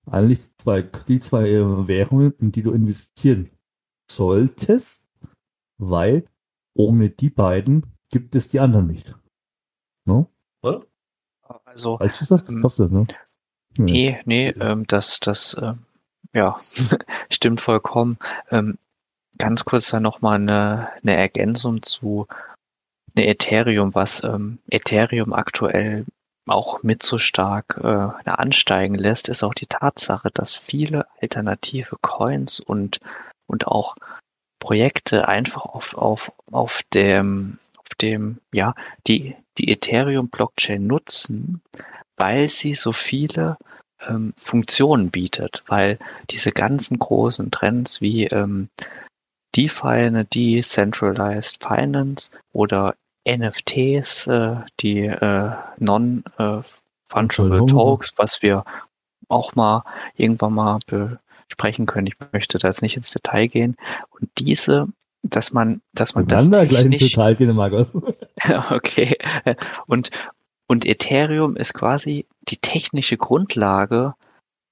eigentlich 0.10 0.42
zwei, 0.58 0.84
die 1.08 1.20
zwei 1.20 1.44
Währungen, 1.88 2.34
in 2.40 2.52
die 2.52 2.62
du 2.62 2.72
investieren 2.72 3.50
solltest, 4.12 5.06
weil 5.78 6.26
ohne 6.76 7.10
die 7.10 7.30
beiden 7.30 7.96
gibt 8.12 8.36
es 8.36 8.48
die 8.48 8.60
anderen 8.60 8.88
nicht. 8.88 9.16
No? 10.06 10.30
Also, 11.76 11.98
Falsch 11.98 12.20
gesagt? 12.20 12.50
Ähm, 12.50 12.62
das, 12.62 12.80
ne? 12.80 13.08
Nee, 13.78 14.22
nee, 14.26 14.50
ähm, 14.50 14.88
das, 14.88 15.20
das, 15.20 15.58
ähm, 15.62 15.80
ja, 16.34 16.58
stimmt 17.30 17.60
vollkommen. 17.60 18.18
Ähm, 18.50 18.78
ganz 19.38 19.66
kurz 19.66 19.90
da 19.90 20.00
nochmal 20.00 20.36
eine, 20.36 20.90
eine 21.04 21.16
Ergänzung 21.16 21.82
zu 21.82 22.28
eine 23.16 23.28
Ethereum, 23.28 23.94
was 23.94 24.24
ähm, 24.24 24.60
Ethereum 24.70 25.34
aktuell 25.34 26.06
auch 26.48 26.84
mit 26.84 27.04
so 27.04 27.18
stark 27.18 27.80
äh, 27.84 28.30
ansteigen 28.30 28.96
lässt, 28.96 29.30
ist 29.30 29.44
auch 29.44 29.54
die 29.54 29.66
Tatsache, 29.66 30.30
dass 30.32 30.56
viele 30.56 31.08
alternative 31.22 31.98
Coins 32.02 32.60
und, 32.60 33.00
und 33.48 33.68
auch 33.68 33.96
Projekte 34.66 35.28
einfach 35.28 35.64
auf, 35.64 35.94
auf, 35.94 36.32
auf 36.52 36.82
dem, 36.92 37.60
auf 37.78 37.90
dem, 38.02 38.40
ja, 38.52 38.74
die, 39.06 39.36
die 39.60 39.70
Ethereum-Blockchain 39.70 40.88
nutzen, 40.88 41.62
weil 42.18 42.50
sie 42.50 42.74
so 42.74 42.92
viele 42.92 43.58
ähm, 44.08 44.34
Funktionen 44.38 45.12
bietet, 45.12 45.64
weil 45.68 46.00
diese 46.32 46.52
ganzen 46.52 46.98
großen 46.98 47.52
Trends 47.52 48.02
wie 48.02 48.26
ähm, 48.26 48.70
DeFi, 49.56 49.88
eine 49.88 50.26
Decentralized 50.26 51.64
Finance 51.64 52.32
oder 52.52 52.96
NFTs, 53.28 54.26
äh, 54.26 54.56
die 54.80 55.06
äh, 55.06 55.52
Non-Fungible 55.78 57.62
äh, 57.62 57.68
Talks, 57.68 58.14
was 58.18 58.42
wir 58.42 58.64
auch 59.30 59.54
mal 59.54 59.84
irgendwann 60.16 60.54
mal 60.54 60.80
besprechen 61.48 61.86
können. 61.86 62.08
Ich 62.08 62.16
möchte 62.32 62.58
da 62.58 62.68
jetzt 62.68 62.82
nicht 62.82 62.98
ins 62.98 63.12
Detail 63.12 63.48
gehen. 63.48 63.76
Und 64.10 64.30
diese, 64.38 64.88
dass 65.24 65.54
man, 65.54 65.82
dass 65.94 66.16
man 66.16 66.28
das 66.28 66.50
da 66.50 66.66
gleich 66.66 66.86
ins 66.86 67.00
Detail 67.00 67.36
gehen, 67.36 67.56
Markus. 67.56 67.94
okay. 68.70 69.18
Und 69.88 70.12
und 70.68 70.86
Ethereum 70.86 71.56
ist 71.56 71.74
quasi 71.74 72.26
die 72.48 72.58
technische 72.58 73.18
Grundlage, 73.18 74.16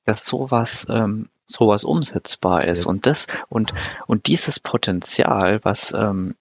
dass 0.06 0.26
sowas, 0.26 0.88
ähm, 0.90 1.30
sowas 1.46 1.84
umsetzbar 1.84 2.66
ist. 2.66 2.84
Ja. 2.84 2.90
Und 2.90 3.06
das, 3.06 3.28
und, 3.50 3.74
und 4.08 4.28
dieses 4.28 4.60
Potenzial, 4.60 5.60
was, 5.64 5.94
ähm, 5.94 6.36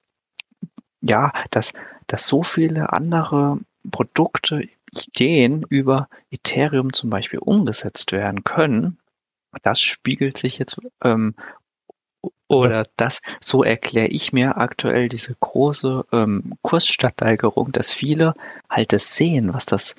ja, 1.01 1.33
dass, 1.51 1.73
dass 2.07 2.27
so 2.27 2.43
viele 2.43 2.93
andere 2.93 3.59
Produkte, 3.91 4.69
Ideen 4.95 5.65
über 5.71 6.09
Ethereum 6.31 6.93
zum 6.93 7.09
Beispiel 7.09 7.39
umgesetzt 7.39 8.13
werden 8.13 8.45
können, 8.45 8.99
das 9.63 9.81
spiegelt 9.81 10.39
sich 10.39 10.59
jetzt 10.59 10.79
ähm, 11.03 11.35
oder 12.49 12.87
das, 12.97 13.21
so 13.41 13.65
erkläre 13.65 14.09
ich 14.09 14.33
mir 14.33 14.59
aktuell 14.59 15.09
diese 15.09 15.35
große 15.41 16.05
ähm, 16.13 16.55
Kurssteigerung, 16.63 17.73
dass 17.73 17.93
viele 17.93 18.35
halt 18.69 18.93
das 18.93 19.17
sehen, 19.17 19.55
was 19.55 19.65
das 19.65 19.97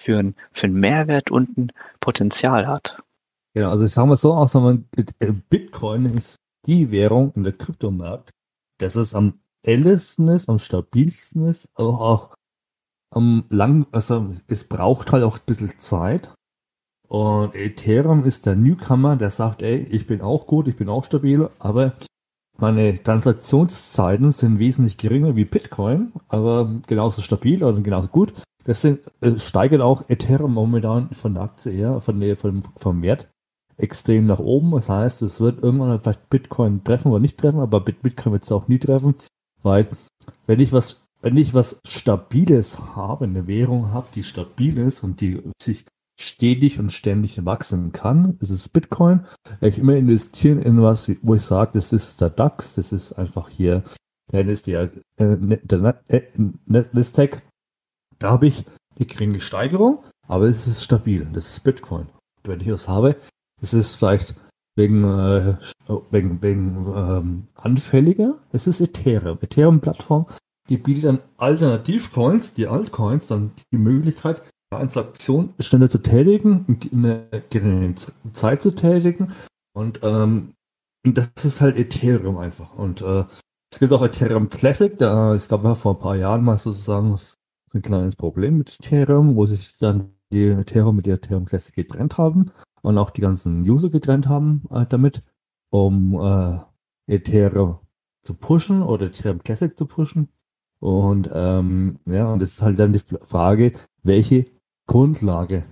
für 0.00 0.18
ein, 0.18 0.34
für 0.52 0.66
ein 0.66 0.74
Mehrwert 0.74 1.30
und 1.30 1.56
ein 1.56 1.72
Potenzial 2.00 2.66
hat. 2.66 2.98
Genau, 3.54 3.70
also 3.70 3.84
ich 3.84 3.92
sage 3.92 4.08
mal 4.08 4.16
so, 4.16 4.34
auch 4.34 4.48
sagen 4.48 4.86
wir, 4.94 5.32
Bitcoin 5.48 6.06
ist 6.06 6.36
die 6.66 6.90
Währung 6.90 7.32
in 7.36 7.44
der 7.44 7.52
Kryptomarkt, 7.52 8.30
dass 8.78 8.96
es 8.96 9.14
am 9.14 9.40
ältesten 9.62 10.28
ist, 10.28 10.48
am 10.48 10.58
stabilsten 10.58 11.48
ist, 11.48 11.70
aber 11.74 12.00
auch 12.00 12.34
am 13.10 13.44
lang, 13.48 13.86
also 13.92 14.30
es 14.48 14.68
braucht 14.68 15.12
halt 15.12 15.24
auch 15.24 15.38
ein 15.38 15.46
bisschen 15.46 15.78
Zeit, 15.78 16.34
und 17.08 17.54
Ethereum 17.54 18.24
ist 18.24 18.46
der 18.46 18.56
Newcomer, 18.56 19.16
der 19.16 19.30
sagt, 19.30 19.62
ey, 19.62 19.86
ich 19.90 20.06
bin 20.06 20.20
auch 20.20 20.46
gut, 20.46 20.68
ich 20.68 20.76
bin 20.76 20.88
auch 20.88 21.04
stabil, 21.04 21.48
aber 21.58 21.92
meine 22.58 23.02
Transaktionszeiten 23.02 24.30
sind 24.30 24.58
wesentlich 24.58 24.96
geringer 24.96 25.36
wie 25.36 25.44
Bitcoin, 25.44 26.12
aber 26.28 26.70
genauso 26.86 27.20
stabil 27.20 27.62
oder 27.62 27.80
genauso 27.80 28.08
gut. 28.08 28.32
Deswegen 28.66 29.00
äh, 29.20 29.38
steigert 29.38 29.82
auch 29.82 30.08
Ethereum 30.08 30.54
momentan 30.54 31.10
von 31.10 31.34
der 31.34 31.42
Aktie 31.42 31.72
her, 31.72 32.00
von 32.00 32.20
der, 32.20 32.36
vom, 32.36 32.62
vom 32.76 33.02
Wert 33.02 33.28
extrem 33.76 34.26
nach 34.26 34.38
oben. 34.38 34.70
Das 34.70 34.88
heißt, 34.88 35.22
es 35.22 35.40
wird 35.40 35.62
irgendwann 35.62 36.00
vielleicht 36.00 36.30
Bitcoin 36.30 36.84
treffen 36.84 37.10
oder 37.10 37.20
nicht 37.20 37.38
treffen, 37.38 37.60
aber 37.60 37.80
Bitcoin 37.80 38.32
wird 38.32 38.44
es 38.44 38.52
auch 38.52 38.68
nie 38.68 38.78
treffen, 38.78 39.14
weil 39.62 39.88
wenn 40.46 40.60
ich 40.60 40.72
was, 40.72 41.06
wenn 41.22 41.36
ich 41.36 41.54
was 41.54 41.80
Stabiles 41.86 42.78
habe, 42.78 43.24
eine 43.24 43.46
Währung 43.46 43.92
habe, 43.92 44.06
die 44.14 44.22
stabil 44.22 44.78
ist 44.78 45.02
und 45.02 45.20
die 45.20 45.42
sich 45.60 45.84
stetig 46.16 46.78
und 46.78 46.92
ständig 46.92 47.44
wachsen 47.44 47.92
kann. 47.92 48.38
Das 48.38 48.50
ist 48.50 48.72
Bitcoin. 48.72 49.26
Ich 49.60 49.78
immer 49.78 49.96
investieren 49.96 50.60
in 50.62 50.82
was, 50.82 51.10
wo 51.22 51.34
ich 51.34 51.42
sage, 51.42 51.72
das 51.74 51.92
ist 51.92 52.20
der 52.20 52.30
DAX, 52.30 52.74
das 52.74 52.92
ist 52.92 53.12
einfach 53.12 53.48
hier, 53.48 53.82
der 54.32 54.44
der, 54.44 54.90
äh, 55.18 55.94
äh, 56.08 56.22
Nasdaq. 56.66 57.42
Da 58.18 58.30
habe 58.30 58.46
ich 58.46 58.64
eine 58.96 59.06
geringe 59.06 59.40
Steigerung, 59.40 60.04
aber 60.26 60.46
es 60.46 60.66
ist 60.66 60.84
stabil. 60.84 61.26
Das 61.32 61.48
ist 61.48 61.64
Bitcoin. 61.64 62.06
Wenn 62.44 62.60
ich 62.60 62.70
was 62.70 62.88
habe, 62.88 63.16
das 63.60 63.74
ist 63.74 63.96
vielleicht 63.96 64.34
wegen, 64.76 65.04
äh, 65.04 65.56
wegen, 66.10 66.42
wegen 66.42 66.92
ähm, 66.94 67.48
anfälliger. 67.54 68.38
Es 68.52 68.66
ist 68.66 68.80
Ethereum. 68.80 69.38
Ethereum-Plattform, 69.40 70.26
die 70.68 70.78
bietet 70.78 71.04
dann 71.04 71.20
Alternativcoins, 71.36 72.54
die 72.54 72.66
Altcoins, 72.66 73.26
dann 73.26 73.52
die 73.72 73.78
Möglichkeit, 73.78 74.42
Transaktion 74.78 75.54
schneller 75.58 75.88
zu 75.88 75.98
tätigen, 75.98 76.80
in 76.90 77.04
einer 77.04 77.40
geringen 77.50 77.94
Zeit 78.32 78.62
zu 78.62 78.74
tätigen. 78.74 79.32
Und 79.74 80.00
ähm, 80.02 80.54
das 81.02 81.30
ist 81.44 81.60
halt 81.60 81.76
Ethereum 81.76 82.38
einfach. 82.38 82.74
Und 82.74 83.02
äh, 83.02 83.24
es 83.72 83.78
gibt 83.80 83.92
auch 83.92 84.02
Ethereum 84.02 84.50
Classic, 84.50 84.96
da 84.98 85.34
es 85.34 85.48
gab 85.48 85.64
ja 85.64 85.74
vor 85.74 85.94
ein 85.94 86.00
paar 86.00 86.16
Jahren 86.16 86.44
mal 86.44 86.58
sozusagen 86.58 87.18
ein 87.72 87.82
kleines 87.82 88.16
Problem 88.16 88.58
mit 88.58 88.78
Ethereum, 88.80 89.36
wo 89.36 89.46
sich 89.46 89.76
dann 89.78 90.14
die 90.32 90.46
Ethereum 90.46 90.96
mit 90.96 91.06
der 91.06 91.16
Ethereum 91.16 91.44
Classic 91.44 91.74
getrennt 91.74 92.18
haben. 92.18 92.50
und 92.82 92.98
auch 92.98 93.10
die 93.10 93.22
ganzen 93.22 93.62
User 93.62 93.88
getrennt 93.88 94.28
haben 94.28 94.62
äh, 94.70 94.84
damit, 94.86 95.22
um 95.70 96.14
äh, 96.20 96.58
Ethereum 97.06 97.78
zu 98.22 98.34
pushen 98.34 98.82
oder 98.82 99.06
Ethereum 99.06 99.42
Classic 99.42 99.76
zu 99.76 99.86
pushen. 99.86 100.28
Und 100.80 101.30
ähm, 101.32 101.98
ja, 102.04 102.30
und 102.30 102.40
das 102.40 102.52
ist 102.52 102.62
halt 102.62 102.78
dann 102.78 102.92
die 102.92 103.00
Frage, 103.22 103.72
welche 104.02 104.44
Grundlage 104.86 105.64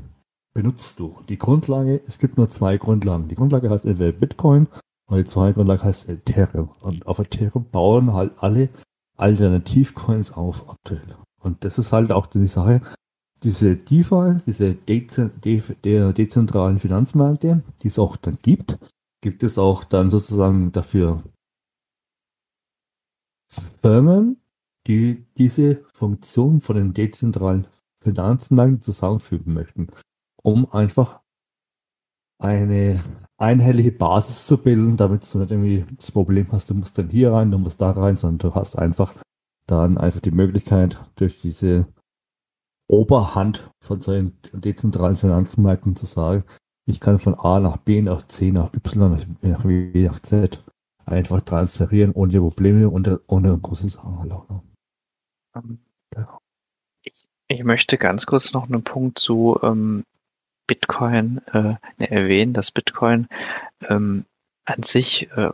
benutzt 0.55 0.99
du? 0.99 1.19
Die 1.29 1.39
Grundlage, 1.39 2.01
es 2.07 2.19
gibt 2.19 2.37
nur 2.37 2.51
zwei 2.51 2.79
Grundlagen. 2.79 3.29
Die 3.29 3.35
Grundlage 3.35 3.71
heißt 3.71 3.85
entweder 3.85 4.13
Bitcoin 4.13 4.69
und 5.07 5.19
die 5.19 5.25
zweite 5.25 5.55
Grundlage 5.55 5.85
heißt 5.85 6.09
Ethereum. 6.09 6.71
Und 6.81 7.07
auf 7.07 7.19
Ethereum 7.19 7.67
bauen 7.71 8.13
halt 8.13 8.33
alle 8.39 8.69
Alternativcoins 9.17 10.33
auf 10.33 10.69
aktuell. 10.69 11.17
Und 11.41 11.65
das 11.65 11.79
ist 11.79 11.93
halt 11.93 12.13
auch 12.13 12.27
die 12.27 12.47
Sache, 12.47 12.81
diese 13.43 13.77
DeFi, 13.77 14.37
diese 14.47 14.75
dezentralen 16.15 16.79
Finanzmärkte, 16.79 17.63
die 17.83 17.89
es 17.89 17.99
auch 17.99 18.17
dann 18.17 18.39
gibt, 18.41 18.79
gibt 19.21 19.43
es 19.43 19.59
auch 19.59 19.85
dann 19.85 20.11
sozusagen 20.11 20.73
dafür 20.73 21.23
Firmen, 23.83 24.41
die 24.87 25.27
diese 25.37 25.85
Funktion 25.93 26.61
von 26.61 26.77
den 26.77 26.95
dezentralen 26.95 27.67
Finanzmärkten 28.03 28.81
zusammenfügen 28.81 29.55
möchten, 29.55 29.89
um 30.43 30.71
einfach 30.73 31.21
eine 32.39 33.01
einhellige 33.39 33.93
Basis 33.93 34.47
zu 34.47 34.59
bilden, 34.59 34.97
damit 34.97 35.33
du 35.33 35.39
nicht 35.39 35.51
irgendwie 35.51 35.85
das 35.97 36.11
Problem 36.13 36.47
hast, 36.53 36.71
du 36.71 36.75
musst 36.75 36.99
dann 36.99 37.09
hier 37.09 37.33
rein, 37.33 37.51
du 37.51 37.59
musst 37.59 37.81
da 37.81 37.91
rein, 37.91 38.17
sondern 38.17 38.51
du 38.51 38.55
hast 38.55 38.77
einfach 38.77 39.15
dann 39.67 39.97
einfach 39.99 40.21
die 40.21 40.33
Möglichkeit, 40.33 40.99
durch 41.17 41.41
diese 41.41 41.87
Oberhand 42.89 43.71
von 43.81 44.01
solchen 44.01 44.37
dezentralen 44.53 45.17
Finanzmärkten 45.17 45.97
zu 45.97 46.07
sagen, 46.07 46.45
ich 46.85 47.01
kann 47.01 47.21
von 47.21 47.35
A 47.35 47.61
nach 47.61 47.77
B, 47.77 48.03
nach 48.03 48.27
C, 48.27 48.51
nach 48.51 48.73
Y, 48.75 49.19
nach 49.43 49.65
W, 49.65 50.07
nach 50.07 50.21
Z 50.21 50.65
einfach 51.05 51.41
transferieren 51.43 52.13
ohne 52.13 52.39
Probleme 52.41 52.89
und 52.89 53.21
ohne 53.29 53.59
große 53.59 53.89
Sachen. 53.89 54.33
Ähm, 55.55 55.79
ich, 57.49 57.65
möchte 57.65 57.99
ganz 57.99 58.27
kurz 58.27 58.53
noch 58.53 58.69
einen 58.69 58.83
Punkt 58.83 59.19
zu 59.19 59.59
ähm, 59.63 60.05
Bitcoin 60.67 61.41
äh, 61.53 61.75
ne, 61.99 62.11
erwähnen, 62.11 62.53
dass 62.53 62.71
Bitcoin 62.71 63.29
ähm, 63.89 64.25
an 64.65 64.83
sich 64.83 65.29
äh, 65.37 65.51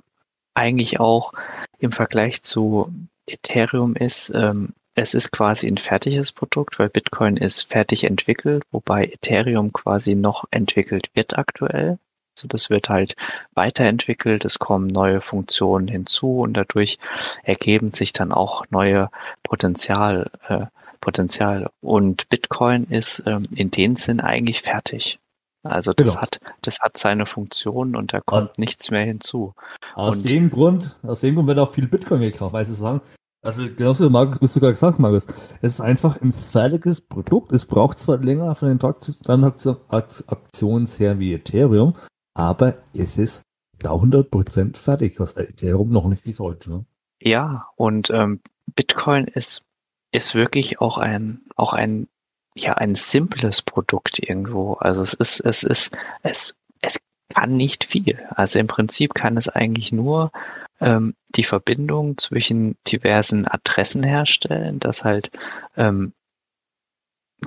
eigentlich 0.55 1.01
auch 1.01 1.33
im 1.79 1.93
Vergleich 1.93 2.43
zu 2.43 2.93
Ethereum 3.27 3.95
ist, 3.95 4.31
ähm, 4.35 4.75
es 5.01 5.15
ist 5.15 5.31
quasi 5.31 5.69
ein 5.69 5.79
fertiges 5.79 6.33
Produkt, 6.33 6.79
weil 6.81 6.89
Bitcoin 6.89 7.37
ist 7.37 7.71
fertig 7.71 8.03
entwickelt, 8.03 8.65
wobei 8.73 9.05
Ethereum 9.05 9.73
quasi 9.73 10.17
noch 10.17 10.45
entwickelt 10.51 11.11
wird 11.15 11.39
aktuell. 11.39 11.99
Also 12.37 12.49
das 12.49 12.69
wird 12.69 12.89
halt 12.89 13.15
weiterentwickelt, 13.55 14.45
es 14.45 14.59
kommen 14.59 14.89
neue 14.89 15.21
Funktionen 15.21 15.87
hinzu 15.87 16.41
und 16.41 16.55
dadurch 16.55 16.99
ergeben 17.45 17.93
sich 17.93 18.13
dann 18.13 18.33
auch 18.33 18.65
neue 18.71 19.09
Potenzial, 19.45 20.31
äh, 20.49 20.67
Potenzial. 21.01 21.71
Und 21.81 22.29
Bitcoin 22.29 22.85
ist 22.85 23.23
ähm, 23.27 23.49
in 23.55 23.71
dem 23.71 23.97
Sinn 23.97 24.21
eigentlich 24.21 24.63
fertig. 24.63 25.19
Also 25.63 25.93
das 25.93 26.11
genau. 26.11 26.23
hat, 26.23 26.41
das 26.63 26.81
hat 26.81 26.97
seine 26.97 27.27
Funktion 27.27 27.97
und 27.97 28.13
da 28.13 28.21
kommt 28.21 28.51
und 28.51 28.59
nichts 28.59 28.91
mehr 28.91 29.05
hinzu. 29.05 29.55
Aus 29.95 30.19
und 30.19 30.31
dem 30.31 30.51
Grund, 30.51 30.97
aus 31.03 31.21
dem 31.21 31.35
Grund 31.35 31.49
wird 31.49 31.59
auch 31.59 31.73
viel 31.73 31.89
Bitcoin 31.89 32.21
gekauft, 32.21 32.53
weil 32.53 32.65
sie 32.65 32.75
sagen, 32.75 33.01
also 33.43 33.69
genauso 33.69 34.05
wie 34.05 34.11
Markus, 34.11 34.55
du 34.55 34.61
gerade 34.61 34.73
gesagt 34.73 34.99
Markus, 34.99 35.27
es 35.63 35.75
ist 35.75 35.81
einfach 35.81 36.21
ein 36.21 36.33
fertiges 36.33 37.01
Produkt. 37.01 37.53
Es 37.53 37.67
braucht 37.67 37.99
zwar 37.99 38.19
länger 38.19 38.55
von 38.55 38.69
den 38.69 38.79
Transaktions 38.79 40.99
her 40.99 41.19
wie 41.19 41.35
Ethereum, 41.35 41.95
aber 42.35 42.75
es 42.95 43.19
ist 43.19 43.43
da 43.79 43.93
100% 43.93 44.77
fertig, 44.77 45.21
was 45.21 45.37
Ethereum 45.37 45.91
noch 45.91 46.09
nicht 46.09 46.27
ist 46.27 46.41
heute. 46.41 46.71
Ne? 46.71 46.85
Ja, 47.21 47.69
und 47.77 48.11
ähm, 48.11 48.41
Bitcoin 48.75 49.27
ist, 49.27 49.65
ist 50.11 50.35
wirklich 50.35 50.81
auch 50.81 50.99
ein, 50.99 51.41
auch 51.57 51.73
ein, 51.73 52.09
ja, 52.55 52.75
ein 52.75 52.95
simples 52.95 53.63
Produkt 53.63 54.19
irgendwo. 54.19 54.75
Also 54.75 55.03
es 55.03 55.15
ist, 55.15 55.41
es 55.41 55.63
ist, 55.63 55.97
es, 56.23 56.57
es 56.81 56.99
kann 57.29 57.57
nicht 57.57 57.85
viel. 57.85 58.27
Also 58.31 58.59
im 58.59 58.67
Prinzip 58.67 59.15
kann 59.15 59.37
es 59.37 59.49
eigentlich 59.49 59.93
nur 59.93 60.33
ähm, 60.81 61.15
die 61.31 61.45
Verbindung 61.45 62.17
zwischen 62.19 62.77
diversen 62.87 63.47
Adressen 63.47 64.03
herstellen, 64.03 64.81
dass 64.81 65.05
halt 65.05 65.31
ähm, 65.77 66.13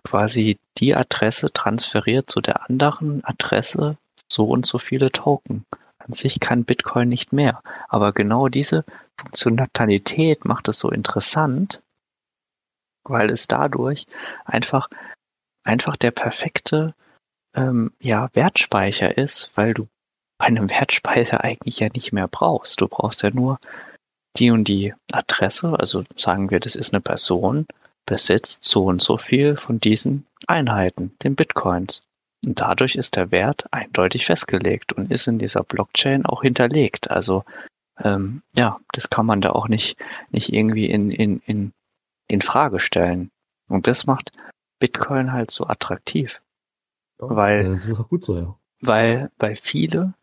quasi 0.04 0.60
die 0.78 0.96
Adresse 0.96 1.52
transferiert 1.52 2.30
zu 2.30 2.42
der 2.42 2.70
anderen 2.70 3.24
Adresse 3.26 3.98
so 4.28 4.46
und 4.46 4.66
so 4.66 4.78
viele 4.78 5.12
Token. 5.12 5.66
An 5.98 6.14
sich 6.14 6.40
kann 6.40 6.64
Bitcoin 6.64 7.10
nicht 7.10 7.34
mehr. 7.34 7.62
Aber 7.90 8.14
genau 8.14 8.48
diese 8.48 8.86
Funktionalität 9.18 10.46
macht 10.46 10.68
es 10.68 10.80
so 10.80 10.90
interessant, 10.90 11.82
weil 13.04 13.30
es 13.30 13.48
dadurch 13.48 14.06
einfach, 14.46 14.90
einfach 15.64 15.96
der 15.98 16.12
perfekte 16.12 16.94
ähm, 17.56 17.92
ja, 18.00 18.30
Wertspeicher 18.34 19.18
ist, 19.18 19.52
weil 19.56 19.74
du 19.74 19.88
einem 20.38 20.70
Wertspeicher 20.70 21.44
eigentlich 21.44 21.80
ja 21.80 21.90
nicht 21.94 22.14
mehr 22.14 22.28
brauchst. 22.28 22.82
Du 22.82 22.88
brauchst 22.88 23.22
ja 23.24 23.30
nur 23.30 23.60
die 24.38 24.52
und 24.52 24.68
die 24.68 24.94
Adresse, 25.12 25.76
also 25.80 26.04
sagen 26.16 26.50
wir, 26.50 26.60
das 26.60 26.76
ist 26.76 26.94
eine 26.94 27.02
Person, 27.02 27.68
besitzt 28.06 28.64
so 28.64 28.86
und 28.86 29.02
so 29.02 29.18
viel 29.18 29.56
von 29.56 29.80
diesen 29.80 30.26
Einheiten, 30.48 31.16
den 31.24 31.36
Bitcoins. 31.36 32.04
Und 32.46 32.60
dadurch 32.60 32.96
ist 32.96 33.16
der 33.16 33.30
Wert 33.32 33.66
eindeutig 33.72 34.26
festgelegt 34.26 34.94
und 34.94 35.12
ist 35.12 35.28
in 35.28 35.38
dieser 35.38 35.64
Blockchain 35.64 36.26
auch 36.26 36.42
hinterlegt. 36.42 37.12
Also 37.12 37.44
ähm, 38.04 38.42
ja, 38.56 38.80
das 38.94 39.10
kann 39.10 39.26
man 39.26 39.42
da 39.42 39.52
auch 39.52 39.68
nicht, 39.68 39.98
nicht 40.32 40.52
irgendwie 40.52 40.90
in, 40.90 41.12
in, 41.12 41.42
in, 41.46 41.74
in 42.32 42.42
Frage 42.42 42.80
stellen. 42.80 43.32
Und 43.68 43.88
das 43.88 44.06
macht 44.06 44.32
Bitcoin 44.80 45.32
halt 45.32 45.52
so 45.52 45.68
attraktiv. 45.68 46.42
Ja, 47.22 47.36
weil, 47.36 47.64
das 47.64 47.88
ist 47.88 48.00
auch 48.00 48.10
gut 48.10 48.26
so, 48.26 48.38
ja. 48.38 48.56
Weil, 48.82 49.30
weil 49.38 49.56
viele 49.56 50.14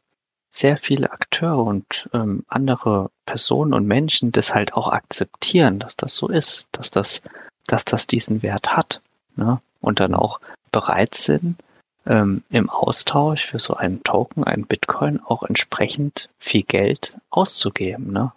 sehr 0.50 0.76
viele 0.76 1.12
Akteure 1.12 1.64
und 1.64 2.08
ähm, 2.12 2.44
andere 2.48 3.10
Personen 3.26 3.74
und 3.74 3.86
Menschen 3.86 4.32
das 4.32 4.54
halt 4.54 4.74
auch 4.74 4.88
akzeptieren, 4.88 5.78
dass 5.78 5.96
das 5.96 6.16
so 6.16 6.28
ist, 6.28 6.68
dass 6.72 6.90
das, 6.90 7.22
dass 7.66 7.84
das 7.84 8.06
diesen 8.06 8.42
Wert 8.42 8.76
hat. 8.76 9.00
Ne? 9.36 9.60
Und 9.80 10.00
dann 10.00 10.14
auch 10.14 10.40
bereit 10.72 11.14
sind, 11.14 11.56
ähm, 12.06 12.42
im 12.50 12.70
Austausch 12.70 13.46
für 13.46 13.58
so 13.58 13.74
einen 13.74 14.02
Token, 14.02 14.44
einen 14.44 14.66
Bitcoin, 14.66 15.20
auch 15.20 15.42
entsprechend 15.42 16.28
viel 16.38 16.62
Geld 16.62 17.16
auszugeben. 17.30 18.12
Ne? 18.12 18.32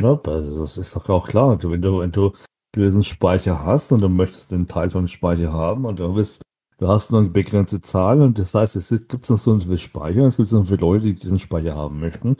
Ja, 0.00 0.18
also 0.24 0.62
das 0.62 0.78
ist 0.78 0.96
doch 0.96 1.08
auch 1.08 1.28
klar. 1.28 1.62
wenn 1.62 1.82
du, 1.82 2.00
wenn 2.00 2.12
du 2.12 2.32
diesen 2.76 3.04
Speicher 3.04 3.64
hast 3.64 3.92
und 3.92 4.00
du 4.00 4.08
möchtest 4.08 4.50
den 4.50 4.66
Teil 4.66 4.90
von 4.90 5.04
dem 5.04 5.08
Speicher 5.08 5.52
haben 5.52 5.84
und 5.84 5.98
du 5.98 6.14
bist 6.14 6.42
Du 6.78 6.86
hast 6.86 7.10
nur 7.10 7.20
eine 7.20 7.30
begrenzte 7.30 7.80
Zahl 7.80 8.22
und 8.22 8.38
das 8.38 8.54
heißt, 8.54 8.76
es 8.76 8.90
gibt 9.08 9.28
noch 9.28 9.36
so 9.36 9.50
einen 9.50 9.78
Speicher, 9.78 10.22
es 10.26 10.36
gibt 10.36 10.52
noch 10.52 10.64
viele 10.64 10.76
Leute, 10.76 11.06
die 11.06 11.14
diesen 11.14 11.40
Speicher 11.40 11.74
haben 11.74 11.98
möchten. 11.98 12.36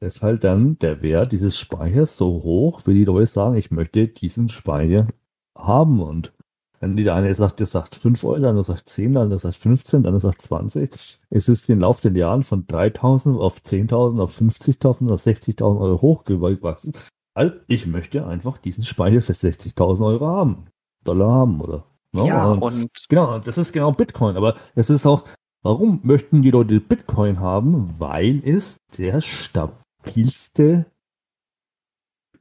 Ist 0.00 0.22
halt 0.22 0.44
dann 0.44 0.78
der 0.78 1.02
Wert 1.02 1.32
dieses 1.32 1.58
Speichers 1.58 2.16
so 2.16 2.42
hoch, 2.42 2.80
wie 2.86 2.94
die 2.94 3.04
Leute 3.04 3.26
sagen, 3.26 3.56
ich 3.56 3.70
möchte 3.70 4.08
diesen 4.08 4.48
Speicher 4.48 5.08
haben 5.54 6.00
und 6.00 6.32
wenn 6.80 6.96
die 6.96 7.08
eine 7.10 7.34
sagt, 7.34 7.60
der 7.60 7.66
sagt 7.66 7.94
5 7.94 8.24
Euro, 8.24 8.40
dann 8.40 8.62
sagt 8.64 8.88
10, 8.88 9.12
dann 9.12 9.38
sagt 9.38 9.56
15, 9.56 10.02
dann 10.02 10.18
sagt 10.18 10.40
20. 10.40 11.20
Es 11.28 11.48
ist 11.48 11.68
im 11.68 11.80
Laufe 11.80 12.10
der 12.10 12.18
Jahren 12.18 12.42
von 12.42 12.66
3000 12.66 13.38
auf 13.38 13.58
10.000, 13.58 14.20
auf 14.20 14.36
50.000, 14.36 15.12
auf 15.12 15.20
60.000 15.20 15.80
Euro 15.80 16.00
hochgewachsen. 16.00 16.94
Also 17.34 17.54
ich 17.66 17.86
möchte 17.86 18.26
einfach 18.26 18.58
diesen 18.58 18.84
Speicher 18.84 19.22
für 19.22 19.32
60.000 19.32 20.04
Euro 20.04 20.26
haben. 20.26 20.66
Dollar 21.04 21.30
haben, 21.30 21.60
oder? 21.60 21.84
No? 22.12 22.26
Ja, 22.26 22.46
und, 22.46 22.62
und 22.62 22.90
genau, 23.08 23.38
das 23.38 23.58
ist 23.58 23.72
genau 23.72 23.92
Bitcoin. 23.92 24.36
Aber 24.36 24.56
es 24.74 24.90
ist 24.90 25.06
auch, 25.06 25.24
warum 25.62 26.00
möchten 26.02 26.42
die 26.42 26.50
Leute 26.50 26.80
Bitcoin 26.80 27.40
haben? 27.40 27.94
Weil 27.98 28.42
es 28.44 28.76
der 28.98 29.20
stabilste 29.20 30.86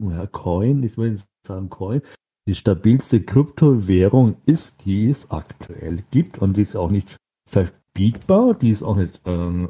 ja, 0.02 0.26
Coin, 0.28 0.84
ich 0.84 0.98
will 0.98 1.12
jetzt 1.12 1.28
sagen 1.46 1.70
Coin, 1.70 2.02
die 2.48 2.56
stabilste 2.56 3.22
Kryptowährung 3.22 4.38
ist, 4.46 4.84
die 4.86 5.10
es 5.10 5.30
aktuell 5.30 6.04
gibt 6.12 6.39
und 6.39 6.58
die 6.58 6.64
ist 6.64 6.76
auch 6.76 6.89
nicht 6.89 7.18
verbietbar, 7.48 8.56
die 8.56 8.72
ist 8.72 8.84
auch 8.84 8.96
nicht 8.96 9.22
äh, 9.26 9.68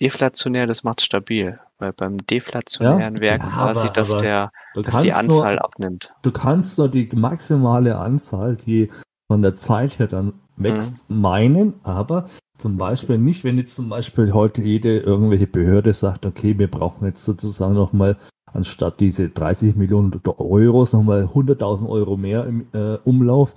deflationär, 0.00 0.66
das 0.66 0.82
macht 0.84 1.00
stabil. 1.00 1.58
Weil 1.78 1.92
beim 1.92 2.18
deflationären 2.18 3.16
ja? 3.16 3.36
ja, 3.36 3.38
quasi, 3.38 3.90
dass, 3.92 4.16
der, 4.16 4.50
dass 4.74 4.98
die 4.98 5.12
Anzahl 5.12 5.56
nur, 5.56 5.64
abnimmt. 5.64 6.12
Du 6.22 6.32
kannst 6.32 6.78
nur 6.78 6.88
die 6.88 7.08
maximale 7.14 7.98
Anzahl, 7.98 8.56
die 8.56 8.90
von 9.28 9.42
der 9.42 9.54
Zeit 9.54 9.98
her 9.98 10.06
dann 10.06 10.32
wächst, 10.56 11.08
mhm. 11.10 11.20
meinen, 11.20 11.74
aber 11.82 12.28
zum 12.58 12.76
Beispiel 12.76 13.18
nicht, 13.18 13.44
wenn 13.44 13.58
jetzt 13.58 13.76
zum 13.76 13.88
Beispiel 13.88 14.32
heute 14.32 14.62
jede 14.62 14.98
irgendwelche 14.98 15.46
Behörde 15.46 15.92
sagt, 15.92 16.26
okay, 16.26 16.58
wir 16.58 16.70
brauchen 16.70 17.06
jetzt 17.06 17.24
sozusagen 17.24 17.74
nochmal 17.74 18.16
anstatt 18.52 19.00
diese 19.00 19.28
30 19.28 19.76
Millionen 19.76 20.20
Euro 20.24 20.88
nochmal 20.90 21.24
100.000 21.24 21.88
Euro 21.88 22.16
mehr 22.16 22.46
im 22.46 22.66
äh, 22.72 22.96
Umlauf, 23.04 23.54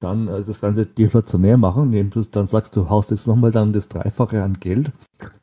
dann 0.00 0.28
äh, 0.28 0.42
das 0.44 0.60
Ganze 0.60 0.86
deflationär 0.86 1.56
machen, 1.56 1.84
indem 1.84 2.10
du 2.10 2.22
dann 2.22 2.46
sagst, 2.46 2.76
du 2.76 2.88
haust 2.88 3.10
jetzt 3.10 3.26
nochmal 3.26 3.50
dann 3.50 3.72
das 3.72 3.88
Dreifache 3.88 4.42
an 4.42 4.54
Geld, 4.60 4.92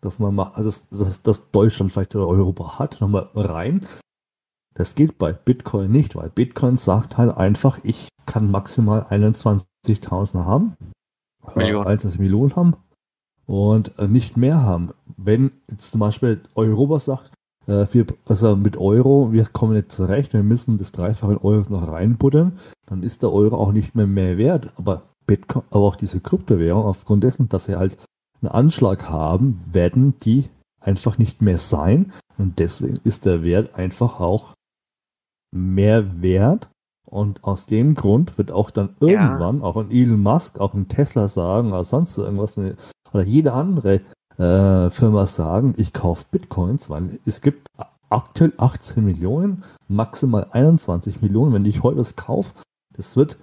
dass 0.01 0.19
man 0.19 0.35
mal, 0.35 0.51
also 0.53 0.69
das, 0.69 0.87
das, 0.89 1.21
das 1.21 1.51
Deutschland 1.51 1.91
vielleicht 1.91 2.15
oder 2.15 2.27
Europa 2.27 2.79
hat, 2.79 3.01
nochmal 3.01 3.29
rein. 3.35 3.85
Das 4.75 4.95
geht 4.95 5.17
bei 5.17 5.33
Bitcoin 5.33 5.91
nicht, 5.91 6.15
weil 6.15 6.29
Bitcoin 6.29 6.77
sagt 6.77 7.17
halt 7.17 7.35
einfach, 7.37 7.79
ich 7.83 8.07
kann 8.25 8.49
maximal 8.49 9.03
21.000 9.09 10.45
haben. 10.45 10.75
Millionen. 11.55 11.85
Äh, 11.85 11.89
21 11.89 12.19
Millionen 12.19 12.55
haben 12.55 12.75
und 13.45 13.97
äh, 13.99 14.07
nicht 14.07 14.37
mehr 14.37 14.61
haben. 14.61 14.91
Wenn 15.17 15.51
jetzt 15.69 15.91
zum 15.91 15.99
Beispiel 15.99 16.41
Europa 16.55 16.99
sagt, 16.99 17.31
äh, 17.67 17.85
wir, 17.91 18.05
also 18.25 18.55
mit 18.55 18.77
Euro, 18.77 19.31
wir 19.31 19.45
kommen 19.45 19.73
nicht 19.73 19.91
zurecht, 19.91 20.33
wir 20.33 20.43
müssen 20.43 20.77
das 20.77 20.91
Dreifache 20.91 21.33
in 21.33 21.37
Euro 21.37 21.69
noch 21.69 21.87
reinbuttern, 21.87 22.59
dann 22.85 23.03
ist 23.03 23.23
der 23.23 23.31
Euro 23.31 23.57
auch 23.57 23.71
nicht 23.71 23.95
mehr 23.95 24.07
mehr 24.07 24.37
wert. 24.37 24.71
Aber 24.77 25.03
Bitcoin, 25.25 25.63
aber 25.69 25.85
auch 25.85 25.95
diese 25.95 26.19
Kryptowährung, 26.19 26.85
aufgrund 26.85 27.23
dessen, 27.23 27.49
dass 27.49 27.65
sie 27.65 27.75
halt 27.75 27.97
einen 28.41 28.51
Anschlag 28.51 29.09
haben, 29.09 29.63
werden 29.71 30.15
die 30.23 30.49
einfach 30.79 31.17
nicht 31.17 31.41
mehr 31.41 31.57
sein. 31.57 32.11
Und 32.37 32.59
deswegen 32.59 32.99
ist 33.03 33.25
der 33.25 33.43
Wert 33.43 33.75
einfach 33.75 34.19
auch 34.19 34.53
mehr 35.51 36.21
wert. 36.21 36.69
Und 37.05 37.43
aus 37.43 37.67
dem 37.67 37.93
Grund 37.93 38.37
wird 38.37 38.51
auch 38.51 38.71
dann 38.71 38.95
irgendwann, 38.99 39.59
ja. 39.59 39.63
auch 39.63 39.77
ein 39.77 39.91
Elon 39.91 40.21
Musk, 40.21 40.59
auch 40.59 40.73
ein 40.73 40.87
Tesla 40.87 41.27
sagen, 41.27 41.67
oder 41.67 41.83
sonst 41.83 42.17
irgendwas, 42.17 42.59
oder 43.13 43.23
jede 43.23 43.53
andere 43.53 44.01
äh, 44.37 44.89
Firma 44.89 45.25
sagen, 45.25 45.75
ich 45.77 45.93
kaufe 45.93 46.25
Bitcoins, 46.31 46.89
weil 46.89 47.19
es 47.25 47.41
gibt 47.41 47.67
aktuell 48.09 48.53
18 48.57 49.03
Millionen, 49.03 49.63
maximal 49.87 50.47
21 50.51 51.21
Millionen. 51.21 51.53
Wenn 51.53 51.65
ich 51.65 51.83
heute 51.83 51.99
was 51.99 52.15
kaufe, 52.15 52.53
das 52.95 53.15
wird 53.15 53.37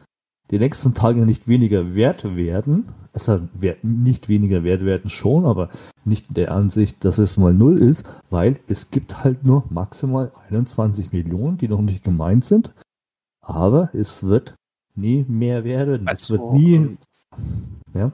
die 0.50 0.58
nächsten 0.58 0.94
Tage 0.94 1.24
nicht 1.24 1.46
weniger 1.46 1.94
wert 1.94 2.36
werden. 2.36 2.88
Es 3.12 3.28
wird 3.28 3.84
nicht 3.84 4.28
weniger 4.28 4.64
wert 4.64 4.84
werden 4.84 5.10
schon, 5.10 5.44
aber 5.44 5.68
nicht 6.04 6.28
in 6.28 6.34
der 6.34 6.52
Ansicht, 6.52 7.04
dass 7.04 7.18
es 7.18 7.36
mal 7.36 7.54
null 7.54 7.80
ist, 7.80 8.04
weil 8.30 8.58
es 8.66 8.90
gibt 8.90 9.22
halt 9.22 9.44
nur 9.44 9.64
maximal 9.70 10.32
21 10.48 11.12
Millionen, 11.12 11.56
die 11.58 11.68
noch 11.68 11.82
nicht 11.82 12.02
gemeint 12.02 12.44
sind. 12.44 12.72
Aber 13.40 13.90
es 13.92 14.24
wird 14.24 14.54
nie 14.94 15.24
mehr 15.28 15.64
werden. 15.64 16.08
Also, 16.08 16.34
es 16.34 16.40
wird 16.40 16.52
nie. 16.52 16.74
Ähm, 16.74 16.98
ja. 17.94 18.12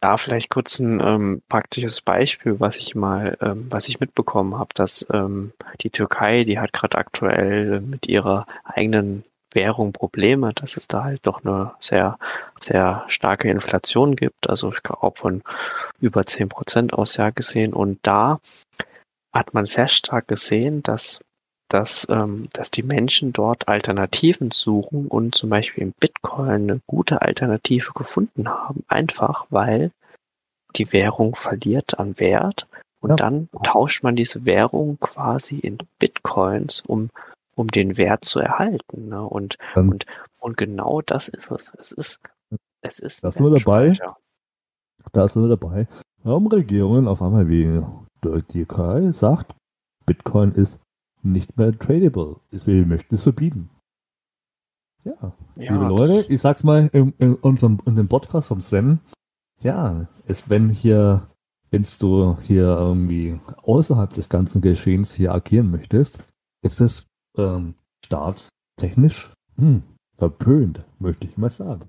Da 0.00 0.16
vielleicht 0.16 0.48
kurz 0.48 0.78
ein 0.78 1.00
ähm, 1.00 1.42
praktisches 1.48 2.00
Beispiel, 2.00 2.60
was 2.60 2.76
ich 2.76 2.94
mal, 2.94 3.36
ähm, 3.40 3.66
was 3.68 3.88
ich 3.88 3.98
mitbekommen 3.98 4.56
habe, 4.56 4.72
dass 4.74 5.06
ähm, 5.12 5.52
die 5.80 5.90
Türkei, 5.90 6.44
die 6.44 6.60
hat 6.60 6.72
gerade 6.72 6.98
aktuell 6.98 7.80
mit 7.80 8.06
ihrer 8.06 8.46
eigenen 8.64 9.24
Währung 9.52 9.92
Probleme, 9.92 10.52
dass 10.54 10.76
es 10.76 10.86
da 10.86 11.04
halt 11.04 11.26
doch 11.26 11.44
eine 11.44 11.72
sehr, 11.80 12.18
sehr 12.60 13.04
starke 13.08 13.50
Inflation 13.50 14.14
gibt, 14.14 14.48
also 14.48 14.70
ich 14.70 14.82
glaube 14.82 15.18
von 15.18 15.42
über 16.00 16.24
zehn 16.26 16.48
Prozent 16.48 16.92
aus 16.92 17.16
Jahr 17.16 17.32
gesehen. 17.32 17.72
Und 17.72 17.98
da 18.02 18.40
hat 19.32 19.54
man 19.54 19.66
sehr 19.66 19.88
stark 19.88 20.28
gesehen, 20.28 20.82
dass 20.82 21.20
dass, 21.68 22.06
ähm, 22.10 22.48
dass 22.52 22.70
die 22.70 22.82
Menschen 22.82 23.32
dort 23.32 23.68
Alternativen 23.68 24.50
suchen 24.50 25.06
und 25.08 25.34
zum 25.34 25.50
Beispiel 25.50 25.84
im 25.84 25.92
Bitcoin 25.92 26.70
eine 26.70 26.80
gute 26.86 27.22
Alternative 27.22 27.92
gefunden 27.94 28.48
haben. 28.48 28.84
Einfach 28.88 29.46
weil 29.50 29.90
die 30.76 30.92
Währung 30.92 31.36
verliert 31.36 31.98
an 31.98 32.18
Wert 32.18 32.66
und 33.00 33.10
ja. 33.10 33.16
dann 33.16 33.48
tauscht 33.62 34.02
man 34.02 34.16
diese 34.16 34.44
Währung 34.44 34.98
quasi 35.00 35.58
in 35.58 35.78
Bitcoins, 35.98 36.82
um, 36.86 37.10
um 37.54 37.68
den 37.68 37.96
Wert 37.96 38.24
zu 38.24 38.40
erhalten. 38.40 39.08
Ne? 39.08 39.22
Und, 39.22 39.56
dann, 39.74 39.90
und, 39.90 40.06
und 40.40 40.56
genau 40.56 41.00
das 41.02 41.28
ist 41.28 41.50
es. 41.50 41.72
Es 41.78 41.92
ist, 41.92 42.20
es 42.80 42.98
ist. 42.98 43.24
Das 43.24 43.38
nur 43.38 43.56
dabei. 43.56 43.96
Da 45.12 45.24
ist 45.24 45.36
nur 45.36 45.48
dabei. 45.48 45.86
Warum 46.22 46.48
Regierungen 46.48 47.06
auf 47.06 47.22
einmal 47.22 47.48
wie 47.48 47.82
die 48.24 48.42
Türkei 48.42 49.12
sagt, 49.12 49.54
Bitcoin 50.04 50.52
ist 50.52 50.78
nicht 51.22 51.56
mehr 51.56 51.76
tradable. 51.78 52.36
Wir 52.50 52.86
möchten 52.86 53.14
es 53.14 53.22
verbieten. 53.22 53.70
Ja, 55.04 55.32
ja 55.56 55.72
liebe 55.72 55.86
Leute, 55.86 56.32
ich 56.32 56.40
sag's 56.40 56.64
mal 56.64 56.88
in, 56.92 57.12
in 57.18 57.34
unserem 57.34 57.78
in 57.86 57.94
dem 57.96 58.08
Podcast 58.08 58.48
vom 58.48 58.60
Sven. 58.60 59.00
Ja, 59.60 60.08
es, 60.26 60.48
wenn 60.50 60.68
hier, 60.68 61.28
wenn 61.70 61.86
du 61.98 62.38
hier 62.40 62.64
irgendwie 62.64 63.40
außerhalb 63.62 64.12
des 64.12 64.28
ganzen 64.28 64.60
Geschehens 64.60 65.12
hier 65.14 65.32
agieren 65.32 65.70
möchtest, 65.70 66.26
ist 66.62 66.80
es 66.80 67.06
ähm, 67.36 67.74
staatstechnisch 68.04 69.32
hm, 69.56 69.82
verpönt, 70.16 70.84
möchte 70.98 71.26
ich 71.26 71.36
mal 71.36 71.50
sagen. 71.50 71.88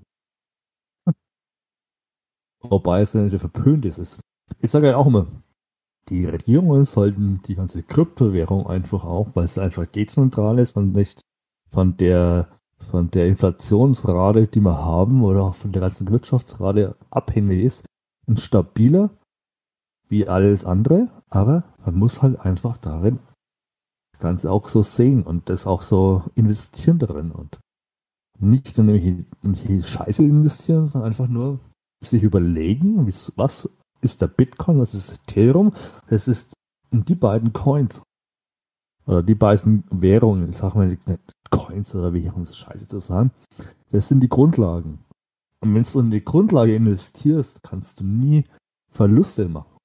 Wobei 2.62 3.02
es 3.02 3.14
nicht 3.14 3.38
verpönt 3.40 3.86
ist. 3.86 4.20
Ich 4.60 4.72
sage 4.72 4.88
ja 4.88 4.98
auch 4.98 5.08
immer, 5.08 5.28
die 6.10 6.26
Regierungen 6.26 6.86
sollten 6.86 7.42
die 7.48 7.56
ganze 7.56 7.84
Kryptowährung 7.84 8.68
einfach 8.68 9.04
auch, 9.06 9.30
weil 9.36 9.46
es 9.46 9.58
einfach 9.58 9.86
dezentral 9.86 10.60
ist 10.60 10.76
und 10.76 10.94
nicht 10.94 11.22
von 11.70 11.98
der 11.98 12.48
von 12.90 13.12
der 13.12 13.28
Inflationsrate, 13.28 14.48
die 14.48 14.62
wir 14.62 14.78
haben, 14.78 15.24
oder 15.24 15.44
auch 15.44 15.56
von 15.56 15.72
der 15.72 15.82
ganzen 15.82 16.10
Wirtschaftsrate 16.10 16.96
abhängig 17.10 17.64
ist, 17.64 17.86
ein 18.28 18.38
stabiler 18.38 19.10
wie 20.08 20.28
alles 20.28 20.66
andere, 20.66 21.10
aber 21.30 21.64
man 21.86 21.96
muss 21.96 22.22
halt 22.22 22.40
einfach 22.40 22.78
darin 22.78 23.20
das 24.14 24.22
Ganze 24.22 24.52
auch 24.52 24.68
so 24.68 24.82
sehen 24.82 25.24
und 25.24 25.50
das 25.50 25.68
auch 25.68 25.82
so 25.82 26.24
investieren 26.36 27.00
darin 27.00 27.32
und 27.32 27.60
nicht 28.40 28.78
in 28.78 28.90
irgendwelche 28.90 29.84
Scheiße 29.84 30.24
investieren, 30.24 30.88
sondern 30.88 31.10
einfach 31.10 31.28
nur 31.28 31.60
sich 32.02 32.24
überlegen, 32.24 33.06
was 33.36 33.70
ist 34.02 34.22
der 34.22 34.28
Bitcoin, 34.28 34.80
was 34.80 34.94
ist 34.94 35.12
Ethereum, 35.12 35.74
das 36.08 36.28
ist 36.28 36.54
die 36.92 37.16
beiden 37.16 37.54
Coins. 37.54 38.02
Oder 39.06 39.24
die 39.24 39.36
beiden 39.36 39.84
Währungen, 39.90 40.50
ich 40.50 40.58
sag 40.58 40.76
mal 40.76 40.88
nicht 40.88 41.02
Coins 41.50 41.96
oder 41.96 42.14
Währungen, 42.14 42.44
ist 42.44 42.58
scheiße 42.58 42.88
zu 42.88 43.00
sagen. 43.00 43.32
Das 43.92 44.08
sind 44.08 44.22
die 44.22 44.30
Grundlagen. 44.30 45.00
Und 45.62 45.76
wenn 45.76 45.84
du 45.84 46.00
in 46.00 46.12
die 46.12 46.24
Grundlage 46.24 46.76
investierst, 46.76 47.64
kannst 47.64 48.00
du 48.00 48.06
nie 48.06 48.46
Verluste 48.92 49.50
machen. 49.50 49.78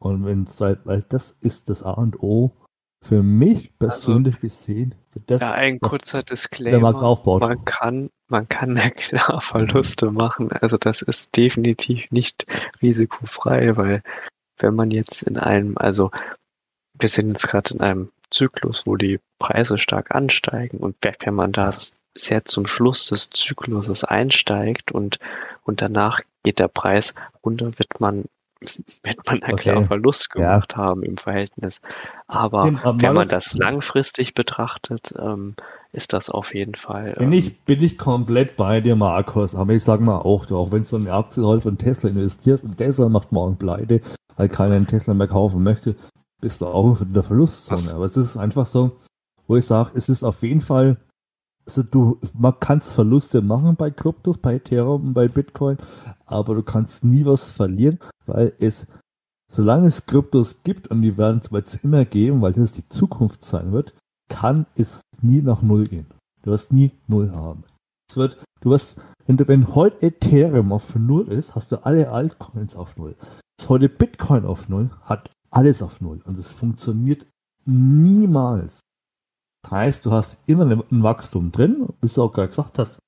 Und 0.00 0.24
wenn 0.24 0.46
weil 0.84 1.02
das 1.08 1.36
ist 1.40 1.68
das 1.68 1.82
A 1.82 1.92
und 1.92 2.22
O 2.22 2.52
für 3.00 3.22
mich 3.22 3.76
persönlich 3.78 4.34
also, 4.36 4.46
gesehen, 4.46 4.94
das, 5.26 5.40
ja, 5.40 5.52
ein 5.52 5.80
kurzer 5.80 6.22
Disclaimer. 6.22 6.92
Man 7.40 7.64
kann, 7.64 8.10
man 8.28 8.48
kann 8.48 8.76
ja 8.76 8.90
klar 8.90 9.40
Verluste 9.40 10.10
machen. 10.10 10.52
Also 10.52 10.76
das 10.76 11.02
ist 11.02 11.36
definitiv 11.36 12.10
nicht 12.10 12.46
risikofrei, 12.82 13.76
weil 13.76 14.02
wenn 14.58 14.74
man 14.74 14.90
jetzt 14.90 15.22
in 15.22 15.38
einem, 15.38 15.76
also 15.78 16.10
wir 16.98 17.08
sind 17.08 17.28
jetzt 17.28 17.48
gerade 17.48 17.74
in 17.74 17.80
einem 17.80 18.10
Zyklus, 18.30 18.86
wo 18.86 18.96
die 18.96 19.20
Preise 19.38 19.78
stark 19.78 20.14
ansteigen 20.14 20.78
und 20.78 20.96
wenn 21.00 21.34
man 21.34 21.52
das 21.52 21.94
sehr 22.14 22.44
zum 22.44 22.66
Schluss 22.66 23.06
des 23.06 23.30
Zykluses 23.30 24.04
einsteigt 24.04 24.92
und, 24.92 25.18
und 25.62 25.80
danach 25.80 26.20
geht 26.42 26.58
der 26.58 26.68
Preis 26.68 27.14
runter, 27.44 27.78
wird 27.78 28.00
man 28.00 28.24
wird 28.60 29.26
man 29.26 29.42
einen 29.42 29.54
okay. 29.54 29.62
klaren 29.62 29.86
Verlust 29.86 30.30
gemacht 30.30 30.72
ja. 30.72 30.78
haben 30.78 31.02
im 31.02 31.16
Verhältnis. 31.16 31.80
Aber 32.26 32.66
ja, 32.66 32.98
wenn 32.98 33.14
man 33.14 33.28
das 33.28 33.54
langfristig 33.54 34.34
betrachtet, 34.34 35.14
ähm, 35.18 35.54
ist 35.92 36.12
das 36.12 36.28
auf 36.28 36.54
jeden 36.54 36.74
Fall. 36.74 37.14
Ähm, 37.16 37.30
bin, 37.30 37.32
ich, 37.32 37.60
bin 37.60 37.82
ich 37.82 37.98
komplett 37.98 38.56
bei 38.56 38.80
dir, 38.80 38.96
Markus. 38.96 39.54
Aber 39.54 39.72
ich 39.72 39.84
sag 39.84 40.00
mal 40.00 40.18
auch, 40.18 40.50
auch 40.50 40.72
wenn 40.72 40.84
du 40.84 40.96
eine 40.96 41.12
Aktie 41.12 41.44
heute 41.44 41.62
von 41.62 41.78
Tesla 41.78 42.10
investierst 42.10 42.64
und 42.64 42.76
Tesla 42.76 43.08
macht 43.08 43.32
morgen 43.32 43.56
pleite, 43.56 44.00
weil 44.36 44.48
keiner 44.48 44.74
einen 44.74 44.86
Tesla 44.86 45.14
mehr 45.14 45.28
kaufen 45.28 45.62
möchte, 45.62 45.94
bist 46.40 46.60
du 46.60 46.66
auch 46.66 47.00
in 47.00 47.12
der 47.12 47.22
Verlustzone. 47.22 47.94
Aber 47.94 48.04
es 48.04 48.16
ist 48.16 48.36
einfach 48.36 48.66
so, 48.66 48.98
wo 49.46 49.56
ich 49.56 49.66
sage, 49.66 49.92
es 49.94 50.08
ist 50.08 50.24
auf 50.24 50.42
jeden 50.42 50.60
Fall 50.60 50.98
also 51.68 51.82
du, 51.82 52.18
man 52.32 52.58
kann 52.60 52.80
Verluste 52.80 53.42
machen 53.42 53.76
bei 53.76 53.90
Kryptos, 53.90 54.38
bei 54.38 54.54
Ethereum 54.54 55.08
und 55.08 55.14
bei 55.14 55.28
Bitcoin, 55.28 55.76
aber 56.24 56.54
du 56.54 56.62
kannst 56.62 57.04
nie 57.04 57.26
was 57.26 57.48
verlieren, 57.50 57.98
weil 58.24 58.54
es, 58.58 58.86
solange 59.52 59.88
es 59.88 60.06
Kryptos 60.06 60.62
gibt 60.62 60.88
und 60.88 61.02
die 61.02 61.18
werden 61.18 61.42
es 61.42 61.74
immer 61.84 62.06
geben, 62.06 62.40
weil 62.40 62.54
das 62.54 62.72
die 62.72 62.88
Zukunft 62.88 63.44
sein 63.44 63.72
wird, 63.72 63.94
kann 64.30 64.64
es 64.76 65.02
nie 65.20 65.42
nach 65.42 65.60
Null 65.60 65.84
gehen. 65.84 66.06
Du 66.42 66.52
wirst 66.52 66.72
nie 66.72 66.92
Null 67.06 67.32
haben. 67.32 67.64
Es 68.10 68.16
wird, 68.16 68.38
du 68.62 68.70
wirst, 68.70 68.98
wenn, 69.26 69.36
du, 69.36 69.46
wenn 69.46 69.74
heute 69.74 70.06
Ethereum 70.06 70.72
auf 70.72 70.94
Null 70.94 71.28
ist, 71.28 71.54
hast 71.54 71.70
du 71.70 71.84
alle 71.84 72.10
Altcoins 72.10 72.76
auf 72.76 72.96
Null. 72.96 73.14
Ist 73.60 73.68
heute 73.68 73.90
Bitcoin 73.90 74.46
auf 74.46 74.70
Null, 74.70 74.90
hat 75.02 75.30
alles 75.50 75.82
auf 75.82 76.00
Null. 76.00 76.22
Und 76.24 76.38
es 76.38 76.50
funktioniert 76.50 77.26
niemals. 77.66 78.80
Heißt, 79.70 80.06
du 80.06 80.12
hast 80.12 80.40
immer 80.46 80.64
ein 80.64 81.02
Wachstum 81.02 81.52
drin, 81.52 81.88
wie 82.00 82.08
du 82.08 82.22
auch 82.22 82.32
gerade 82.32 82.48
gesagt 82.48 82.78
hast, 82.78 82.98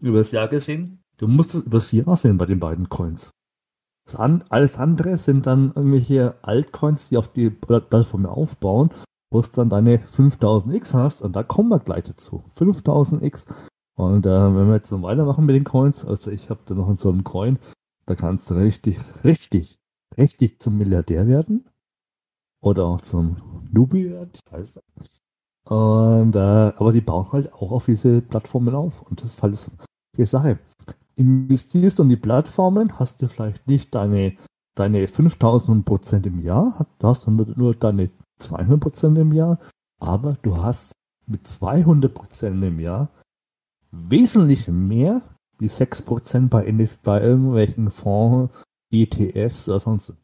über 0.00 0.18
das 0.18 0.32
Jahr 0.32 0.48
gesehen. 0.48 1.02
Du 1.16 1.28
musst 1.28 1.54
es 1.54 1.62
über 1.62 1.78
das 1.78 1.92
Jahr 1.92 2.16
sehen 2.16 2.38
bei 2.38 2.46
den 2.46 2.60
beiden 2.60 2.88
Coins. 2.88 3.30
An, 4.14 4.42
alles 4.48 4.78
andere 4.78 5.18
sind 5.18 5.46
dann 5.46 5.72
irgendwelche 5.74 6.34
Altcoins, 6.42 7.10
die 7.10 7.18
auf 7.18 7.28
die 7.28 7.50
Plattform 7.50 8.24
aufbauen, 8.24 8.90
wo 9.30 9.42
du 9.42 9.48
dann 9.52 9.68
deine 9.68 9.98
5000x 9.98 10.94
hast 10.94 11.20
und 11.20 11.36
da 11.36 11.42
kommen 11.42 11.68
wir 11.68 11.78
gleich 11.78 12.04
dazu. 12.04 12.42
5000x. 12.56 13.46
Und 13.96 14.24
äh, 14.24 14.30
wenn 14.30 14.68
wir 14.68 14.76
jetzt 14.76 14.92
noch 14.92 15.02
weitermachen 15.02 15.44
mit 15.44 15.56
den 15.56 15.64
Coins, 15.64 16.04
also 16.04 16.30
ich 16.30 16.48
habe 16.50 16.60
da 16.64 16.74
noch 16.74 16.96
so 16.96 17.10
einen 17.10 17.24
Coin, 17.24 17.58
da 18.06 18.14
kannst 18.14 18.48
du 18.50 18.54
richtig, 18.54 18.98
richtig, 19.24 19.78
richtig 20.16 20.60
zum 20.60 20.78
Milliardär 20.78 21.26
werden. 21.26 21.68
Oder 22.60 22.86
auch 22.86 23.02
zum 23.02 23.68
Nubi 23.70 24.10
werden, 24.10 24.30
ich 24.34 24.52
weiß 24.52 24.80
nicht. 24.98 25.22
Und, 25.68 26.34
äh, 26.34 26.38
aber 26.38 26.92
die 26.92 27.02
bauen 27.02 27.30
halt 27.30 27.52
auch 27.52 27.72
auf 27.72 27.84
diese 27.84 28.22
Plattformen 28.22 28.74
auf. 28.74 29.02
Und 29.02 29.22
das 29.22 29.34
ist 29.34 29.42
halt 29.42 29.70
die 30.16 30.24
Sache. 30.24 30.58
Investierst 31.16 31.98
du 31.98 32.04
in 32.04 32.08
die 32.08 32.16
Plattformen, 32.16 32.98
hast 32.98 33.20
du 33.20 33.28
vielleicht 33.28 33.66
nicht 33.66 33.94
deine, 33.94 34.36
deine 34.76 35.06
5000 35.06 35.84
Prozent 35.84 36.26
im 36.26 36.40
Jahr, 36.40 36.86
da 36.98 37.08
hast 37.08 37.26
du 37.26 37.30
nur 37.30 37.74
deine 37.74 38.10
200 38.38 38.80
Prozent 38.80 39.18
im 39.18 39.32
Jahr, 39.32 39.58
aber 40.00 40.38
du 40.42 40.62
hast 40.62 40.92
mit 41.26 41.46
200 41.46 42.14
Prozent 42.14 42.64
im 42.64 42.78
Jahr 42.78 43.10
wesentlich 43.90 44.68
mehr 44.68 45.20
wie 45.58 45.68
6 45.68 46.02
Prozent 46.02 46.50
bei, 46.50 46.62
bei 47.02 47.20
irgendwelchen 47.20 47.90
Fonds, 47.90 48.54
ETFs 48.90 49.68
oder 49.68 49.80
sonst 49.80 50.14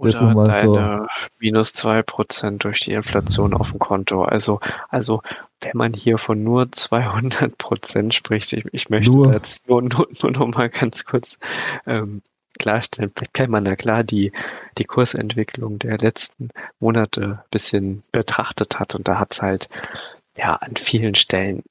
oder 0.00 0.48
eine 0.48 1.06
so. 1.20 1.26
minus 1.38 1.72
zwei 1.72 2.02
Prozent 2.02 2.64
durch 2.64 2.80
die 2.80 2.92
Inflation 2.92 3.54
auf 3.54 3.70
dem 3.70 3.78
Konto. 3.78 4.24
Also, 4.24 4.60
also 4.88 5.22
wenn 5.60 5.76
man 5.76 5.94
hier 5.94 6.18
von 6.18 6.42
nur 6.42 6.70
200 6.70 7.56
Prozent 7.58 8.14
spricht, 8.14 8.52
ich, 8.52 8.64
ich 8.72 8.90
möchte 8.90 9.12
nur. 9.12 9.32
jetzt 9.32 9.68
nur, 9.68 9.82
nur, 9.82 10.08
nur 10.22 10.32
noch 10.32 10.46
mal 10.48 10.68
ganz 10.68 11.04
kurz 11.04 11.38
ähm, 11.86 12.22
klarstellen, 12.58 13.12
kann 13.32 13.50
man 13.50 13.64
da 13.64 13.76
klar 13.76 14.04
die, 14.04 14.32
die 14.78 14.84
Kursentwicklung 14.84 15.78
der 15.78 15.98
letzten 15.98 16.50
Monate 16.78 17.40
ein 17.42 17.50
bisschen 17.50 18.02
betrachtet 18.12 18.78
hat 18.78 18.94
und 18.94 19.08
da 19.08 19.18
hat 19.18 19.32
es 19.32 19.42
halt 19.42 19.68
ja 20.36 20.54
an 20.56 20.76
vielen 20.76 21.14
Stellen 21.14 21.62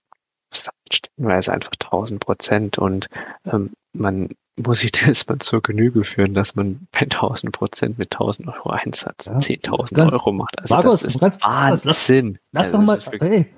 stellenweise 0.92 1.52
einfach 1.52 1.72
1000 1.82 2.20
Prozent 2.20 2.78
und 2.78 3.10
ähm, 3.46 3.72
man 3.94 4.30
muss 4.58 4.84
ich 4.84 4.92
das 4.92 5.28
mal 5.28 5.40
zur 5.40 5.62
Genüge 5.62 6.04
führen, 6.04 6.34
dass 6.34 6.56
man 6.56 6.88
bei 6.92 7.02
1000 7.02 7.52
Prozent 7.52 7.98
mit 7.98 8.14
1000 8.14 8.48
Euro 8.50 8.70
Einsatz 8.70 9.26
ja, 9.26 9.38
10.000 9.38 10.14
Euro 10.14 10.32
macht. 10.32 10.60
Also 10.62 10.76
Markus, 10.76 11.02
das 11.02 11.16
ist 11.16 11.22
ganz, 11.22 11.42
Wahnsinn. 11.42 12.38
Lass, 12.52 12.72
lass 12.72 12.74
also 12.74 12.78
doch 12.78 12.84
mal, 12.84 13.20
hey, 13.20 13.54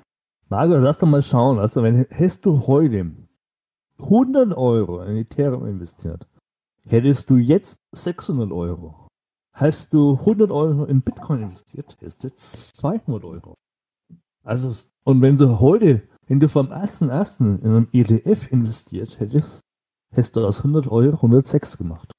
Markus, 0.48 0.78
lass 0.80 0.98
doch 0.98 1.08
mal 1.08 1.22
schauen. 1.22 1.58
Also, 1.58 1.82
wenn 1.82 2.06
hättest 2.08 2.44
du 2.46 2.66
heute 2.66 3.10
100 3.98 4.56
Euro 4.56 5.02
in 5.02 5.16
Ethereum 5.16 5.66
investiert, 5.66 6.26
hättest 6.86 7.28
du 7.30 7.36
jetzt 7.36 7.78
600 7.92 8.52
Euro. 8.52 9.08
Hast 9.52 9.92
du 9.92 10.18
100 10.20 10.50
Euro 10.50 10.84
in 10.84 11.02
Bitcoin 11.02 11.42
investiert, 11.42 11.96
hättest 12.00 12.22
du 12.22 12.28
jetzt 12.28 12.76
200 12.76 13.24
Euro. 13.24 13.54
Also, 14.44 14.72
und 15.04 15.20
wenn 15.22 15.36
du 15.36 15.60
heute, 15.60 16.02
wenn 16.26 16.40
du 16.40 16.48
vom 16.48 16.68
1.1. 16.68 17.62
in 17.62 17.66
einem 17.66 17.88
ETF 17.92 18.52
investiert 18.52 19.18
hättest, 19.18 19.60
hättest 20.12 20.36
du 20.36 20.46
aus 20.46 20.58
100 20.58 20.88
Euro 20.88 21.16
106 21.16 21.78
gemacht. 21.78 22.12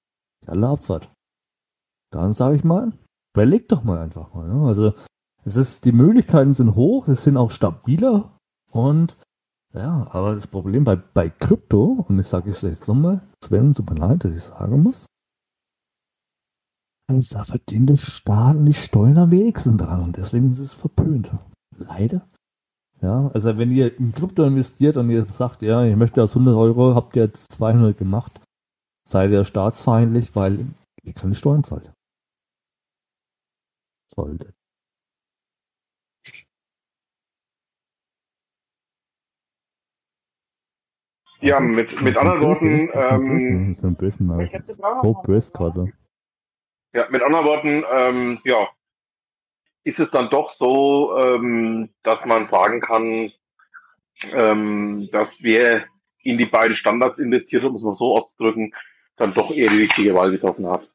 Ja, 0.45 0.53
Abfahrt. 0.53 1.11
Dann 2.11 2.33
sage 2.33 2.55
ich 2.55 2.63
mal, 2.63 2.93
überleg 3.35 3.67
doch 3.67 3.83
mal 3.83 3.99
einfach 3.99 4.33
mal. 4.33 4.47
Ne? 4.47 4.67
Also 4.67 4.93
es 5.43 5.55
ist, 5.55 5.85
die 5.85 5.91
Möglichkeiten 5.91 6.53
sind 6.53 6.75
hoch, 6.75 7.07
es 7.07 7.23
sind 7.23 7.37
auch 7.37 7.51
stabiler 7.51 8.37
und 8.71 9.17
ja, 9.73 10.07
aber 10.11 10.35
das 10.35 10.47
Problem 10.47 10.83
bei, 10.83 10.95
bei 10.95 11.29
Krypto, 11.29 12.05
und 12.07 12.19
ich 12.19 12.27
sage 12.27 12.49
es 12.49 12.61
jetzt 12.61 12.87
nochmal, 12.87 13.21
Sven, 13.43 13.73
super 13.73 13.95
leid, 13.95 14.23
dass 14.23 14.31
ich 14.31 14.43
sagen 14.43 14.81
muss, 14.81 15.05
da 17.07 17.43
verdient 17.45 17.89
der 17.89 17.97
Staat 17.97 18.57
und 18.57 18.65
die 18.65 18.73
Steuern 18.73 19.17
am 19.17 19.31
wenigsten 19.31 19.77
dran 19.77 20.03
und 20.03 20.17
deswegen 20.17 20.51
ist 20.51 20.59
es 20.59 20.73
verpönt. 20.73 21.31
Leider. 21.77 22.27
Ja, 23.01 23.29
also 23.33 23.57
wenn 23.57 23.71
ihr 23.71 23.95
in 23.99 24.11
Krypto 24.11 24.43
investiert 24.43 24.97
und 24.97 25.09
ihr 25.11 25.25
sagt, 25.25 25.61
ja, 25.61 25.83
ich 25.83 25.95
möchte 25.95 26.23
aus 26.23 26.31
100 26.31 26.55
Euro, 26.55 26.95
habt 26.95 27.15
ihr 27.15 27.25
jetzt 27.25 27.51
200 27.51 27.95
gemacht, 27.95 28.41
seid 29.07 29.29
ihr 29.31 29.43
staatsfeindlich, 29.43 30.35
weil 30.35 30.65
ihr 31.03 31.13
keine 31.13 31.35
Steuern 31.35 31.63
zahlt. 31.63 31.93
Sollte. 34.15 34.53
Ja, 41.39 41.59
mit, 41.59 42.01
mit 42.01 42.17
anderen 42.17 42.41
Worten, 42.41 42.89
ähm, 42.93 43.77
so 43.79 43.87
ein 43.87 43.95
bisschen, 43.95 44.27
so 45.03 45.13
böse 45.21 45.51
gerade. 45.51 45.93
Ja, 46.95 47.07
mit 47.11 47.21
anderen 47.21 47.45
Worten, 47.45 47.83
ähm, 47.91 48.39
ja, 48.43 48.67
ist 49.87 49.99
es 49.99 50.11
dann 50.11 50.29
doch 50.29 50.49
so, 50.49 51.17
ähm, 51.17 51.89
dass 52.03 52.25
man 52.25 52.45
sagen 52.45 52.81
kann, 52.81 53.31
ähm, 54.33 55.07
dass 55.13 55.41
wer 55.41 55.85
in 56.21 56.37
die 56.37 56.45
beiden 56.45 56.75
Standards 56.75 57.19
investiert, 57.19 57.63
um 57.63 57.73
es 57.75 57.83
mal 57.83 57.95
so 57.95 58.17
auszudrücken, 58.17 58.73
dann 59.15 59.33
doch 59.33 59.49
eher 59.49 59.69
die 59.69 59.83
richtige 59.83 60.13
Wahl 60.13 60.31
getroffen 60.31 60.67
hat. 60.67 60.89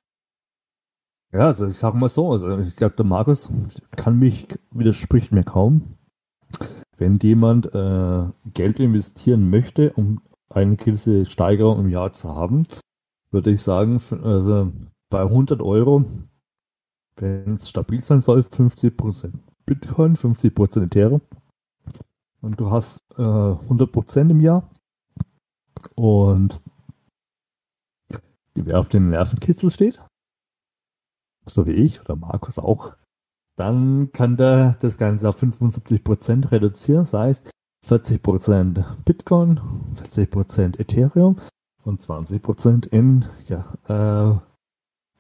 Ja, 1.33 1.47
also 1.47 1.67
ich 1.67 1.79
sag 1.79 1.95
mal 1.95 2.11
so, 2.11 2.33
also 2.33 2.59
ich 2.59 2.77
glaube, 2.77 2.95
der 2.97 3.07
Markus 3.07 3.51
kann 3.97 4.19
mich, 4.19 4.47
widerspricht 4.71 5.33
mir 5.33 5.45
kaum. 5.45 5.97
Wenn 6.99 7.17
jemand 7.17 7.75
äh, 7.75 8.29
Geld 8.53 8.79
investieren 8.79 9.49
möchte, 9.49 9.95
um 9.95 10.21
eine 10.51 10.77
gewisse 10.77 11.25
Steigerung 11.25 11.81
im 11.81 11.89
Jahr 11.89 12.13
zu 12.13 12.29
haben, 12.29 12.67
würde 13.31 13.53
ich 13.53 13.63
sagen, 13.63 13.99
also 14.23 14.71
bei 15.09 15.23
100 15.23 15.63
Euro 15.63 16.05
wenn 17.17 17.55
es 17.55 17.69
stabil 17.69 18.03
sein 18.03 18.21
soll, 18.21 18.41
50% 18.41 19.33
Bitcoin, 19.67 20.17
50% 20.17 20.85
Ethereum. 20.85 21.21
Und 22.41 22.59
du 22.59 22.71
hast 22.71 23.01
äh, 23.17 23.23
100% 23.23 24.31
im 24.31 24.41
Jahr. 24.41 24.69
Und 25.95 26.61
wer 28.55 28.79
auf 28.79 28.89
dem 28.89 29.11
Nervenkitzel 29.11 29.71
steht, 29.71 30.01
so 31.47 31.67
wie 31.67 31.73
ich 31.73 32.01
oder 32.01 32.17
Markus 32.17 32.59
auch, 32.59 32.95
dann 33.57 34.13
kann 34.13 34.37
der 34.37 34.75
das 34.81 34.99
Ganze 34.99 35.29
auf 35.29 35.43
75% 35.43 36.51
reduzieren. 36.51 37.03
Das 37.03 37.13
heißt, 37.13 37.51
40% 37.87 38.85
Bitcoin, 39.05 39.61
40% 39.97 40.79
Ethereum 40.79 41.37
und 41.85 42.01
20% 42.01 42.87
in 42.89 43.27
ja, 43.49 43.73
äh, 43.89 44.52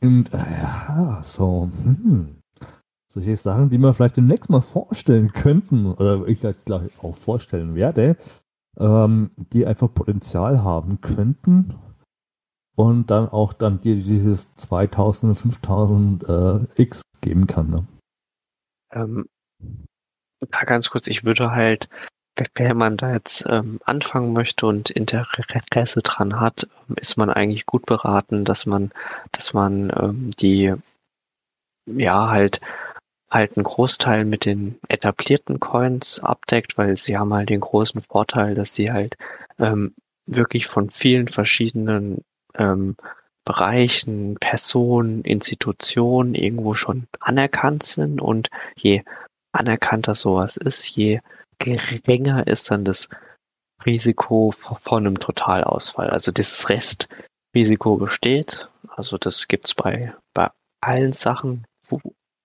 und, 0.03 0.33
äh, 0.33 0.39
ja, 0.39 1.21
so, 1.23 1.71
hm. 1.85 2.37
solche 3.09 3.37
Sachen, 3.37 3.71
die 3.71 3.79
wir 3.79 3.95
vielleicht 3.95 4.17
demnächst 4.17 4.51
mal 4.51 4.61
vorstellen 4.61 5.33
könnten, 5.33 5.87
oder 5.87 6.27
ich 6.27 6.43
jetzt 6.43 6.67
gleich 6.67 6.91
auch 7.03 7.15
vorstellen 7.15 7.75
werde, 7.75 8.17
ähm, 8.79 9.31
die 9.37 9.67
einfach 9.67 9.93
Potenzial 9.93 10.63
haben 10.63 11.01
könnten 11.01 11.75
und 12.75 13.11
dann 13.11 13.29
auch 13.29 13.53
dann 13.53 13.81
dir 13.81 13.97
dieses 13.97 14.55
2000, 14.57 15.37
5000 15.37 16.29
äh, 16.29 16.83
X 16.83 17.03
geben 17.21 17.47
kann. 17.47 17.71
Ne? 17.71 17.87
Ähm, 18.93 19.27
da 20.51 20.65
ganz 20.65 20.91
kurz, 20.91 21.07
ich 21.07 21.25
würde 21.25 21.53
halt, 21.53 21.89
wenn 22.55 22.77
man 22.77 22.97
da 22.97 23.13
jetzt 23.13 23.45
ähm, 23.49 23.79
anfangen 23.85 24.33
möchte 24.33 24.67
und 24.67 24.91
Interesse 24.91 26.01
dran 26.03 26.41
hat, 26.41 26.67
ist 26.97 27.17
man 27.17 27.31
eigentlich 27.31 27.67
gut 27.67 27.87
beraten, 27.87 28.45
dass 28.45 28.67
man, 28.67 28.91
dass 29.33 29.53
man 29.53 29.93
ähm, 29.97 30.31
die 30.39 30.75
ja 31.87 32.29
halt 32.31 32.61
halt 33.33 33.57
einen 33.57 33.65
Großteil 33.65 34.25
mit 34.25 34.45
den 34.45 34.79
etablierten 34.89 35.59
Coins 35.59 36.21
abdeckt, 36.21 36.77
weil 36.77 36.97
sie 36.99 37.17
haben 37.17 37.33
halt 37.33 37.49
den 37.49 37.61
großen 37.61 38.03
Vorteil, 38.03 38.55
dass 38.55 38.75
sie 38.75 38.93
halt 38.93 39.17
ähm, 39.59 39.95
wirklich 40.27 40.67
von 40.67 40.91
vielen 40.91 41.29
verschiedenen 41.29 42.23
ähm, 42.55 42.97
Bereichen, 43.45 44.37
Personen, 44.39 45.23
Institutionen 45.23 46.35
irgendwo 46.35 46.75
schon 46.75 47.07
anerkannt 47.21 47.83
sind. 47.83 48.21
Und 48.21 48.51
je 48.77 49.03
anerkannter 49.53 50.15
sowas 50.15 50.57
ist, 50.57 50.87
je 50.95 51.21
geringer 51.59 52.47
ist 52.47 52.71
dann 52.71 52.85
das 52.85 53.09
Risiko 53.85 54.53
von 54.53 55.07
einem 55.07 55.19
Totalausfall. 55.19 56.11
Also 56.11 56.33
das 56.33 56.69
Restrisiko 56.69 57.97
besteht. 57.97 58.69
Also 58.89 59.19
das 59.19 59.49
gibt's 59.49 59.75
bei, 59.75 60.15
bei 60.35 60.51
allen 60.81 61.13
Sachen, 61.13 61.65
wo, 61.89 62.01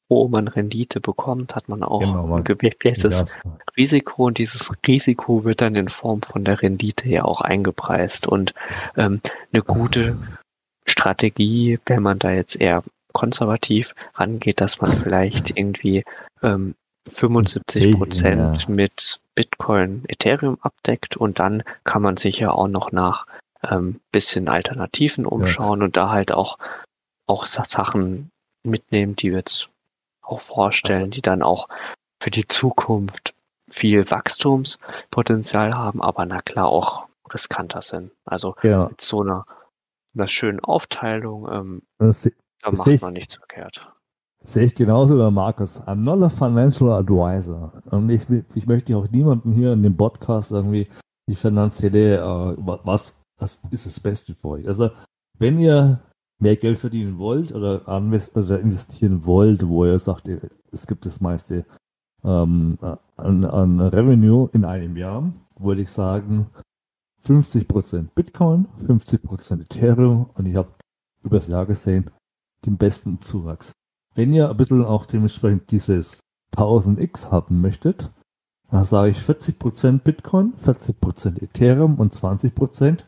wo 0.09 0.27
man 0.27 0.47
Rendite 0.47 0.99
bekommt, 1.01 1.55
hat 1.55 1.69
man 1.69 1.83
auch 1.83 1.99
Genau, 1.99 2.25
man- 2.27 2.39
ein 2.39 2.43
gewisses 2.43 3.37
Risiko 3.75 4.25
und 4.27 4.37
dieses 4.37 4.71
Risiko 4.87 5.43
wird 5.43 5.61
dann 5.61 5.75
in 5.75 5.89
Form 5.89 6.21
von 6.21 6.43
der 6.45 6.61
Rendite 6.61 7.07
ja 7.09 7.23
auch 7.25 7.41
eingepreist 7.41 8.27
und 8.27 8.53
ähm, 8.95 9.21
eine 9.51 9.61
gute 9.63 10.17
Strategie, 10.87 11.79
wenn 11.85 12.01
man 12.01 12.17
da 12.19 12.31
jetzt 12.31 12.55
eher 12.55 12.83
konservativ 13.13 13.93
rangeht, 14.15 14.61
dass 14.61 14.79
man 14.81 14.91
vielleicht 15.03 15.57
irgendwie 15.57 16.03
ähm, 16.41 16.75
75 17.11 17.97
Prozent 17.97 18.63
Ja. 18.63 18.69
mit 18.73 19.19
Bitcoin, 19.35 20.03
Ethereum 20.07 20.57
abdeckt 20.61 21.15
und 21.17 21.39
dann 21.39 21.63
kann 21.83 22.01
man 22.01 22.17
sich 22.17 22.39
ja 22.39 22.51
auch 22.51 22.67
noch 22.67 22.91
nach 22.91 23.25
ähm, 23.69 23.99
bisschen 24.11 24.47
Alternativen 24.49 25.25
umschauen 25.25 25.81
und 25.81 25.97
da 25.97 26.09
halt 26.11 26.31
auch 26.31 26.57
auch 27.25 27.45
Sa- 27.45 27.63
Sachen 27.65 28.29
mitnehmen, 28.63 29.15
die 29.15 29.31
wir 29.31 29.39
jetzt 29.39 29.69
auch 30.21 30.41
vorstellen, 30.41 30.99
Also- 31.03 31.11
die 31.11 31.21
dann 31.21 31.41
auch 31.41 31.67
für 32.21 32.31
die 32.31 32.47
Zukunft 32.47 33.33
viel 33.69 34.09
Wachstumspotenzial 34.09 35.75
haben, 35.75 36.01
aber 36.01 36.25
na 36.25 36.41
klar 36.41 36.67
auch 36.69 37.07
riskanter 37.33 37.81
sind. 37.81 38.11
Also 38.25 38.55
genau. 38.61 38.87
mit 38.89 39.01
so 39.01 39.21
einer, 39.21 39.45
einer 40.15 40.27
schönen 40.27 40.59
Aufteilung, 40.61 41.47
ähm, 41.51 41.81
da 41.99 42.71
macht 42.71 43.01
man 43.01 43.13
nichts 43.13 43.35
verkehrt. 43.35 43.87
Sehe 44.43 44.65
ich 44.65 44.75
genauso 44.75 45.17
wie 45.17 45.31
Markus. 45.31 45.81
I'm 45.83 46.01
not 46.03 46.21
a 46.23 46.29
financial 46.29 46.91
advisor. 46.91 47.81
Und 47.91 48.09
ich, 48.09 48.25
ich 48.55 48.65
möchte 48.65 48.95
auch 48.97 49.09
niemanden 49.09 49.51
hier 49.51 49.73
in 49.73 49.83
dem 49.83 49.97
Podcast 49.97 50.51
irgendwie 50.51 50.88
die 51.29 51.35
finanzielle, 51.35 52.17
äh, 52.17 52.55
wa- 52.57 52.79
was 52.83 53.19
das 53.39 53.59
ist 53.71 53.85
das 53.85 53.99
Beste 53.99 54.33
für 54.33 54.47
euch. 54.49 54.67
Also, 54.67 54.89
wenn 55.38 55.59
ihr 55.59 55.99
mehr 56.39 56.55
Geld 56.55 56.77
verdienen 56.79 57.17
wollt 57.19 57.53
oder, 57.53 57.81
oder 57.88 58.59
investieren 58.59 59.25
wollt, 59.25 59.67
wo 59.67 59.85
ihr 59.85 59.99
sagt, 59.99 60.27
es 60.71 60.88
gibt 60.88 61.05
das 61.05 61.21
meiste 61.21 61.65
ähm, 62.23 62.77
an, 63.17 63.45
an 63.45 63.79
Revenue 63.79 64.49
in 64.53 64.65
einem 64.65 64.97
Jahr, 64.97 65.31
würde 65.59 65.81
ich 65.81 65.89
sagen, 65.89 66.47
50% 67.25 68.07
Bitcoin, 68.15 68.67
50% 68.88 69.61
Ethereum 69.61 70.29
und 70.35 70.45
ich 70.45 70.55
habe 70.55 70.69
übers 71.23 71.47
Jahr 71.47 71.65
gesehen 71.65 72.09
den 72.65 72.77
besten 72.77 73.21
Zuwachs. 73.21 73.71
Wenn 74.18 74.34
ihr 74.34 74.49
ein 74.49 74.57
bisschen 74.57 74.84
auch 74.84 75.05
dementsprechend 75.05 75.70
dieses 75.70 76.22
1000x 76.55 77.30
haben 77.30 77.61
möchtet, 77.61 78.11
dann 78.72 78.84
sage 78.84 79.11
ich 79.11 79.20
40% 79.20 79.99
Bitcoin, 79.99 80.55
40% 80.55 81.43
Ethereum 81.43 81.99
und 81.99 82.15
20% 82.15 83.05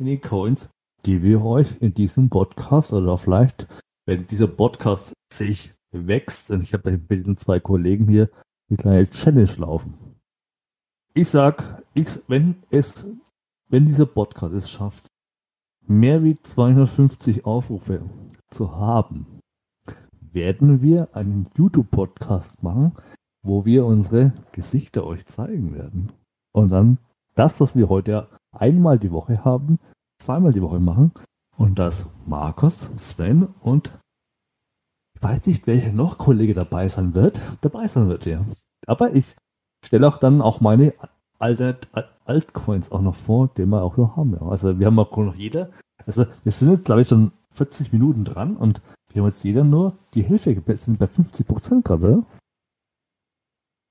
in 0.00 0.06
die 0.06 0.18
Coins, 0.18 0.68
die 1.06 1.22
wir 1.22 1.44
euch 1.44 1.80
in 1.80 1.94
diesem 1.94 2.28
Podcast 2.28 2.92
oder 2.92 3.16
vielleicht, 3.18 3.68
wenn 4.04 4.26
dieser 4.26 4.48
Podcast 4.48 5.12
sich 5.32 5.74
wächst, 5.92 6.50
und 6.50 6.62
ich 6.62 6.74
habe 6.74 6.90
mit 6.90 7.08
den 7.08 7.36
zwei 7.36 7.60
Kollegen 7.60 8.08
hier 8.08 8.28
die 8.68 8.76
kleine 8.76 9.08
Challenge 9.08 9.54
laufen. 9.58 9.94
Ich 11.14 11.28
sag, 11.28 11.84
ich, 11.94 12.08
wenn 12.26 12.56
es, 12.70 13.06
wenn 13.68 13.86
dieser 13.86 14.06
Podcast 14.06 14.54
es 14.54 14.68
schafft, 14.68 15.06
mehr 15.86 16.24
wie 16.24 16.36
250 16.42 17.46
Aufrufe 17.46 18.02
zu 18.50 18.74
haben, 18.74 19.37
werden 20.32 20.82
wir 20.82 21.14
einen 21.14 21.46
YouTube-Podcast 21.56 22.62
machen, 22.62 22.92
wo 23.42 23.64
wir 23.64 23.86
unsere 23.86 24.32
Gesichter 24.52 25.04
euch 25.04 25.26
zeigen 25.26 25.74
werden. 25.74 26.12
Und 26.52 26.70
dann 26.70 26.98
das, 27.34 27.60
was 27.60 27.76
wir 27.76 27.88
heute 27.88 28.28
einmal 28.52 28.98
die 28.98 29.12
Woche 29.12 29.44
haben, 29.44 29.78
zweimal 30.18 30.52
die 30.52 30.62
Woche 30.62 30.80
machen. 30.80 31.12
Und 31.56 31.78
dass 31.78 32.06
Markus, 32.26 32.90
Sven 32.96 33.48
und 33.60 33.90
ich 35.14 35.22
weiß 35.22 35.46
nicht, 35.46 35.66
welcher 35.66 35.92
noch 35.92 36.18
Kollege 36.18 36.54
dabei 36.54 36.86
sein 36.88 37.14
wird, 37.14 37.42
dabei 37.60 37.88
sein 37.88 38.08
wird, 38.08 38.26
ja. 38.26 38.44
Aber 38.86 39.14
ich 39.14 39.34
stelle 39.84 40.06
auch 40.06 40.18
dann 40.18 40.40
auch 40.40 40.60
meine 40.60 40.94
Alt 41.40 41.88
Altcoins 42.24 42.92
auch 42.92 43.00
noch 43.00 43.14
vor, 43.14 43.48
die 43.56 43.66
wir 43.66 43.82
auch 43.82 43.96
noch 43.96 44.16
haben. 44.16 44.34
Ja. 44.34 44.42
Also 44.42 44.78
wir 44.78 44.86
haben 44.86 44.98
auch 44.98 45.16
noch 45.16 45.34
jeder. 45.34 45.70
Also 46.06 46.26
wir 46.44 46.52
sind 46.52 46.70
jetzt, 46.70 46.84
glaube 46.84 47.00
ich, 47.00 47.08
schon 47.08 47.32
40 47.52 47.92
Minuten 47.92 48.24
dran 48.24 48.56
und 48.56 48.80
wir 49.12 49.22
haben 49.22 49.28
jetzt 49.28 49.44
jeder 49.44 49.64
nur 49.64 49.96
die 50.14 50.22
gebessert, 50.22 50.78
sind 50.78 50.98
bei 50.98 51.06
50 51.06 51.46
Prozent 51.46 51.84
gerade. 51.84 52.24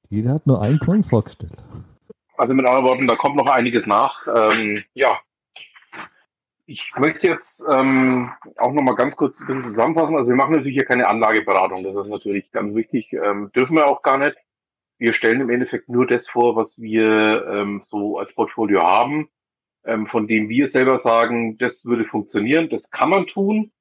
Jeder 0.10 0.34
hat 0.34 0.48
nur 0.48 0.62
einen 0.62 0.80
Coin 0.80 1.04
vorgestellt. 1.04 1.64
Also 2.38 2.54
mit 2.54 2.66
anderen 2.66 2.86
Worten, 2.86 3.08
da 3.08 3.16
kommt 3.16 3.36
noch 3.36 3.48
einiges 3.48 3.88
nach. 3.88 4.26
Ähm, 4.28 4.84
ja. 4.94 5.20
Ich 6.66 6.92
möchte 6.98 7.28
jetzt 7.28 7.64
ähm, 7.70 8.32
auch 8.58 8.74
noch 8.74 8.84
mal 8.84 8.96
ganz 8.96 9.16
kurz 9.16 9.40
ein 9.40 9.48
bisschen 9.48 9.64
zusammenfassen. 9.64 10.16
Also 10.16 10.28
wir 10.28 10.36
machen 10.36 10.52
natürlich 10.52 10.76
hier 10.76 10.86
keine 10.86 11.08
Anlageberatung. 11.08 11.84
Das 11.84 11.96
ist 11.96 12.10
natürlich 12.10 12.52
ganz 12.52 12.76
wichtig. 12.76 13.14
Ähm, 13.14 13.52
dürfen 13.56 13.76
wir 13.76 13.88
auch 13.88 14.02
gar 14.02 14.18
nicht. 14.18 14.38
Wir 15.00 15.14
stellen 15.14 15.42
im 15.42 15.50
Endeffekt 15.50 15.90
nur 15.90 16.06
das 16.06 16.28
vor, 16.28 16.56
was 16.56 16.78
wir 16.78 17.46
ähm, 17.48 17.82
so 17.84 18.18
als 18.20 18.34
Portfolio 18.34 18.84
haben, 18.84 19.30
ähm, 19.86 20.08
von 20.08 20.28
dem 20.28 20.50
wir 20.50 20.68
selber 20.68 21.00
sagen, 21.00 21.58
das 21.58 21.86
würde 21.86 22.06
funktionieren, 22.06 22.70
das 22.70 22.92
kann 22.92 23.10
man 23.10 23.28
tun. 23.28 23.72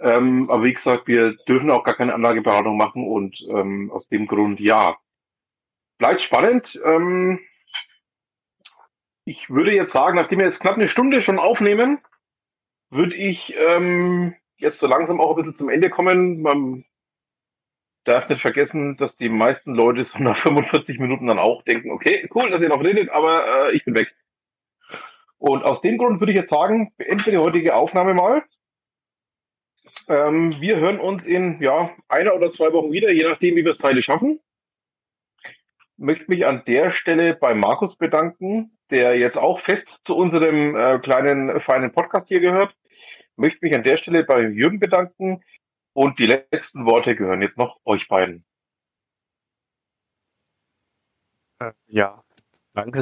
Ähm, 0.00 0.50
aber 0.50 0.64
wie 0.64 0.72
gesagt, 0.72 1.06
wir 1.06 1.34
dürfen 1.48 1.70
auch 1.70 1.84
gar 1.84 1.94
keine 1.94 2.14
Anlageberatung 2.14 2.76
machen 2.76 3.06
und 3.06 3.44
ähm, 3.48 3.90
aus 3.92 4.08
dem 4.08 4.26
Grund 4.26 4.60
ja. 4.60 4.96
Bleibt 5.98 6.20
spannend. 6.20 6.80
Ähm, 6.84 7.40
ich 9.24 9.50
würde 9.50 9.72
jetzt 9.72 9.92
sagen, 9.92 10.16
nachdem 10.16 10.40
wir 10.40 10.46
jetzt 10.46 10.60
knapp 10.60 10.74
eine 10.74 10.88
Stunde 10.88 11.22
schon 11.22 11.38
aufnehmen, 11.38 11.98
würde 12.90 13.16
ich 13.16 13.54
ähm, 13.56 14.34
jetzt 14.56 14.80
so 14.80 14.86
langsam 14.86 15.20
auch 15.20 15.30
ein 15.30 15.36
bisschen 15.36 15.56
zum 15.56 15.68
Ende 15.68 15.90
kommen. 15.90 16.42
Man 16.42 16.84
darf 18.04 18.28
nicht 18.28 18.42
vergessen, 18.42 18.96
dass 18.96 19.16
die 19.16 19.28
meisten 19.28 19.74
Leute 19.74 20.04
so 20.04 20.18
nach 20.18 20.38
45 20.42 20.98
Minuten 20.98 21.26
dann 21.26 21.38
auch 21.38 21.62
denken, 21.62 21.90
okay, 21.90 22.28
cool, 22.34 22.50
dass 22.50 22.62
ihr 22.62 22.68
noch 22.68 22.82
redet, 22.82 23.10
aber 23.10 23.68
äh, 23.68 23.76
ich 23.76 23.84
bin 23.84 23.94
weg. 23.94 24.14
Und 25.38 25.64
aus 25.64 25.80
dem 25.80 25.98
Grund 25.98 26.20
würde 26.20 26.32
ich 26.32 26.38
jetzt 26.38 26.50
sagen, 26.50 26.92
beenden 26.96 27.24
wir 27.26 27.32
die 27.32 27.38
heutige 27.38 27.74
Aufnahme 27.74 28.14
mal. 28.14 28.44
Ähm, 30.08 30.56
wir 30.60 30.76
hören 30.76 31.00
uns 31.00 31.26
in 31.26 31.60
ja, 31.60 31.90
einer 32.08 32.34
oder 32.34 32.50
zwei 32.50 32.72
Wochen 32.72 32.92
wieder, 32.92 33.10
je 33.10 33.24
nachdem, 33.24 33.56
wie 33.56 33.64
wir 33.64 33.70
es 33.70 33.78
Teile 33.78 34.02
schaffen. 34.02 34.40
Möchte 35.96 36.26
mich 36.28 36.46
an 36.46 36.64
der 36.66 36.90
Stelle 36.90 37.34
bei 37.34 37.54
Markus 37.54 37.96
bedanken, 37.96 38.76
der 38.90 39.16
jetzt 39.18 39.38
auch 39.38 39.60
fest 39.60 40.00
zu 40.02 40.16
unserem 40.16 40.74
äh, 40.74 40.98
kleinen, 40.98 41.60
feinen 41.60 41.92
Podcast 41.92 42.28
hier 42.28 42.40
gehört. 42.40 42.74
Möchte 43.36 43.58
mich 43.62 43.74
an 43.74 43.84
der 43.84 43.96
Stelle 43.96 44.24
bei 44.24 44.42
Jürgen 44.42 44.80
bedanken. 44.80 45.42
Und 45.94 46.18
die 46.18 46.26
letzten 46.26 46.86
Worte 46.86 47.14
gehören 47.14 47.42
jetzt 47.42 47.58
noch 47.58 47.78
euch 47.84 48.08
beiden. 48.08 48.44
Äh, 51.60 51.72
Ja, 51.86 52.24
danke 52.74 53.00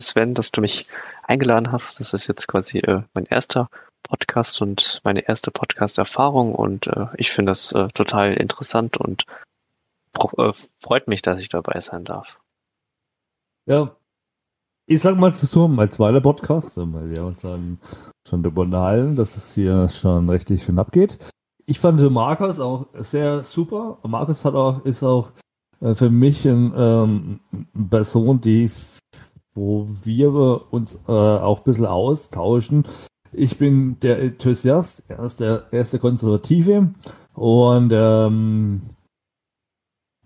Sven, 0.00 0.34
dass 0.34 0.50
du 0.50 0.60
mich 0.60 0.88
eingeladen 1.22 1.70
hast. 1.70 2.00
Das 2.00 2.12
ist 2.12 2.26
jetzt 2.26 2.48
quasi 2.48 2.78
äh, 2.78 3.02
mein 3.12 3.26
erster 3.26 3.70
Podcast 4.04 4.62
und 4.62 5.00
meine 5.02 5.26
erste 5.26 5.50
Podcast-Erfahrung 5.50 6.54
und 6.54 6.86
äh, 6.86 7.06
ich 7.16 7.32
finde 7.32 7.50
das 7.50 7.72
äh, 7.72 7.88
total 7.88 8.34
interessant 8.34 8.96
und 8.96 9.24
äh, 10.38 10.52
freut 10.80 11.08
mich, 11.08 11.22
dass 11.22 11.40
ich 11.40 11.48
dabei 11.48 11.80
sein 11.80 12.04
darf. 12.04 12.38
Ja, 13.66 13.96
ich 14.86 15.00
sag 15.00 15.16
mal 15.16 15.34
zu 15.34 15.66
mein 15.68 15.90
zweiter 15.90 16.20
Podcast, 16.20 16.76
weil 16.76 17.10
wir 17.10 17.24
uns 17.24 17.40
dann 17.40 17.78
schon 18.28 18.42
darüber 18.42 18.62
unterhalten, 18.62 19.16
dass 19.16 19.36
es 19.36 19.54
hier 19.54 19.88
schon 19.88 20.28
richtig 20.28 20.62
schön 20.62 20.78
abgeht. 20.78 21.18
ich 21.66 21.80
fand 21.80 22.00
Markus 22.10 22.60
auch 22.60 22.86
sehr 22.92 23.42
super. 23.42 23.98
Markus 24.02 24.44
hat 24.44 24.54
auch, 24.54 24.84
ist 24.84 25.02
auch 25.02 25.32
äh, 25.80 25.94
für 25.94 26.10
mich 26.10 26.46
eine 26.46 26.72
ähm, 26.76 27.40
Person, 27.88 28.40
die, 28.40 28.70
wo 29.54 29.88
wir 30.02 30.72
uns 30.72 30.96
äh, 31.08 31.12
auch 31.12 31.58
ein 31.58 31.64
bisschen 31.64 31.86
austauschen. 31.86 32.86
Ich 33.36 33.58
bin 33.58 33.98
der 34.00 34.20
Enthusiast, 34.20 35.02
er 35.08 35.18
ist 35.20 35.40
der, 35.40 35.66
er 35.72 35.80
ist 35.80 35.92
der 35.92 36.00
Konservative 36.00 36.92
und 37.34 37.92
ähm, 37.92 38.82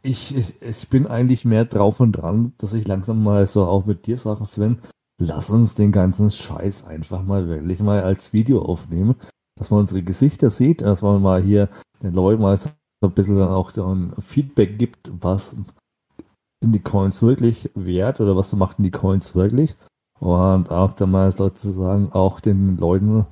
ich, 0.02 0.34
ich 0.60 0.88
bin 0.88 1.06
eigentlich 1.06 1.44
mehr 1.44 1.64
drauf 1.64 2.00
und 2.00 2.12
dran, 2.12 2.52
dass 2.58 2.74
ich 2.74 2.86
langsam 2.86 3.22
mal 3.22 3.46
so 3.46 3.64
auch 3.64 3.86
mit 3.86 4.06
dir 4.06 4.18
sage, 4.18 4.44
Sven, 4.44 4.78
lass 5.18 5.48
uns 5.48 5.74
den 5.74 5.90
ganzen 5.90 6.30
Scheiß 6.30 6.84
einfach 6.86 7.22
mal 7.22 7.48
wirklich 7.48 7.80
mal 7.80 8.02
als 8.02 8.32
Video 8.34 8.62
aufnehmen, 8.62 9.16
dass 9.58 9.70
man 9.70 9.80
unsere 9.80 10.02
Gesichter 10.02 10.50
sieht, 10.50 10.82
dass 10.82 11.00
man 11.00 11.22
mal 11.22 11.42
hier 11.42 11.70
den 12.02 12.12
Leuten 12.12 12.42
mal 12.42 12.58
so 12.58 12.70
ein 13.02 13.12
bisschen 13.12 13.40
auch 13.40 13.70
so 13.70 13.86
ein 13.86 14.12
Feedback 14.20 14.78
gibt, 14.78 15.10
was 15.20 15.56
sind 16.62 16.72
die 16.72 16.80
Coins 16.80 17.22
wirklich 17.22 17.70
wert 17.74 18.20
oder 18.20 18.36
was 18.36 18.52
machten 18.52 18.82
die 18.82 18.90
Coins 18.90 19.34
wirklich 19.34 19.76
und 20.20 20.70
auch 20.70 20.92
dann 20.92 21.10
mal 21.10 21.30
sozusagen 21.30 22.12
auch 22.12 22.40
den 22.40 22.76
Leuten 22.76 23.26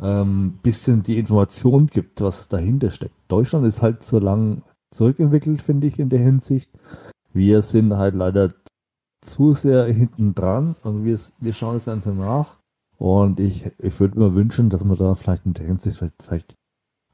ähm, 0.00 0.58
bisschen 0.62 1.02
die 1.02 1.18
Information 1.18 1.86
gibt, 1.86 2.20
was 2.20 2.48
dahinter 2.48 2.90
steckt. 2.90 3.14
Deutschland 3.28 3.66
ist 3.66 3.82
halt 3.82 4.02
so 4.02 4.18
lang 4.18 4.62
zurückentwickelt, 4.90 5.62
finde 5.62 5.86
ich, 5.86 5.98
in 5.98 6.08
der 6.08 6.20
Hinsicht. 6.20 6.70
Wir 7.32 7.62
sind 7.62 7.96
halt 7.96 8.14
leider 8.14 8.52
zu 9.20 9.54
sehr 9.54 9.86
hinten 9.86 10.34
dran 10.34 10.76
und 10.82 11.04
wir, 11.04 11.18
wir 11.40 11.52
schauen 11.52 11.74
das 11.74 11.86
Ganze 11.86 12.12
nach. 12.12 12.58
Und 12.96 13.40
ich, 13.40 13.70
ich 13.78 13.98
würde 13.98 14.18
mir 14.18 14.34
wünschen, 14.34 14.70
dass 14.70 14.84
wir 14.84 14.96
da 14.96 15.14
vielleicht 15.14 15.46
in 15.46 15.54
der 15.54 15.66
Hinsicht 15.66 15.98
vielleicht, 15.98 16.22
vielleicht 16.22 16.54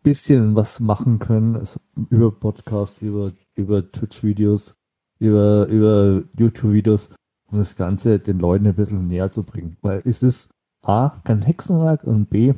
bisschen 0.03 0.57
was 0.57 0.81
machen 0.81 1.19
können, 1.19 1.57
also 1.57 1.81
über 2.09 2.31
Podcasts, 2.31 3.03
über, 3.03 3.33
über 3.55 3.91
Twitch-Videos, 3.91 4.75
über, 5.19 5.67
über 5.67 6.23
YouTube-Videos, 6.39 7.11
um 7.51 7.59
das 7.59 7.77
Ganze 7.77 8.19
den 8.19 8.39
Leuten 8.39 8.67
ein 8.67 8.75
bisschen 8.75 9.09
näher 9.09 9.33
zu 9.33 9.43
bringen. 9.43 9.77
Weil 9.83 10.03
es 10.05 10.23
ist 10.23 10.53
A, 10.83 11.21
kein 11.25 11.43
Hexenwerk 11.43 12.05
und 12.05 12.31
B, 12.31 12.55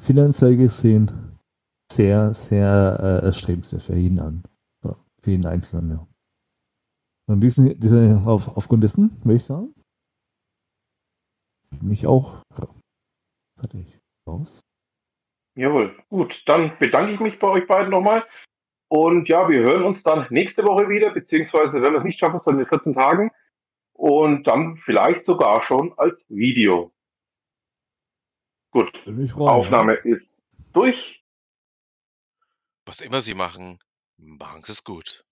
finanziell 0.00 0.56
gesehen 0.56 1.38
sehr, 1.90 2.32
sehr 2.32 2.98
äh, 3.00 3.26
erstrebenswert 3.26 3.82
für 3.82 3.94
jeden 3.94 4.20
an. 4.20 4.44
Ja, 4.84 4.96
für 5.22 5.30
jeden 5.30 5.46
Einzelnen, 5.46 5.90
ja. 5.90 6.06
Und 7.26 7.40
diesen, 7.40 7.78
diese, 7.80 8.22
auf, 8.26 8.56
aufgrund 8.56 8.84
dessen, 8.84 9.16
würde 9.24 9.36
ich 9.36 9.44
sagen, 9.44 9.74
mich 11.80 12.06
auch 12.06 12.42
fertig 13.58 13.98
raus. 14.28 14.60
Jawohl, 15.56 15.96
gut. 16.08 16.42
Dann 16.46 16.76
bedanke 16.78 17.12
ich 17.12 17.20
mich 17.20 17.38
bei 17.38 17.48
euch 17.48 17.66
beiden 17.66 17.90
nochmal. 17.90 18.24
Und 18.88 19.28
ja, 19.28 19.48
wir 19.48 19.60
hören 19.60 19.84
uns 19.84 20.02
dann 20.02 20.26
nächste 20.30 20.64
Woche 20.64 20.88
wieder, 20.88 21.10
beziehungsweise 21.10 21.80
wenn 21.80 21.92
wir 21.92 21.98
es 21.98 22.04
nicht 22.04 22.18
schaffen, 22.18 22.38
sollen 22.38 22.58
wir 22.58 22.66
14 22.66 22.94
Tagen. 22.94 23.30
Und 23.94 24.46
dann 24.46 24.76
vielleicht 24.76 25.24
sogar 25.24 25.64
schon 25.64 25.96
als 25.96 26.26
Video. 26.28 26.92
Gut. 28.70 28.92
Freuen, 29.04 29.48
Aufnahme 29.48 29.94
ja. 30.04 30.16
ist 30.16 30.42
durch. 30.72 31.24
Was 32.84 33.00
immer 33.00 33.22
Sie 33.22 33.34
machen, 33.34 33.78
machen 34.16 34.62
Sie 34.64 34.72
es 34.72 34.84
gut. 34.84 35.24